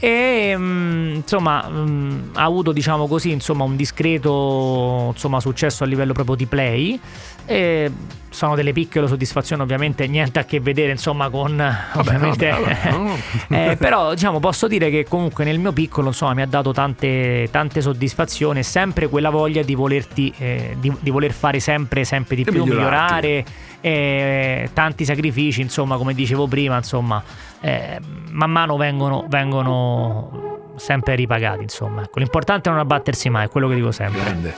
E 0.00 0.54
mm, 0.56 1.14
insomma, 1.16 1.68
mm, 1.68 2.20
ha 2.34 2.44
avuto, 2.44 2.72
diciamo 2.72 3.06
così, 3.06 3.30
insomma, 3.30 3.64
un 3.64 3.76
discreto 3.76 5.10
insomma, 5.12 5.40
successo 5.40 5.84
a 5.84 5.86
livello 5.86 6.12
proprio 6.14 6.34
di 6.36 6.46
play. 6.46 6.98
E 7.44 7.90
sono 8.30 8.54
delle 8.54 8.72
piccole 8.72 9.08
soddisfazioni, 9.08 9.60
ovviamente, 9.60 10.06
niente 10.06 10.38
a 10.38 10.44
che 10.44 10.60
vedere, 10.60 10.90
insomma, 10.92 11.28
con 11.28 11.62
ovviamente. 11.94 12.48
vabbè, 12.48 12.90
no. 12.92 13.08
Eh, 13.50 13.76
però 13.76 14.14
diciamo 14.14 14.38
posso 14.38 14.68
dire 14.68 14.90
che 14.90 15.04
comunque 15.08 15.44
nel 15.44 15.58
mio 15.58 15.72
piccolo 15.72 16.08
insomma 16.08 16.34
mi 16.34 16.42
ha 16.42 16.46
dato 16.46 16.72
tante, 16.72 17.48
tante 17.50 17.80
soddisfazioni 17.80 18.60
e 18.60 18.62
sempre 18.62 19.08
quella 19.08 19.28
voglia 19.30 19.62
di 19.62 19.74
volerti 19.74 20.32
eh, 20.38 20.76
di, 20.78 20.92
di 21.00 21.10
voler 21.10 21.32
fare 21.32 21.58
sempre 21.60 22.04
sempre 22.04 22.36
di 22.36 22.44
E 22.44 22.50
più 22.50 22.64
migliorarti. 22.64 23.26
migliorare 23.26 23.44
eh, 23.80 24.70
tanti 24.72 25.04
sacrifici 25.04 25.60
insomma 25.62 25.96
come 25.96 26.14
dicevo 26.14 26.46
prima 26.46 26.76
insomma 26.76 27.22
eh, 27.60 27.98
man 28.30 28.50
mano 28.50 28.76
vengono, 28.76 29.24
vengono 29.28 30.72
sempre 30.76 31.14
ripagati 31.14 31.62
insomma 31.62 32.02
ecco, 32.02 32.18
l'importante 32.18 32.68
è 32.68 32.72
non 32.72 32.80
abbattersi 32.80 33.28
mai 33.28 33.46
è 33.46 33.48
quello 33.48 33.68
che 33.68 33.74
dico 33.74 33.92
sempre 33.92 34.20
Grande. 34.22 34.54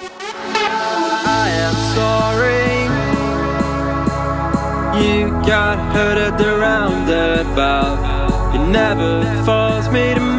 I 1.24 1.48
am 1.64 1.74
sorry 1.94 2.62
you 4.94 5.30
got 5.40 5.78
hurt 5.94 6.18
at 6.18 6.36
the 6.36 6.54
roundabout. 6.56 8.54
It 8.54 8.60
never 8.68 9.24
forced 9.44 9.90
me 9.90 10.14
to 10.14 10.31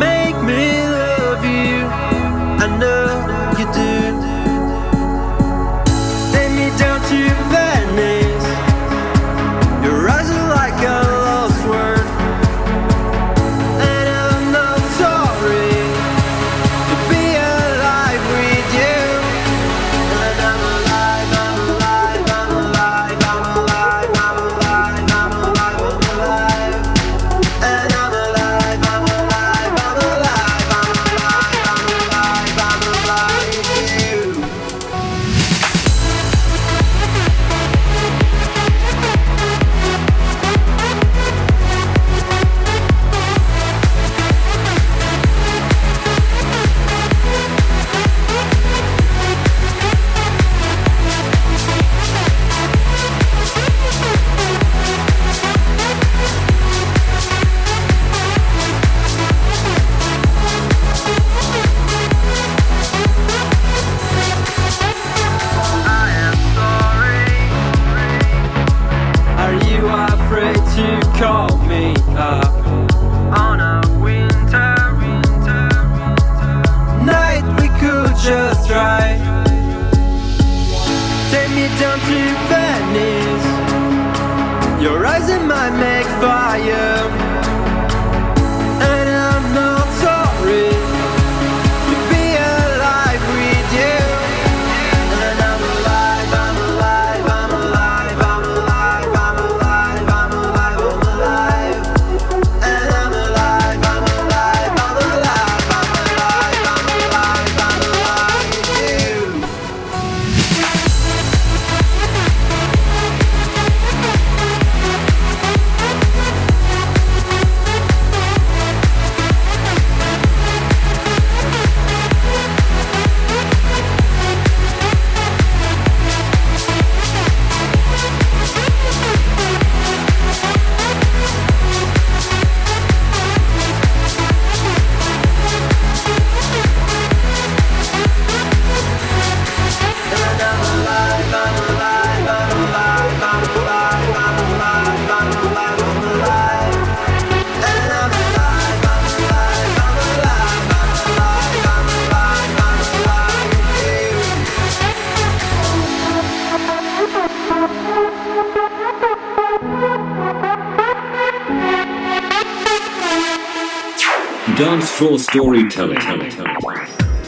Storytelling. 165.74 166.32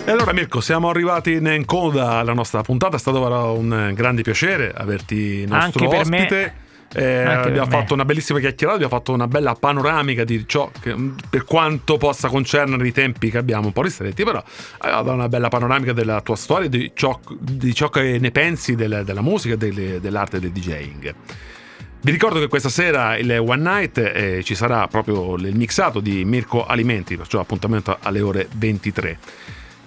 E 0.05 0.11
allora 0.11 0.31
Mirko, 0.31 0.61
siamo 0.61 0.87
arrivati 0.89 1.31
in 1.33 1.63
coda 1.65 2.17
alla 2.17 2.33
nostra 2.33 2.61
puntata, 2.61 2.95
è 2.95 2.99
stato 2.99 3.19
un 3.57 3.91
grande 3.95 4.21
piacere 4.21 4.71
averti 4.71 5.45
nostro 5.47 5.85
Anche 5.85 5.97
ospite. 5.97 6.35
me. 6.35 6.63
Eh, 6.93 7.23
abbiamo 7.23 7.65
me. 7.67 7.71
fatto 7.71 7.95
una 7.95 8.05
bellissima 8.05 8.37
chiacchierata, 8.39 8.75
abbiamo 8.77 8.95
fatto 8.95 9.13
una 9.13 9.27
bella 9.27 9.55
panoramica 9.55 10.23
di 10.23 10.43
ciò 10.47 10.69
che, 10.79 10.95
per 11.27 11.43
quanto 11.43 11.97
possa 11.97 12.29
concernere 12.29 12.87
i 12.87 12.91
tempi 12.91 13.31
che 13.31 13.39
abbiamo 13.39 13.65
un 13.65 13.73
po' 13.73 13.81
ristretti, 13.81 14.23
però 14.23 14.41
abbiamo 14.77 15.01
dato 15.01 15.15
una 15.15 15.27
bella 15.27 15.47
panoramica 15.47 15.91
della 15.93 16.21
tua 16.21 16.35
storia, 16.35 16.69
di 16.69 16.91
ciò, 16.93 17.19
di 17.39 17.73
ciò 17.73 17.89
che 17.89 18.19
ne 18.19 18.29
pensi 18.29 18.75
del- 18.75 19.01
della 19.03 19.21
musica 19.21 19.55
e 19.59 19.99
dell'arte 19.99 20.39
del 20.39 20.51
DJing. 20.51 21.15
Vi 22.05 22.11
ricordo 22.11 22.37
che 22.37 22.47
questa 22.47 22.69
sera 22.69 23.17
il 23.17 23.31
One 23.31 23.63
Night 23.63 23.97
eh, 23.97 24.43
ci 24.43 24.53
sarà 24.53 24.87
proprio 24.87 25.33
il 25.37 25.55
mixato 25.55 25.99
di 25.99 26.23
Mirko 26.23 26.63
Alimenti, 26.63 27.17
perciò 27.17 27.39
appuntamento 27.39 27.97
alle 27.99 28.21
ore 28.21 28.47
23. 28.57 29.17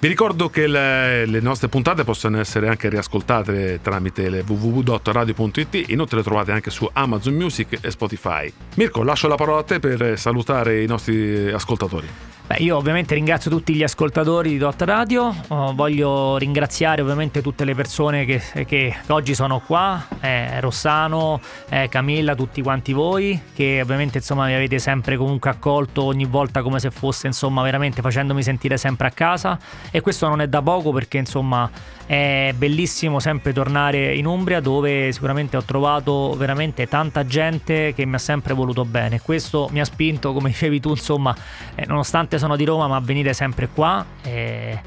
Vi 0.00 0.08
ricordo 0.08 0.50
che 0.50 0.66
le, 0.66 1.26
le 1.26 1.38
nostre 1.38 1.68
puntate 1.68 2.02
possono 2.02 2.40
essere 2.40 2.66
anche 2.66 2.88
riascoltate 2.88 3.78
tramite 3.80 4.28
le 4.30 4.42
www.radio.it, 4.44 5.90
inoltre 5.90 6.16
le 6.16 6.22
trovate 6.24 6.50
anche 6.50 6.70
su 6.70 6.90
Amazon 6.92 7.34
Music 7.34 7.78
e 7.80 7.90
Spotify. 7.92 8.52
Mirko, 8.74 9.04
lascio 9.04 9.28
la 9.28 9.36
parola 9.36 9.60
a 9.60 9.62
te 9.62 9.78
per 9.78 10.18
salutare 10.18 10.82
i 10.82 10.86
nostri 10.88 11.52
ascoltatori. 11.52 12.08
Beh, 12.48 12.56
io 12.60 12.78
ovviamente 12.78 13.14
ringrazio 13.14 13.50
tutti 13.50 13.74
gli 13.74 13.82
ascoltatori 13.82 14.48
di 14.48 14.56
Dot 14.56 14.80
Radio, 14.80 15.34
oh, 15.48 15.74
voglio 15.74 16.38
ringraziare 16.38 17.02
ovviamente 17.02 17.42
tutte 17.42 17.66
le 17.66 17.74
persone 17.74 18.24
che, 18.24 18.40
che 18.64 18.96
oggi 19.08 19.34
sono 19.34 19.60
qua, 19.60 20.02
eh, 20.18 20.58
Rossano, 20.58 21.42
eh, 21.68 21.90
Camilla, 21.90 22.34
tutti 22.34 22.62
quanti 22.62 22.94
voi, 22.94 23.38
che 23.54 23.80
ovviamente 23.82 24.16
insomma 24.16 24.46
mi 24.46 24.54
avete 24.54 24.78
sempre 24.78 25.18
comunque 25.18 25.50
accolto 25.50 26.04
ogni 26.04 26.24
volta 26.24 26.62
come 26.62 26.80
se 26.80 26.90
fosse 26.90 27.26
insomma 27.26 27.60
veramente 27.60 28.00
facendomi 28.00 28.42
sentire 28.42 28.78
sempre 28.78 29.08
a 29.08 29.10
casa. 29.10 29.58
E 29.90 30.00
questo 30.00 30.26
non 30.26 30.40
è 30.40 30.48
da 30.48 30.62
poco 30.62 30.90
perché 30.90 31.18
insomma 31.18 31.70
è 32.06 32.54
bellissimo 32.56 33.20
sempre 33.20 33.52
tornare 33.52 34.14
in 34.14 34.24
Umbria 34.24 34.60
dove 34.60 35.12
sicuramente 35.12 35.58
ho 35.58 35.62
trovato 35.62 36.34
veramente 36.38 36.88
tanta 36.88 37.26
gente 37.26 37.92
che 37.92 38.06
mi 38.06 38.14
ha 38.14 38.18
sempre 38.18 38.54
voluto 38.54 38.86
bene. 38.86 39.20
Questo 39.20 39.68
mi 39.72 39.80
ha 39.80 39.84
spinto, 39.84 40.32
come 40.32 40.48
dicevi 40.48 40.80
tu, 40.80 40.88
insomma, 40.88 41.36
eh, 41.74 41.84
nonostante 41.84 42.37
sono 42.38 42.56
di 42.56 42.64
Roma, 42.64 42.86
ma 42.86 42.98
venire 43.00 43.32
sempre 43.32 43.68
qua. 43.72 44.04
eh, 44.22 44.80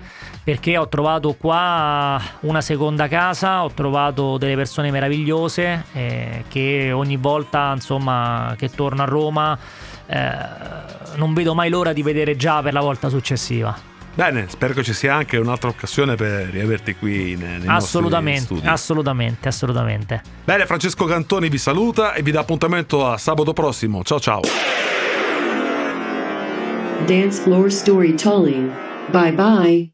perché 0.43 0.75
ho 0.77 0.87
trovato 0.87 1.33
qua 1.33 2.19
una 2.41 2.61
seconda 2.61 3.07
casa, 3.07 3.63
ho 3.63 3.71
trovato 3.71 4.37
delle 4.37 4.55
persone 4.55 4.89
meravigliose 4.89 5.85
eh, 5.93 6.43
che 6.47 6.91
ogni 6.91 7.17
volta, 7.17 7.71
insomma, 7.73 8.55
che 8.57 8.69
torno 8.69 9.03
a 9.03 9.05
Roma 9.05 9.57
eh, 10.07 10.35
non 11.15 11.33
vedo 11.33 11.53
mai 11.53 11.69
l'ora 11.69 11.93
di 11.93 12.01
vedere 12.01 12.35
già 12.35 12.61
per 12.61 12.73
la 12.73 12.81
volta 12.81 13.07
successiva. 13.09 13.89
Bene, 14.13 14.47
spero 14.49 14.73
che 14.73 14.83
ci 14.83 14.93
sia 14.93 15.15
anche 15.15 15.37
un'altra 15.37 15.69
occasione 15.69 16.15
per 16.15 16.49
riaverti 16.49 16.95
qui 16.95 17.35
nei, 17.35 17.59
nei 17.59 17.67
Assolutamente, 17.67 18.59
assolutamente, 18.63 19.47
assolutamente. 19.47 20.21
Bene, 20.43 20.65
Francesco 20.65 21.05
Cantoni 21.05 21.49
vi 21.49 21.57
saluta 21.57 22.13
e 22.13 22.23
vi 22.23 22.31
dà 22.31 22.41
appuntamento 22.41 23.07
a 23.07 23.17
sabato 23.17 23.53
prossimo. 23.53 24.03
Ciao 24.03 24.19
ciao. 24.19 24.41
Dance 27.07 27.39
Floor 27.39 27.69
Storytelling. 27.69 28.69
Bye 29.11 29.31
bye. 29.31 29.91